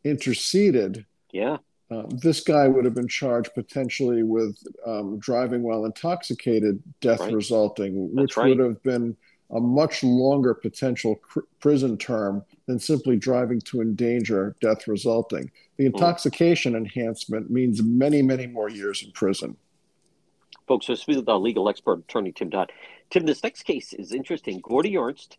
interceded, 0.05 1.05
yeah, 1.33 1.59
uh, 1.91 2.05
this 2.09 2.41
guy 2.41 2.69
would 2.69 2.85
have 2.85 2.95
been 2.95 3.09
charged 3.09 3.53
potentially 3.55 4.23
with 4.23 4.57
um, 4.87 5.19
driving 5.19 5.63
while 5.63 5.85
intoxicated, 5.85 6.83
death 7.01 7.21
right. 7.21 7.33
resulting, 7.33 8.15
which 8.15 8.37
right. 8.37 8.49
would 8.49 8.59
have 8.59 8.83
been 8.83 9.17
a 9.51 9.61
much 9.61 10.03
longer 10.03 10.55
potential 10.55 11.17
cr- 11.17 11.41
prison 11.61 11.99
term 11.99 12.43
than 12.67 12.79
simply 12.79 13.17
driving 13.17 13.61
to 13.61 13.81
endanger 13.81 14.57
death 14.61 14.89
resulting. 14.89 15.51
The 15.77 15.85
hmm. 15.85 15.95
intoxication 15.95 16.75
enhancement 16.75 17.51
means 17.51 17.83
many, 17.83 18.23
many 18.23 18.47
more 18.47 18.71
years 18.71 19.03
in 19.03 19.13
prison. 19.13 19.57
Folks, 20.67 20.87
so 20.87 20.95
speak 20.95 21.17
with 21.17 21.29
our 21.29 21.39
legal 21.39 21.69
expert 21.69 21.99
attorney 22.01 22.33
Tim 22.33 22.49
Dodd. 22.49 22.73
Tim, 23.11 23.27
this 23.27 23.43
next 23.43 23.65
case 23.65 23.93
is 23.93 24.13
interesting. 24.13 24.61
Gordy 24.61 24.97
Ernst, 24.97 25.37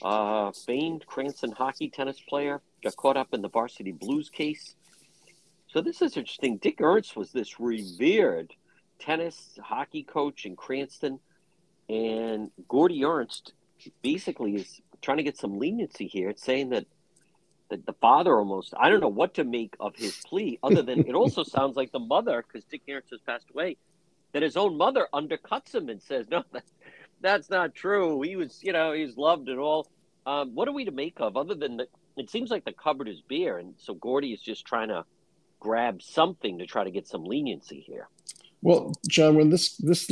uh, 0.00 0.50
famed 0.52 1.06
Cranston 1.06 1.52
hockey 1.52 1.88
tennis 1.88 2.18
player, 2.20 2.62
got 2.82 2.96
caught 2.96 3.16
up 3.16 3.32
in 3.32 3.42
the 3.42 3.48
varsity 3.48 3.92
blues 3.92 4.28
case. 4.28 4.74
So 5.68 5.80
this 5.80 6.02
is 6.02 6.16
interesting. 6.16 6.56
Dick 6.56 6.80
Ernst 6.80 7.16
was 7.16 7.32
this 7.32 7.60
revered 7.60 8.52
tennis 8.98 9.58
hockey 9.62 10.02
coach 10.02 10.46
in 10.46 10.56
Cranston 10.56 11.18
and 11.88 12.50
Gordy 12.68 13.04
Ernst 13.04 13.52
basically 14.02 14.56
is 14.56 14.80
trying 15.00 15.18
to 15.18 15.22
get 15.22 15.36
some 15.36 15.58
leniency 15.58 16.06
here. 16.06 16.30
It's 16.30 16.44
saying 16.44 16.70
that 16.70 16.86
that 17.70 17.86
the 17.86 17.94
father 17.94 18.36
almost 18.36 18.74
I 18.78 18.90
don't 18.90 19.00
know 19.00 19.08
what 19.08 19.34
to 19.34 19.44
make 19.44 19.74
of 19.80 19.96
his 19.96 20.16
plea, 20.26 20.58
other 20.62 20.82
than 20.82 21.00
it 21.00 21.14
also 21.14 21.42
sounds 21.44 21.76
like 21.76 21.90
the 21.92 21.98
mother, 21.98 22.44
because 22.46 22.64
Dick 22.64 22.82
Ernst 22.88 23.10
has 23.10 23.20
passed 23.20 23.50
away, 23.50 23.76
that 24.32 24.42
his 24.42 24.56
own 24.56 24.76
mother 24.76 25.08
undercuts 25.12 25.74
him 25.74 25.88
and 25.88 26.02
says, 26.02 26.26
No, 26.30 26.44
that, 26.52 26.64
that's 27.20 27.50
not 27.50 27.74
true. 27.74 28.20
He 28.22 28.36
was, 28.36 28.62
you 28.62 28.72
know, 28.72 28.92
he's 28.92 29.16
loved 29.16 29.48
and 29.48 29.58
all. 29.58 29.88
Um, 30.24 30.54
what 30.54 30.68
are 30.68 30.72
we 30.72 30.84
to 30.84 30.92
make 30.92 31.14
of 31.18 31.36
other 31.36 31.54
than 31.54 31.78
that? 31.78 31.88
It 32.16 32.30
seems 32.30 32.50
like 32.50 32.64
the 32.64 32.72
cupboard 32.72 33.08
is 33.08 33.22
bare, 33.22 33.58
and 33.58 33.74
so 33.78 33.94
Gordy 33.94 34.32
is 34.32 34.40
just 34.40 34.66
trying 34.66 34.88
to 34.88 35.04
grab 35.58 36.02
something 36.02 36.58
to 36.58 36.66
try 36.66 36.84
to 36.84 36.90
get 36.90 37.08
some 37.08 37.24
leniency 37.24 37.80
here. 37.80 38.08
Well, 38.62 38.92
John, 39.08 39.34
when 39.34 39.50
this 39.50 39.76
this 39.76 40.06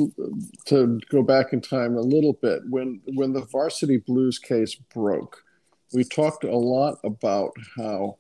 to 0.67 1.01
go 1.09 1.23
back 1.23 1.53
in 1.53 1.61
time 1.61 1.97
a 1.97 2.01
little 2.01 2.33
bit, 2.35 2.63
when 2.69 3.01
when 3.15 3.33
the 3.33 3.43
Varsity 3.43 3.99
Blues 3.99 4.39
case 4.39 4.75
broke, 4.75 5.45
we 5.95 6.05
talked 6.05 6.45
a 6.45 6.57
lot 6.57 6.99
about 7.05 7.53
how 7.77 8.17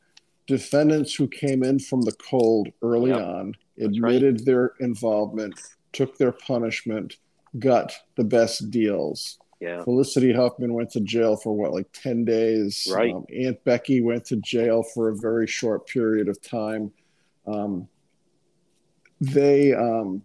defendants 0.46 1.14
who 1.14 1.28
came 1.28 1.62
in 1.62 1.78
from 1.78 2.02
the 2.02 2.12
cold 2.12 2.68
early 2.82 3.10
yep. 3.10 3.20
on 3.20 3.54
admitted 3.80 4.36
right. 4.36 4.44
their 4.44 4.72
involvement, 4.80 5.54
took 5.92 6.16
their 6.18 6.32
punishment, 6.32 7.16
got 7.58 7.92
the 8.16 8.24
best 8.24 8.70
deals. 8.70 9.38
Yeah. 9.60 9.82
Felicity 9.84 10.32
Huffman 10.32 10.72
went 10.72 10.90
to 10.90 11.00
jail 11.00 11.36
for 11.36 11.52
what, 11.52 11.72
like 11.72 11.86
10 11.92 12.24
days. 12.24 12.88
Right. 12.90 13.14
Um, 13.14 13.26
Aunt 13.32 13.62
Becky 13.64 14.00
went 14.00 14.24
to 14.26 14.36
jail 14.36 14.82
for 14.82 15.10
a 15.10 15.16
very 15.16 15.46
short 15.46 15.86
period 15.86 16.28
of 16.28 16.40
time. 16.40 16.90
Um, 17.46 17.86
they 19.20 19.74
um, 19.74 20.22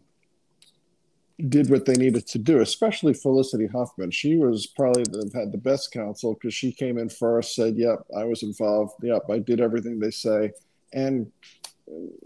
did 1.50 1.70
what 1.70 1.86
they 1.86 1.94
needed 1.94 2.26
to 2.28 2.38
do, 2.38 2.62
especially 2.62 3.14
Felicity 3.14 3.68
Huffman. 3.68 4.12
She 4.12 4.38
was 4.38 4.68
probably 4.68 5.04
the, 5.04 5.30
had 5.34 5.52
the 5.52 5.58
best 5.58 5.92
counsel 5.92 6.34
because 6.34 6.54
she 6.54 6.72
came 6.72 6.98
in 6.98 7.10
first, 7.10 7.56
said, 7.56 7.76
"Yep, 7.76 8.06
I 8.16 8.24
was 8.24 8.44
involved. 8.44 8.94
Yep, 9.04 9.24
I 9.30 9.40
did 9.40 9.60
everything 9.60 10.00
they 10.00 10.12
say," 10.12 10.52
and 10.94 11.32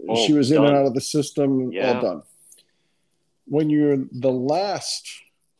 oh, 0.08 0.26
she 0.26 0.32
was 0.32 0.50
done. 0.50 0.58
in 0.58 0.64
and 0.66 0.76
out 0.76 0.86
of 0.86 0.94
the 0.94 1.00
system, 1.00 1.72
yeah. 1.72 1.94
all 1.94 2.02
done. 2.02 2.22
When 3.46 3.68
you're 3.68 3.98
the 4.12 4.30
last 4.30 5.08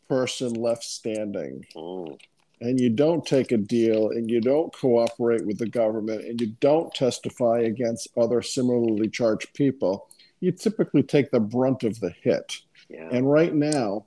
person 0.09 0.55
left 0.55 0.85
standing, 0.85 1.67
mm. 1.75 2.19
and 2.61 2.79
you 2.79 2.91
don't 2.91 3.27
take 3.27 3.51
a 3.51 3.57
deal, 3.57 4.11
and 4.11 4.31
you 4.31 4.41
don't 4.41 4.73
cooperate 4.73 5.45
with 5.45 5.59
the 5.59 5.69
government, 5.69 6.25
and 6.25 6.41
you 6.41 6.55
don't 6.61 6.95
testify 6.95 7.63
against 7.63 8.17
other 8.17 8.43
similarly 8.43 9.09
charged 9.09 9.53
people 9.55 10.09
you 10.41 10.53
typically 10.53 11.03
take 11.03 11.31
the 11.31 11.41
brunt 11.41 11.85
of 11.85 12.01
the 12.01 12.11
hit. 12.23 12.59
Yeah. 12.89 13.09
And 13.13 13.31
right 13.31 13.55
now, 13.55 14.07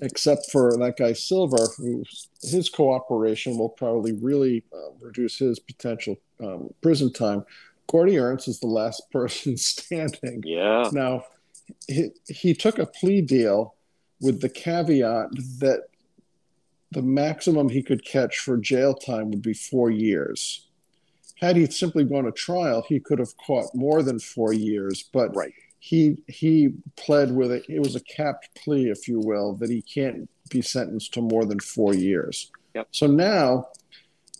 except 0.00 0.50
for 0.50 0.76
that 0.76 0.96
guy 0.96 1.12
Silver, 1.12 1.68
who 1.76 2.04
his 2.42 2.68
cooperation 2.68 3.58
will 3.58 3.68
probably 3.68 4.12
really 4.12 4.64
uh, 4.72 4.92
reduce 5.00 5.38
his 5.38 5.58
potential 5.58 6.16
um, 6.40 6.72
prison 6.80 7.12
time. 7.12 7.44
Gordy 7.86 8.18
Ernst 8.18 8.48
is 8.48 8.60
the 8.60 8.66
last 8.66 9.02
person 9.10 9.56
standing. 9.56 10.42
Yeah. 10.44 10.90
Now, 10.92 11.24
he, 11.88 12.10
he 12.28 12.54
took 12.54 12.78
a 12.78 12.86
plea 12.86 13.20
deal 13.20 13.74
with 14.20 14.40
the 14.40 14.48
caveat 14.48 15.30
that 15.58 15.84
the 16.92 17.02
maximum 17.02 17.68
he 17.68 17.82
could 17.82 18.04
catch 18.04 18.38
for 18.38 18.56
jail 18.56 18.94
time 18.94 19.30
would 19.30 19.42
be 19.42 19.52
four 19.52 19.90
years 19.90 20.65
had 21.36 21.56
he 21.56 21.66
simply 21.66 22.04
gone 22.04 22.24
to 22.24 22.32
trial, 22.32 22.84
he 22.88 22.98
could 23.00 23.18
have 23.18 23.36
caught 23.36 23.74
more 23.74 24.02
than 24.02 24.18
four 24.18 24.52
years. 24.52 25.04
But 25.12 25.34
right. 25.36 25.52
he 25.78 26.16
he 26.28 26.70
pled 26.96 27.34
with 27.34 27.52
it. 27.52 27.64
It 27.68 27.80
was 27.80 27.96
a 27.96 28.00
capped 28.00 28.48
plea, 28.54 28.90
if 28.90 29.06
you 29.06 29.20
will, 29.20 29.54
that 29.56 29.70
he 29.70 29.82
can't 29.82 30.28
be 30.50 30.62
sentenced 30.62 31.14
to 31.14 31.20
more 31.20 31.44
than 31.44 31.60
four 31.60 31.94
years. 31.94 32.50
Yep. 32.74 32.88
So 32.90 33.06
now, 33.06 33.68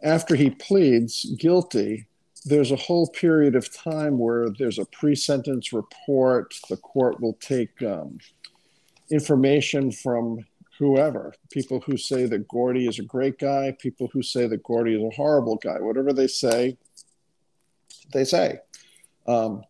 after 0.02 0.34
he 0.34 0.50
pleads 0.50 1.24
guilty, 1.38 2.06
there's 2.44 2.70
a 2.70 2.76
whole 2.76 3.08
period 3.08 3.56
of 3.56 3.74
time 3.74 4.18
where 4.18 4.48
there's 4.50 4.78
a 4.78 4.84
pre-sentence 4.86 5.72
report. 5.72 6.54
The 6.68 6.76
court 6.76 7.20
will 7.20 7.36
take 7.40 7.82
um, 7.82 8.18
information 9.10 9.90
from 9.90 10.44
whoever, 10.78 11.34
people 11.50 11.80
who 11.80 11.96
say 11.96 12.26
that 12.26 12.48
Gordy 12.48 12.86
is 12.86 12.98
a 12.98 13.02
great 13.02 13.38
guy, 13.38 13.74
people 13.80 14.08
who 14.12 14.22
say 14.22 14.46
that 14.46 14.62
Gordy 14.62 14.94
is 14.94 15.02
a 15.02 15.16
horrible 15.16 15.56
guy, 15.56 15.78
whatever 15.80 16.12
they 16.12 16.26
say, 16.26 16.76
they 18.12 18.24
say. 18.24 18.58
Um, 19.26 19.62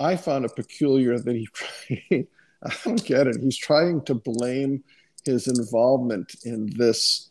I 0.00 0.16
found 0.16 0.44
it 0.44 0.56
peculiar 0.56 1.18
that 1.18 1.34
he, 1.34 2.26
I 2.62 2.72
don't 2.84 3.04
get 3.04 3.26
it. 3.26 3.40
He's 3.40 3.56
trying 3.56 4.02
to 4.06 4.14
blame 4.14 4.82
his 5.24 5.46
involvement 5.46 6.34
in 6.44 6.70
this 6.76 7.30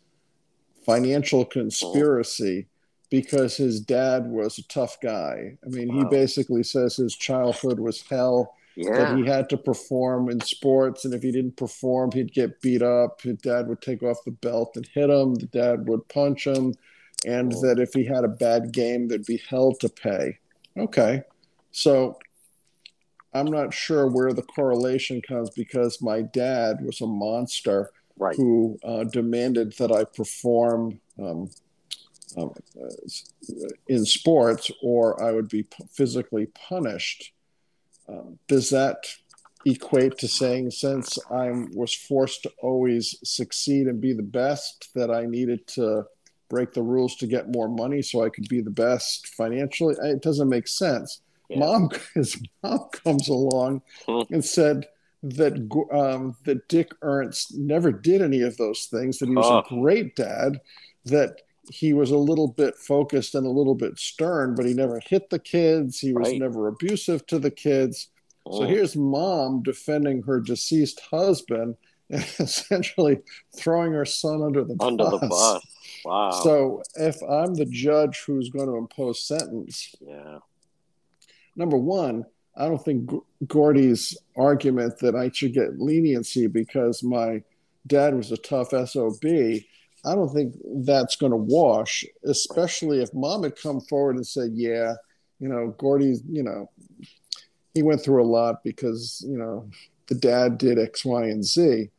financial 0.86 1.46
conspiracy 1.46 2.68
because 3.10 3.56
his 3.56 3.80
dad 3.80 4.28
was 4.28 4.58
a 4.58 4.68
tough 4.68 5.00
guy. 5.02 5.58
I 5.64 5.70
mean, 5.70 5.90
wow. 5.90 6.00
he 6.00 6.06
basically 6.06 6.64
says 6.64 6.96
his 6.96 7.16
childhood 7.16 7.80
was 7.80 8.02
hell. 8.10 8.56
Yeah. 8.76 8.98
That 8.98 9.18
he 9.20 9.26
had 9.28 9.50
to 9.50 9.58
perform 9.58 10.32
in 10.32 10.42
sports, 10.42 11.06
and 11.06 11.14
if 11.14 11.22
he 11.22 11.32
didn't 11.32 11.58
perform, 11.58 12.12
he'd 12.12 12.34
get 12.34 12.60
beat 12.60 12.82
up. 12.82 13.22
His 13.22 13.38
dad 13.38 13.68
would 13.68 13.84
take 13.84 14.02
off 14.02 14.24
the 14.26 14.32
belt 14.32 14.72
and 14.76 14.88
hit 14.88 15.12
him. 15.12 15.36
The 15.36 15.46
dad 15.46 15.88
would 15.88 16.08
punch 16.10 16.48
him, 16.48 16.74
and 17.26 17.52
that 17.62 17.80
if 17.80 17.94
he 17.94 18.06
had 18.06 18.24
a 18.24 18.30
bad 18.30 18.72
game, 18.72 19.08
there'd 19.08 19.26
be 19.26 19.42
hell 19.50 19.74
to 19.76 19.90
pay. 19.90 20.38
Okay, 20.78 21.22
so 21.72 22.18
I'm 23.34 23.48
not 23.48 23.74
sure 23.74 24.08
where 24.08 24.34
the 24.34 24.44
correlation 24.44 25.22
comes 25.22 25.50
because 25.50 26.02
my 26.02 26.22
dad 26.22 26.78
was 26.82 27.02
a 27.02 27.08
monster 27.08 27.92
right. 28.18 28.36
who 28.36 28.78
uh, 28.84 29.06
demanded 29.06 29.74
that 29.78 29.92
I 29.92 30.04
perform 30.04 31.00
um, 31.20 31.50
um, 32.38 32.54
in 33.88 34.06
sports 34.06 34.72
or 34.82 35.22
I 35.24 35.32
would 35.32 35.50
be 35.50 35.66
physically 35.92 36.48
punished. 36.48 37.34
Um, 38.08 38.38
does 38.48 38.70
that 38.72 39.06
equate 39.66 40.18
to 40.18 40.28
saying 40.28 40.72
since 40.72 41.18
I 41.32 41.50
was 41.74 41.94
forced 41.94 42.44
to 42.44 42.52
always 42.62 43.16
succeed 43.24 43.88
and 43.88 44.02
be 44.02 44.14
the 44.14 44.24
best 44.24 44.90
that 44.94 45.10
I 45.10 45.26
needed 45.26 45.66
to 45.68 46.06
break 46.54 46.74
the 46.74 46.84
rules 46.84 47.16
to 47.16 47.28
get 47.28 47.52
more 47.52 47.68
money 47.68 48.02
so 48.04 48.24
I 48.24 48.30
could 48.30 48.48
be 48.48 48.62
the 48.62 48.70
best 48.70 49.28
financially? 49.30 49.96
It 50.04 50.22
doesn't 50.22 50.50
make 50.50 50.68
sense. 50.68 51.22
Yeah. 51.50 51.60
Mom, 51.60 51.90
his 52.14 52.42
mom 52.62 52.90
comes 52.92 53.28
along 53.28 53.82
and 54.08 54.46
said, 54.46 54.86
that 55.24 55.54
um, 55.94 56.36
that 56.44 56.68
Dick 56.68 56.92
Ernst 57.02 57.58
never 57.58 57.94
did 57.94 58.22
any 58.22 58.42
of 58.42 58.58
those 58.58 58.88
things. 58.92 59.20
That 59.20 59.30
he 59.30 59.36
was 59.36 59.46
oh. 59.46 59.60
a 59.60 59.82
great 59.82 60.18
dad. 60.18 60.60
That 61.06 61.44
he 61.72 61.94
was 61.94 62.12
a 62.12 62.18
little 62.18 62.50
bit 62.50 62.76
focused 62.76 63.34
and 63.34 63.48
a 63.48 63.50
little 63.50 63.76
bit 63.76 63.98
stern, 63.98 64.54
but 64.54 64.66
he 64.66 64.74
never 64.74 65.00
hit 65.00 65.30
the 65.30 65.40
kids. 65.40 66.00
He 66.00 66.12
was 66.12 66.28
right. 66.28 66.40
never 66.40 66.68
abusive 66.68 67.26
to 67.28 67.40
the 67.40 67.52
kids. 67.52 68.10
Oh. 68.46 68.60
So 68.60 68.66
here's 68.66 68.98
mom 68.98 69.64
defending 69.64 70.24
her 70.24 70.42
deceased 70.42 71.00
husband 71.10 71.78
and 72.10 72.22
essentially 72.40 73.20
throwing 73.56 73.94
her 73.94 74.06
son 74.06 74.44
under 74.44 74.64
the 74.64 74.76
under 74.82 75.06
bus. 75.06 75.22
the 75.22 75.28
bus. 75.28 75.66
Wow. 76.06 76.32
So 76.32 76.84
if 76.96 77.22
I'm 77.24 77.54
the 77.54 77.66
judge 77.66 78.24
who's 78.26 78.50
going 78.50 78.68
to 78.68 78.78
impose 78.78 79.26
sentence, 79.26 79.96
yeah. 80.02 80.40
Number 81.56 81.78
one, 81.78 82.26
I 82.56 82.68
don't 82.68 82.84
think 82.84 83.10
Gordy's 83.48 84.18
argument 84.36 85.00
that 85.00 85.16
I 85.16 85.30
should 85.32 85.54
get 85.54 85.80
leniency 85.80 86.48
because 86.48 87.04
my 87.04 87.44
dad 87.88 88.16
was 88.16 88.32
a 88.32 88.38
tough 88.38 88.70
SOB, 88.70 89.24
I 90.06 90.16
don't 90.16 90.30
think 90.30 90.56
that's 90.86 91.16
going 91.16 91.32
to 91.32 91.38
wash, 91.38 92.04
especially 92.26 93.02
if 93.02 93.14
mom 93.14 93.44
had 93.44 93.56
come 93.56 93.80
forward 93.82 94.18
and 94.18 94.28
said, 94.28 94.52
yeah, 94.54 94.96
you 95.40 95.48
know, 95.48 95.74
Gordy, 95.78 96.18
you 96.30 96.44
know, 96.44 96.70
he 97.74 97.84
went 97.84 98.04
through 98.04 98.24
a 98.24 98.28
lot 98.28 98.64
because, 98.64 99.24
you 99.28 99.38
know, 99.38 99.70
the 100.08 100.16
dad 100.16 100.58
did 100.58 100.78
X, 100.78 101.06
Y, 101.06 101.24
and 101.24 101.44
Z. 101.44 101.90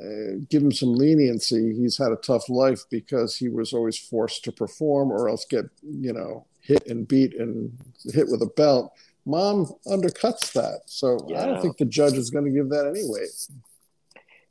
Uh, 0.00 0.40
give 0.48 0.62
him 0.62 0.72
some 0.72 0.94
leniency. 0.94 1.74
He's 1.74 1.98
had 1.98 2.12
a 2.12 2.16
tough 2.16 2.48
life 2.48 2.80
because 2.90 3.36
he 3.36 3.48
was 3.48 3.72
always 3.72 3.98
forced 3.98 4.44
to 4.44 4.52
perform 4.52 5.12
or 5.12 5.28
else 5.28 5.44
get, 5.44 5.66
you 5.82 6.12
know, 6.12 6.46
hit 6.60 6.86
and 6.86 7.06
beat 7.06 7.34
and 7.38 7.76
hit 8.12 8.28
with 8.28 8.40
a 8.42 8.50
belt 8.56 8.92
mom 9.26 9.66
undercuts 9.86 10.52
that. 10.52 10.82
So 10.86 11.26
yeah. 11.28 11.42
I 11.42 11.46
don't 11.46 11.62
think 11.62 11.76
the 11.76 11.84
judge 11.84 12.14
is 12.14 12.30
going 12.30 12.44
to 12.44 12.50
give 12.50 12.70
that 12.70 12.86
anyway. 12.86 13.26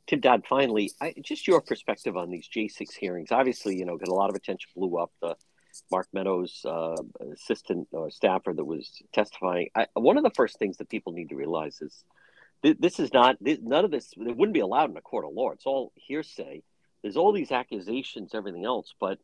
Tim 0.06 0.20
Dodd, 0.20 0.44
finally, 0.48 0.90
I, 1.00 1.14
just 1.22 1.46
your 1.46 1.60
perspective 1.60 2.16
on 2.16 2.30
these 2.30 2.48
J6 2.48 2.92
hearings. 2.94 3.30
Obviously, 3.30 3.76
you 3.76 3.84
know, 3.84 3.96
got 3.96 4.08
a 4.08 4.14
lot 4.14 4.30
of 4.30 4.36
attention, 4.36 4.70
blew 4.74 4.98
up 4.98 5.12
the 5.20 5.36
Mark 5.90 6.08
Meadows 6.12 6.64
uh, 6.64 6.96
assistant 7.32 7.88
or 7.92 8.10
staffer 8.10 8.52
that 8.52 8.64
was 8.64 9.02
testifying. 9.12 9.68
I, 9.76 9.86
one 9.94 10.16
of 10.16 10.24
the 10.24 10.32
first 10.34 10.58
things 10.58 10.78
that 10.78 10.88
people 10.88 11.12
need 11.12 11.28
to 11.28 11.36
realize 11.36 11.80
is 11.80 12.04
th- 12.62 12.78
this 12.78 12.98
is 13.00 13.12
not, 13.12 13.36
th- 13.44 13.60
none 13.62 13.84
of 13.84 13.90
this, 13.90 14.12
it 14.16 14.36
wouldn't 14.36 14.54
be 14.54 14.60
allowed 14.60 14.90
in 14.90 14.96
a 14.96 15.00
court 15.02 15.24
of 15.24 15.32
law. 15.32 15.50
It's 15.50 15.66
all 15.66 15.92
hearsay. 15.94 16.62
There's 17.02 17.16
all 17.16 17.32
these 17.32 17.52
accusations, 17.52 18.34
everything 18.34 18.64
else, 18.64 18.94
but 19.00 19.18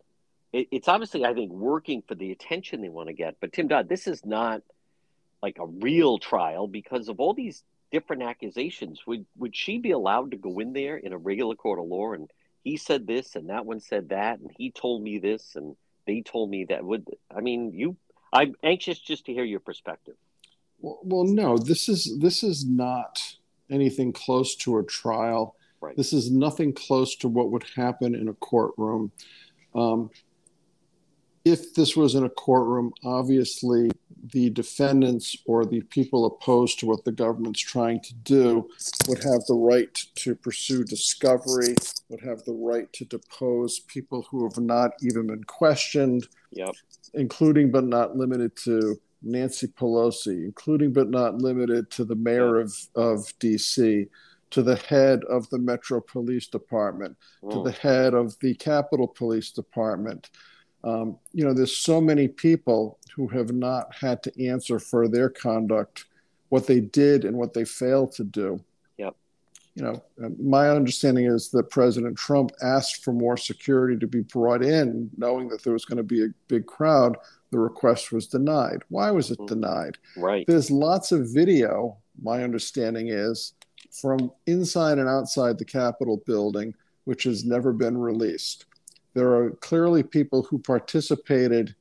it, 0.52 0.68
it's 0.70 0.88
obviously, 0.88 1.24
I 1.24 1.34
think, 1.34 1.52
working 1.52 2.02
for 2.06 2.14
the 2.14 2.32
attention 2.32 2.80
they 2.80 2.88
want 2.88 3.08
to 3.08 3.14
get. 3.14 3.36
But 3.40 3.52
Tim 3.52 3.68
Dodd, 3.68 3.88
this 3.88 4.06
is 4.06 4.24
not– 4.24 4.62
like 5.42 5.58
a 5.58 5.66
real 5.66 6.18
trial 6.18 6.66
because 6.66 7.08
of 7.08 7.20
all 7.20 7.34
these 7.34 7.62
different 7.92 8.22
accusations. 8.22 9.06
Would 9.06 9.26
would 9.36 9.54
she 9.54 9.78
be 9.78 9.92
allowed 9.92 10.32
to 10.32 10.36
go 10.36 10.58
in 10.58 10.72
there 10.72 10.96
in 10.96 11.12
a 11.12 11.18
regular 11.18 11.54
court 11.54 11.78
of 11.78 11.86
law 11.86 12.12
and 12.12 12.28
he 12.64 12.76
said 12.76 13.06
this 13.06 13.36
and 13.36 13.48
that 13.48 13.64
one 13.64 13.80
said 13.80 14.08
that 14.08 14.40
and 14.40 14.50
he 14.58 14.70
told 14.70 15.02
me 15.02 15.18
this 15.18 15.54
and 15.54 15.76
they 16.06 16.22
told 16.22 16.50
me 16.50 16.64
that 16.64 16.84
would 16.84 17.06
I 17.34 17.40
mean 17.40 17.72
you 17.72 17.96
I'm 18.32 18.54
anxious 18.62 18.98
just 18.98 19.26
to 19.26 19.32
hear 19.32 19.44
your 19.44 19.60
perspective. 19.60 20.16
Well, 20.80 20.98
well 21.02 21.24
no, 21.24 21.58
this 21.58 21.88
is 21.88 22.18
this 22.20 22.42
is 22.42 22.64
not 22.66 23.22
anything 23.70 24.12
close 24.12 24.54
to 24.56 24.78
a 24.78 24.84
trial. 24.84 25.56
Right. 25.80 25.96
This 25.96 26.12
is 26.12 26.30
nothing 26.30 26.72
close 26.72 27.16
to 27.16 27.28
what 27.28 27.50
would 27.50 27.64
happen 27.74 28.14
in 28.14 28.28
a 28.28 28.34
courtroom. 28.34 29.12
Um, 29.74 30.10
if 31.46 31.74
this 31.74 31.96
was 31.96 32.16
in 32.16 32.24
a 32.24 32.28
courtroom, 32.28 32.92
obviously 33.04 33.88
the 34.32 34.50
defendants 34.50 35.36
or 35.46 35.64
the 35.64 35.80
people 35.82 36.26
opposed 36.26 36.80
to 36.80 36.86
what 36.86 37.04
the 37.04 37.12
government's 37.12 37.60
trying 37.60 38.00
to 38.00 38.14
do 38.14 38.68
would 39.06 39.22
have 39.22 39.44
the 39.46 39.54
right 39.54 39.94
to 40.16 40.34
pursue 40.34 40.82
discovery, 40.82 41.76
would 42.08 42.20
have 42.20 42.42
the 42.44 42.52
right 42.52 42.92
to 42.94 43.04
depose 43.04 43.78
people 43.78 44.26
who 44.28 44.42
have 44.42 44.58
not 44.58 44.90
even 45.02 45.28
been 45.28 45.44
questioned, 45.44 46.26
yep. 46.50 46.74
including 47.14 47.70
but 47.70 47.84
not 47.84 48.16
limited 48.16 48.56
to 48.56 49.00
Nancy 49.22 49.66
Pelosi, 49.66 50.44
including 50.44 50.92
but 50.92 51.10
not 51.10 51.36
limited 51.36 51.90
to 51.92 52.04
the 52.04 52.14
mayor 52.14 52.60
of, 52.60 52.72
of 52.94 53.32
DC, 53.40 54.08
to 54.50 54.62
the 54.62 54.76
head 54.76 55.24
of 55.24 55.48
the 55.50 55.58
Metro 55.58 56.00
Police 56.00 56.46
Department, 56.46 57.16
mm. 57.42 57.50
to 57.52 57.62
the 57.62 57.76
head 57.76 58.14
of 58.14 58.38
the 58.40 58.54
Capitol 58.54 59.08
Police 59.08 59.50
Department 59.50 60.30
um, 60.86 61.18
you 61.32 61.44
know, 61.44 61.52
there's 61.52 61.76
so 61.76 62.00
many 62.00 62.28
people 62.28 62.98
who 63.14 63.26
have 63.28 63.52
not 63.52 63.92
had 63.92 64.22
to 64.22 64.46
answer 64.46 64.78
for 64.78 65.08
their 65.08 65.28
conduct, 65.28 66.04
what 66.48 66.66
they 66.68 66.80
did 66.80 67.24
and 67.24 67.36
what 67.36 67.54
they 67.54 67.64
failed 67.64 68.12
to 68.12 68.24
do. 68.24 68.62
Yep. 68.96 69.16
You 69.74 69.82
know, 69.82 70.02
my 70.40 70.70
understanding 70.70 71.26
is 71.26 71.50
that 71.50 71.70
President 71.70 72.16
Trump 72.16 72.52
asked 72.62 73.04
for 73.04 73.12
more 73.12 73.36
security 73.36 73.98
to 73.98 74.06
be 74.06 74.22
brought 74.22 74.62
in, 74.62 75.10
knowing 75.16 75.48
that 75.48 75.64
there 75.64 75.72
was 75.72 75.84
going 75.84 75.96
to 75.96 76.04
be 76.04 76.24
a 76.24 76.28
big 76.46 76.66
crowd. 76.66 77.16
The 77.50 77.58
request 77.58 78.12
was 78.12 78.26
denied. 78.26 78.82
Why 78.88 79.10
was 79.10 79.30
it 79.30 79.38
mm-hmm. 79.38 79.60
denied? 79.60 79.98
Right. 80.16 80.46
There's 80.46 80.70
lots 80.70 81.12
of 81.12 81.32
video, 81.32 81.96
my 82.22 82.42
understanding 82.42 83.08
is, 83.08 83.54
from 83.90 84.30
inside 84.46 84.98
and 84.98 85.08
outside 85.08 85.58
the 85.58 85.64
Capitol 85.64 86.22
building, 86.26 86.74
which 87.04 87.22
has 87.24 87.44
never 87.44 87.72
been 87.72 87.96
released 87.96 88.66
there 89.16 89.34
are 89.34 89.50
clearly 89.62 90.02
people 90.02 90.42
who 90.42 90.58
participated 90.58 91.74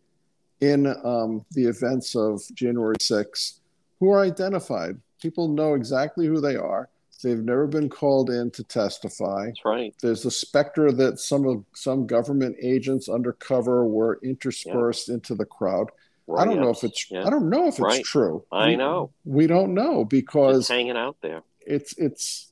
in 0.62 0.88
um, 1.04 1.46
the 1.52 1.66
events 1.66 2.16
of 2.16 2.42
January 2.54 2.96
6th 2.96 3.60
who 4.00 4.10
are 4.10 4.22
identified. 4.22 4.98
People 5.22 5.50
know 5.50 5.74
exactly 5.74 6.28
who 6.28 6.40
they 6.40 6.56
are. 6.56 6.88
They've 7.26 7.44
never 7.44 7.66
been 7.66 7.90
called 7.90 8.30
in 8.30 8.52
to 8.52 8.64
testify. 8.64 9.48
That's 9.48 9.66
right. 9.66 9.96
There's 10.00 10.26
a 10.26 10.32
specter 10.32 10.92
that 10.92 11.20
some 11.20 11.48
of 11.48 11.64
some 11.74 12.06
government 12.06 12.56
agents 12.62 13.10
undercover 13.10 13.84
were 13.84 14.20
interspersed 14.24 15.08
yeah. 15.08 15.16
into 15.16 15.34
the 15.34 15.46
crowd. 15.46 15.90
Right, 16.28 16.44
I 16.44 16.46
don't 16.46 16.62
know 16.62 16.70
if 16.70 16.84
it's 16.84 17.10
yeah. 17.10 17.26
I 17.26 17.32
don't 17.32 17.50
know 17.50 17.64
if 17.64 17.74
it's 17.74 17.80
right. 17.80 18.04
true. 18.04 18.44
I 18.52 18.68
we, 18.68 18.76
know. 18.76 19.12
We 19.24 19.48
don't 19.48 19.74
know 19.74 20.06
because 20.06 20.68
hanging 20.68 20.98
out 20.98 21.18
there. 21.22 21.42
It's 21.66 21.98
it's 21.98 22.52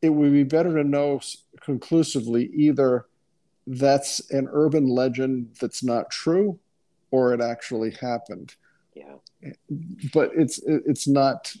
it 0.00 0.10
would 0.10 0.32
be 0.32 0.44
better 0.44 0.72
to 0.76 0.84
know 0.84 1.20
conclusively 1.60 2.48
either 2.54 3.06
that's 3.66 4.20
an 4.30 4.46
urban 4.52 4.86
legend 4.86 5.56
that's 5.60 5.82
not 5.82 6.12
true 6.12 6.60
or 7.10 7.34
it 7.34 7.40
actually 7.40 7.90
happened 8.00 8.54
yeah 8.94 9.14
but 10.14 10.30
it's 10.34 10.60
it's 10.64 11.06
not 11.06 11.52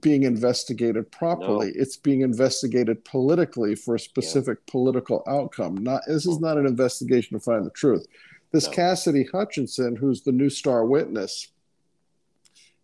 being 0.00 0.22
investigated 0.24 1.10
properly 1.10 1.66
no. 1.68 1.72
it's 1.76 1.96
being 1.96 2.20
investigated 2.20 3.04
politically 3.04 3.74
for 3.74 3.94
a 3.94 4.00
specific 4.00 4.58
yeah. 4.66 4.70
political 4.70 5.22
outcome 5.26 5.76
not 5.76 6.02
this 6.06 6.26
is 6.26 6.40
not 6.40 6.58
an 6.58 6.66
investigation 6.66 7.38
to 7.38 7.44
find 7.44 7.64
the 7.64 7.70
truth 7.70 8.06
this 8.52 8.66
no. 8.66 8.72
cassidy 8.72 9.24
hutchinson 9.32 9.96
who's 9.96 10.22
the 10.22 10.32
new 10.32 10.50
star 10.50 10.84
witness 10.84 11.48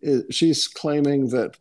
is, 0.00 0.24
she's 0.34 0.68
claiming 0.68 1.28
that 1.30 1.56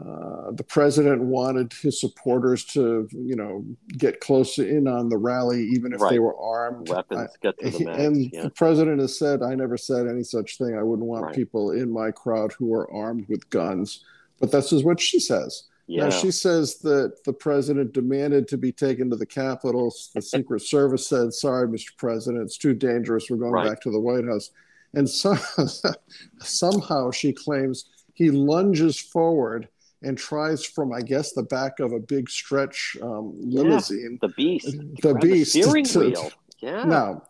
uh, 0.00 0.50
the 0.52 0.64
president 0.64 1.20
wanted 1.20 1.72
his 1.74 2.00
supporters 2.00 2.64
to, 2.64 3.06
you 3.12 3.36
know, 3.36 3.64
get 3.98 4.20
close 4.20 4.58
in 4.58 4.88
on 4.88 5.10
the 5.10 5.16
rally, 5.16 5.62
even 5.64 5.92
if 5.92 6.00
Right. 6.00 6.12
they 6.12 6.18
were 6.18 6.36
armed. 6.38 6.88
Weapons 6.88 7.20
I- 7.20 7.28
get 7.42 7.58
to 7.58 7.70
the 7.70 7.84
max. 7.84 7.98
and 7.98 8.32
yeah. 8.32 8.42
the 8.44 8.50
president 8.50 9.00
has 9.00 9.18
said, 9.18 9.42
I 9.42 9.54
never 9.54 9.76
said 9.76 10.06
any 10.06 10.22
such 10.22 10.56
thing. 10.56 10.74
I 10.74 10.82
wouldn't 10.82 11.06
want 11.06 11.26
Right. 11.26 11.34
people 11.34 11.72
in 11.72 11.90
my 11.90 12.10
crowd 12.10 12.52
who 12.54 12.72
are 12.72 12.90
armed 12.90 13.28
with 13.28 13.50
guns. 13.50 14.02
But 14.40 14.50
this 14.50 14.72
is 14.72 14.82
what 14.84 14.98
she 14.98 15.20
says. 15.20 15.64
yeah. 15.86 16.04
Now, 16.04 16.10
she 16.10 16.30
says 16.30 16.78
that 16.78 17.22
the 17.24 17.32
president 17.32 17.92
demanded 17.92 18.48
to 18.48 18.56
be 18.56 18.72
taken 18.72 19.10
to 19.10 19.16
the 19.16 19.26
Capitol. 19.26 19.94
The 20.14 20.22
Secret 20.22 20.62
Service 20.62 21.06
said, 21.06 21.32
Sorry, 21.34 21.68
Mr. 21.68 21.96
President, 21.98 22.42
it's 22.42 22.56
too 22.56 22.74
dangerous. 22.74 23.28
We're 23.28 23.36
going 23.36 23.52
Right. 23.52 23.68
back 23.68 23.80
to 23.82 23.90
the 23.90 24.00
White 24.00 24.24
House. 24.24 24.50
And 24.94 25.08
so, 25.08 25.36
somehow 26.40 27.10
she 27.10 27.32
claims 27.32 27.84
he 28.14 28.30
lunges 28.30 28.98
forward 28.98 29.68
and 30.02 30.16
tries 30.16 30.64
from, 30.64 30.92
I 30.92 31.02
guess, 31.02 31.32
the 31.32 31.42
back 31.42 31.78
of 31.80 31.92
a 31.92 31.98
big 32.00 32.30
stretch 32.30 32.96
um, 33.02 33.34
limousine. 33.38 34.18
the 34.22 34.28
beast. 34.28 34.66
The 35.02 35.12
Grab 35.12 35.20
beast 35.20 35.52
steering 35.52 35.84
to- 35.84 35.98
wheel. 36.00 36.30
Yeah. 36.60 36.84
Now, 36.84 37.22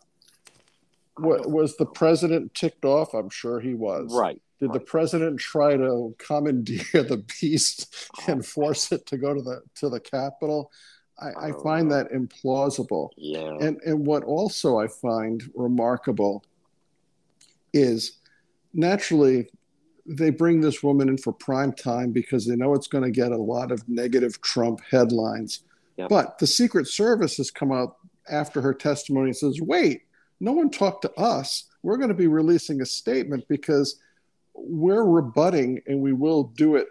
wa- 1.17 1.45
was 1.47 1.75
the 1.77 1.85
president 1.85 2.53
ticked 2.53 2.85
off? 2.85 3.13
I'm 3.13 3.29
sure 3.29 3.59
he 3.59 3.73
was. 3.73 4.13
Right. 4.17 4.41
Did 4.61 4.73
the 4.73 4.79
president 4.79 5.39
try 5.39 5.75
to 5.75 6.15
commandeer 6.19 6.83
the 6.93 7.25
beast 7.41 8.09
oh, 8.19 8.31
and 8.31 8.45
force 8.45 8.91
it 8.91 9.07
to 9.07 9.17
go 9.17 9.33
to 9.33 9.41
the 9.41 9.61
to 9.75 9.89
the 9.89 9.99
Capitol? 9.99 10.71
I, 11.19 11.47
I 11.47 11.51
Oh. 11.51 11.63
find 11.63 11.91
that 11.91 12.11
implausible. 12.11 13.09
Yeah. 13.17 13.57
And 13.59 13.81
and 13.85 14.05
what 14.05 14.23
also 14.23 14.77
I 14.77 14.87
find 14.87 15.43
remarkable 15.55 16.43
is 17.73 18.19
naturally 18.73 19.49
they 20.05 20.29
bring 20.29 20.61
this 20.61 20.83
woman 20.83 21.09
in 21.09 21.17
for 21.17 21.31
prime 21.31 21.73
time 21.73 22.11
because 22.11 22.45
they 22.45 22.55
know 22.55 22.73
it's 22.73 22.87
going 22.87 23.03
to 23.03 23.11
get 23.11 23.31
a 23.31 23.37
lot 23.37 23.71
of 23.71 23.87
negative 23.87 24.41
Trump 24.41 24.81
headlines. 24.89 25.63
Yep. 25.97 26.09
But 26.09 26.39
the 26.39 26.47
Secret 26.47 26.87
Service 26.87 27.37
has 27.37 27.51
come 27.51 27.71
out 27.71 27.97
after 28.29 28.61
her 28.61 28.73
testimony 28.73 29.27
and 29.27 29.37
says, 29.37 29.61
wait, 29.61 30.01
no 30.39 30.51
one 30.53 30.69
talked 30.69 31.03
to 31.03 31.13
us. 31.13 31.65
We're 31.83 31.97
going 31.97 32.09
to 32.09 32.15
be 32.15 32.27
releasing 32.27 32.81
a 32.81 32.85
statement 32.85 33.47
because 33.47 33.99
we're 34.53 35.03
rebutting, 35.03 35.81
and 35.87 36.01
we 36.01 36.13
will 36.13 36.43
do 36.43 36.75
it 36.75 36.87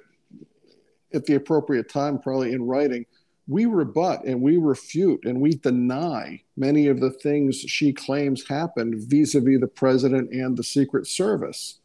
at 1.13 1.27
the 1.27 1.35
appropriate 1.35 1.89
time, 1.89 2.19
probably 2.19 2.53
in 2.53 2.63
writing. 2.63 3.07
We 3.49 3.67
rebut 3.67 4.25
and 4.25 4.41
we 4.43 4.59
refute 4.59 5.25
and 5.25 5.41
we 5.41 5.55
deny 5.55 6.43
many 6.57 6.87
of 6.87 7.01
the 7.01 7.11
things 7.11 7.59
she 7.59 7.93
claims 7.93 8.47
happened 8.49 8.95
vis 9.09 9.35
a 9.35 9.41
vis 9.41 9.61
the 9.61 9.67
president 9.67 10.31
and 10.31 10.57
the 10.57 10.63
Secret 10.63 11.09
Service. 11.09 11.81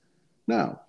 Now, 0.48 0.82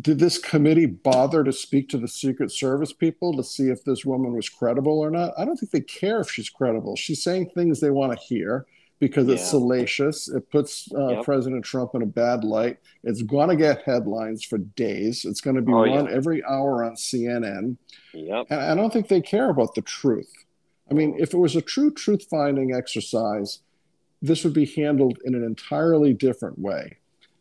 did 0.00 0.20
this 0.20 0.38
committee 0.38 0.86
bother 0.86 1.42
to 1.42 1.52
speak 1.52 1.88
to 1.88 1.98
the 1.98 2.06
Secret 2.06 2.52
Service 2.52 2.92
people 2.92 3.36
to 3.36 3.42
see 3.42 3.70
if 3.70 3.84
this 3.84 4.04
woman 4.04 4.34
was 4.34 4.48
credible 4.48 5.00
or 5.00 5.10
not? 5.10 5.32
I 5.36 5.44
don't 5.44 5.56
think 5.56 5.72
they 5.72 5.80
care 5.80 6.20
if 6.20 6.30
she's 6.30 6.48
credible. 6.48 6.94
She's 6.94 7.22
saying 7.22 7.50
things 7.50 7.80
they 7.80 7.90
want 7.90 8.12
to 8.12 8.24
hear 8.24 8.66
because 9.02 9.28
it's 9.28 9.42
Yeah. 9.42 9.48
salacious. 9.48 10.28
It 10.28 10.48
puts 10.48 10.88
uh, 10.94 11.08
Yep. 11.08 11.24
President 11.24 11.64
Trump 11.64 11.96
in 11.96 12.02
a 12.02 12.06
bad 12.06 12.44
light. 12.44 12.76
It's 13.02 13.20
going 13.22 13.48
to 13.48 13.56
get 13.56 13.82
headlines 13.82 14.44
for 14.44 14.58
days. 14.58 15.24
It's 15.24 15.40
going 15.40 15.56
to 15.56 15.62
be 15.62 15.72
Oh, 15.72 15.82
run 15.82 16.04
yeah. 16.04 16.12
every 16.12 16.44
hour 16.44 16.84
on 16.84 16.94
CNN. 16.94 17.78
Yep. 18.14 18.46
And 18.48 18.60
I 18.60 18.74
don't 18.76 18.92
think 18.92 19.08
they 19.08 19.20
care 19.20 19.50
about 19.50 19.74
the 19.74 19.82
truth. 19.82 20.32
I 20.88 20.94
mean, 20.94 21.16
if 21.18 21.34
it 21.34 21.36
was 21.36 21.56
a 21.56 21.60
true 21.60 21.90
truth 21.90 22.28
finding 22.30 22.72
exercise, 22.72 23.58
this 24.22 24.44
would 24.44 24.52
be 24.54 24.66
handled 24.66 25.18
in 25.24 25.34
an 25.34 25.42
entirely 25.42 26.14
different 26.14 26.60
way. 26.60 26.98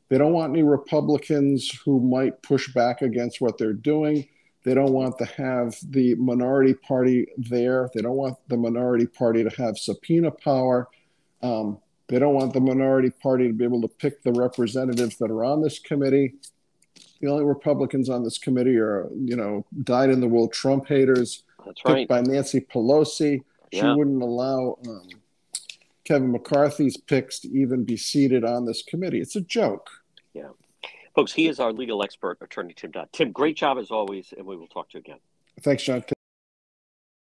They 0.10 0.18
don't 0.18 0.34
want 0.34 0.54
any 0.54 0.64
Republicans 0.64 1.70
who 1.86 2.00
might 2.00 2.42
push 2.42 2.74
back 2.74 3.04
against 3.04 3.40
what 3.40 3.60
they're 3.60 3.72
doing. 3.72 4.28
They 4.64 4.74
don't 4.74 4.94
want 4.94 5.20
to 5.20 5.26
have 5.26 5.76
the 5.88 6.16
minority 6.16 6.74
party 6.74 7.28
there. 7.38 7.88
They 7.94 8.02
don't 8.02 8.18
want 8.18 8.38
the 8.48 8.58
minority 8.58 9.06
party 9.06 9.44
to 9.44 9.50
have 9.62 9.78
subpoena 9.78 10.32
power. 10.32 10.88
Um, 11.44 11.80
they 12.08 12.20
don't 12.20 12.34
want 12.34 12.54
the 12.54 12.60
minority 12.60 13.10
party 13.10 13.48
to 13.48 13.54
be 13.54 13.64
able 13.64 13.82
to 13.82 13.88
pick 13.88 14.22
the 14.22 14.34
representatives 14.34 15.18
that 15.18 15.32
are 15.32 15.44
on 15.44 15.62
this 15.62 15.80
committee. 15.80 16.36
The 17.22 17.28
only 17.30 17.46
Republicans 17.46 18.10
on 18.10 18.24
this 18.24 18.38
committee 18.38 18.78
are, 18.78 19.10
you 19.16 19.36
know, 19.36 19.66
dyed 19.84 20.10
in 20.10 20.20
the 20.20 20.28
wool 20.28 20.48
Trump 20.48 20.88
haters 20.88 21.44
That's 21.66 21.82
picked 21.82 21.88
right. 21.88 22.08
by 22.08 22.22
Nancy 22.22 22.60
Pelosi. 22.60 23.44
She 23.72 23.82
wouldn't 23.82 24.22
allow 24.22 24.78
um, 24.86 25.08
Kevin 26.04 26.32
McCarthy's 26.32 26.98
picks 26.98 27.40
to 27.40 27.48
even 27.58 27.86
be 27.86 27.96
seated 27.96 28.44
on 28.44 28.66
this 28.66 28.84
committee. 28.84 29.22
It's 29.22 29.38
a 29.38 29.42
joke. 29.42 29.90
Yeah. 30.34 30.50
Folks, 31.16 31.32
he 31.32 31.48
is 31.48 31.60
our 31.60 31.72
legal 31.72 32.04
expert, 32.04 32.38
Attorney 32.42 32.74
Tim 32.74 32.92
Dodd. 32.92 33.10
Tim, 33.14 33.32
great 33.32 33.56
job 33.56 33.78
as 33.78 33.92
always, 33.92 34.34
and 34.38 34.46
we 34.46 34.58
will 34.58 34.68
talk 34.68 34.90
to 34.90 34.98
you 34.98 35.00
again. 35.00 35.20
Thanks, 35.62 35.84
John. 35.84 36.04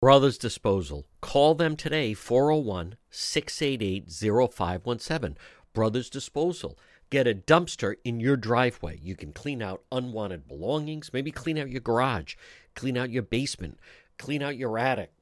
Brothers 0.03 0.37
Disposal. 0.37 1.05
Call 1.21 1.55
them 1.55 1.77
today, 1.77 2.13
401 2.13 2.97
688 3.09 4.11
0517. 4.51 5.37
Brothers 5.71 6.09
Disposal. 6.09 6.77
Get 7.09 7.25
a 7.25 7.33
dumpster 7.33 7.95
in 8.03 8.19
your 8.19 8.35
driveway. 8.35 8.99
You 9.01 9.15
can 9.15 9.31
clean 9.31 9.61
out 9.61 9.83
unwanted 9.93 10.45
belongings, 10.45 11.13
maybe 11.13 11.31
clean 11.31 11.57
out 11.57 11.69
your 11.69 11.79
garage, 11.79 12.35
clean 12.75 12.97
out 12.97 13.11
your 13.11 13.23
basement, 13.23 13.79
clean 14.17 14.43
out 14.43 14.57
your 14.57 14.77
attic. 14.77 15.13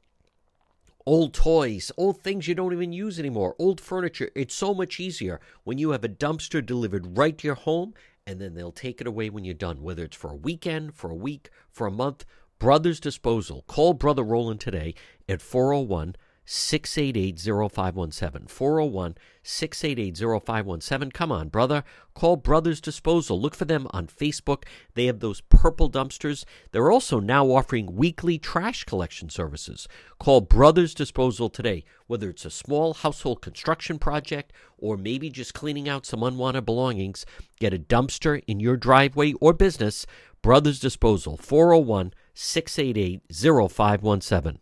Old 1.06 1.36
toys, 1.36 1.92
old 1.96 2.20
things 2.22 2.48
you 2.48 2.56
don't 2.56 2.74
even 2.74 2.92
use 2.92 3.20
anymore, 3.20 3.56
old 3.60 3.80
furniture. 3.80 4.32
It's 4.34 4.56
so 4.56 4.74
much 4.74 5.00
easier 5.00 5.40
when 5.64 5.78
you 5.78 5.92
have 5.92 6.04
a 6.04 6.10
dumpster 6.10 6.66
delivered 6.66 7.20
right 7.20 7.38
to 7.38 7.48
your 7.48 7.54
home 7.54 7.94
and 8.26 8.40
then 8.40 8.56
they'll 8.56 8.72
take 8.72 9.02
it 9.02 9.08
away 9.08 9.30
when 9.30 9.44
you're 9.44 9.54
done, 9.54 9.82
whether 9.82 10.04
it's 10.04 10.18
for 10.18 10.32
a 10.32 10.36
weekend, 10.36 10.96
for 10.96 11.10
a 11.10 11.16
week, 11.16 11.50
for 11.70 11.86
a 11.86 11.92
month. 11.92 12.26
Brothers 12.62 13.00
Disposal. 13.00 13.64
Call 13.66 13.96
Brother 13.96 14.22
Roland 14.22 14.60
today 14.60 14.94
at 15.28 15.42
401 15.42 16.16
688 16.46 17.40
0517. 17.40 18.46
401 18.46 19.16
688 19.42 20.18
0517. 20.46 21.12
Come 21.12 21.32
on, 21.32 21.50
brother. 21.50 21.84
Call 22.14 22.36
Brothers 22.36 22.80
Disposal. 22.80 23.42
Look 23.42 23.56
for 23.56 23.66
them 23.66 23.88
on 23.90 24.06
Facebook. 24.06 24.66
They 24.94 25.08
have 25.08 25.22
those 25.22 25.42
purple 25.42 25.90
dumpsters. 25.90 26.46
They're 26.72 26.92
also 26.92 27.20
now 27.20 27.48
offering 27.48 27.96
weekly 27.96 28.38
trash 28.38 28.84
collection 28.84 29.32
services. 29.32 29.88
Call 30.20 30.42
Brothers 30.42 30.94
Disposal 30.94 31.50
today, 31.50 31.84
whether 32.06 32.30
it's 32.30 32.46
a 32.46 32.52
small 32.52 32.94
household 32.94 33.42
construction 33.42 33.98
project 33.98 34.54
or 34.78 34.98
maybe 34.98 35.32
just 35.32 35.56
cleaning 35.56 35.90
out 35.90 36.06
some 36.06 36.22
unwanted 36.22 36.68
belongings. 36.68 37.26
Get 37.60 37.74
a 37.74 37.80
dumpster 37.80 38.44
in 38.46 38.60
your 38.60 38.78
driveway 38.78 39.34
or 39.42 39.52
business. 39.52 40.06
Brothers 40.44 40.80
Disposal, 40.80 41.38
401 41.38 42.14
688 42.34 43.22
0517. 43.30 44.62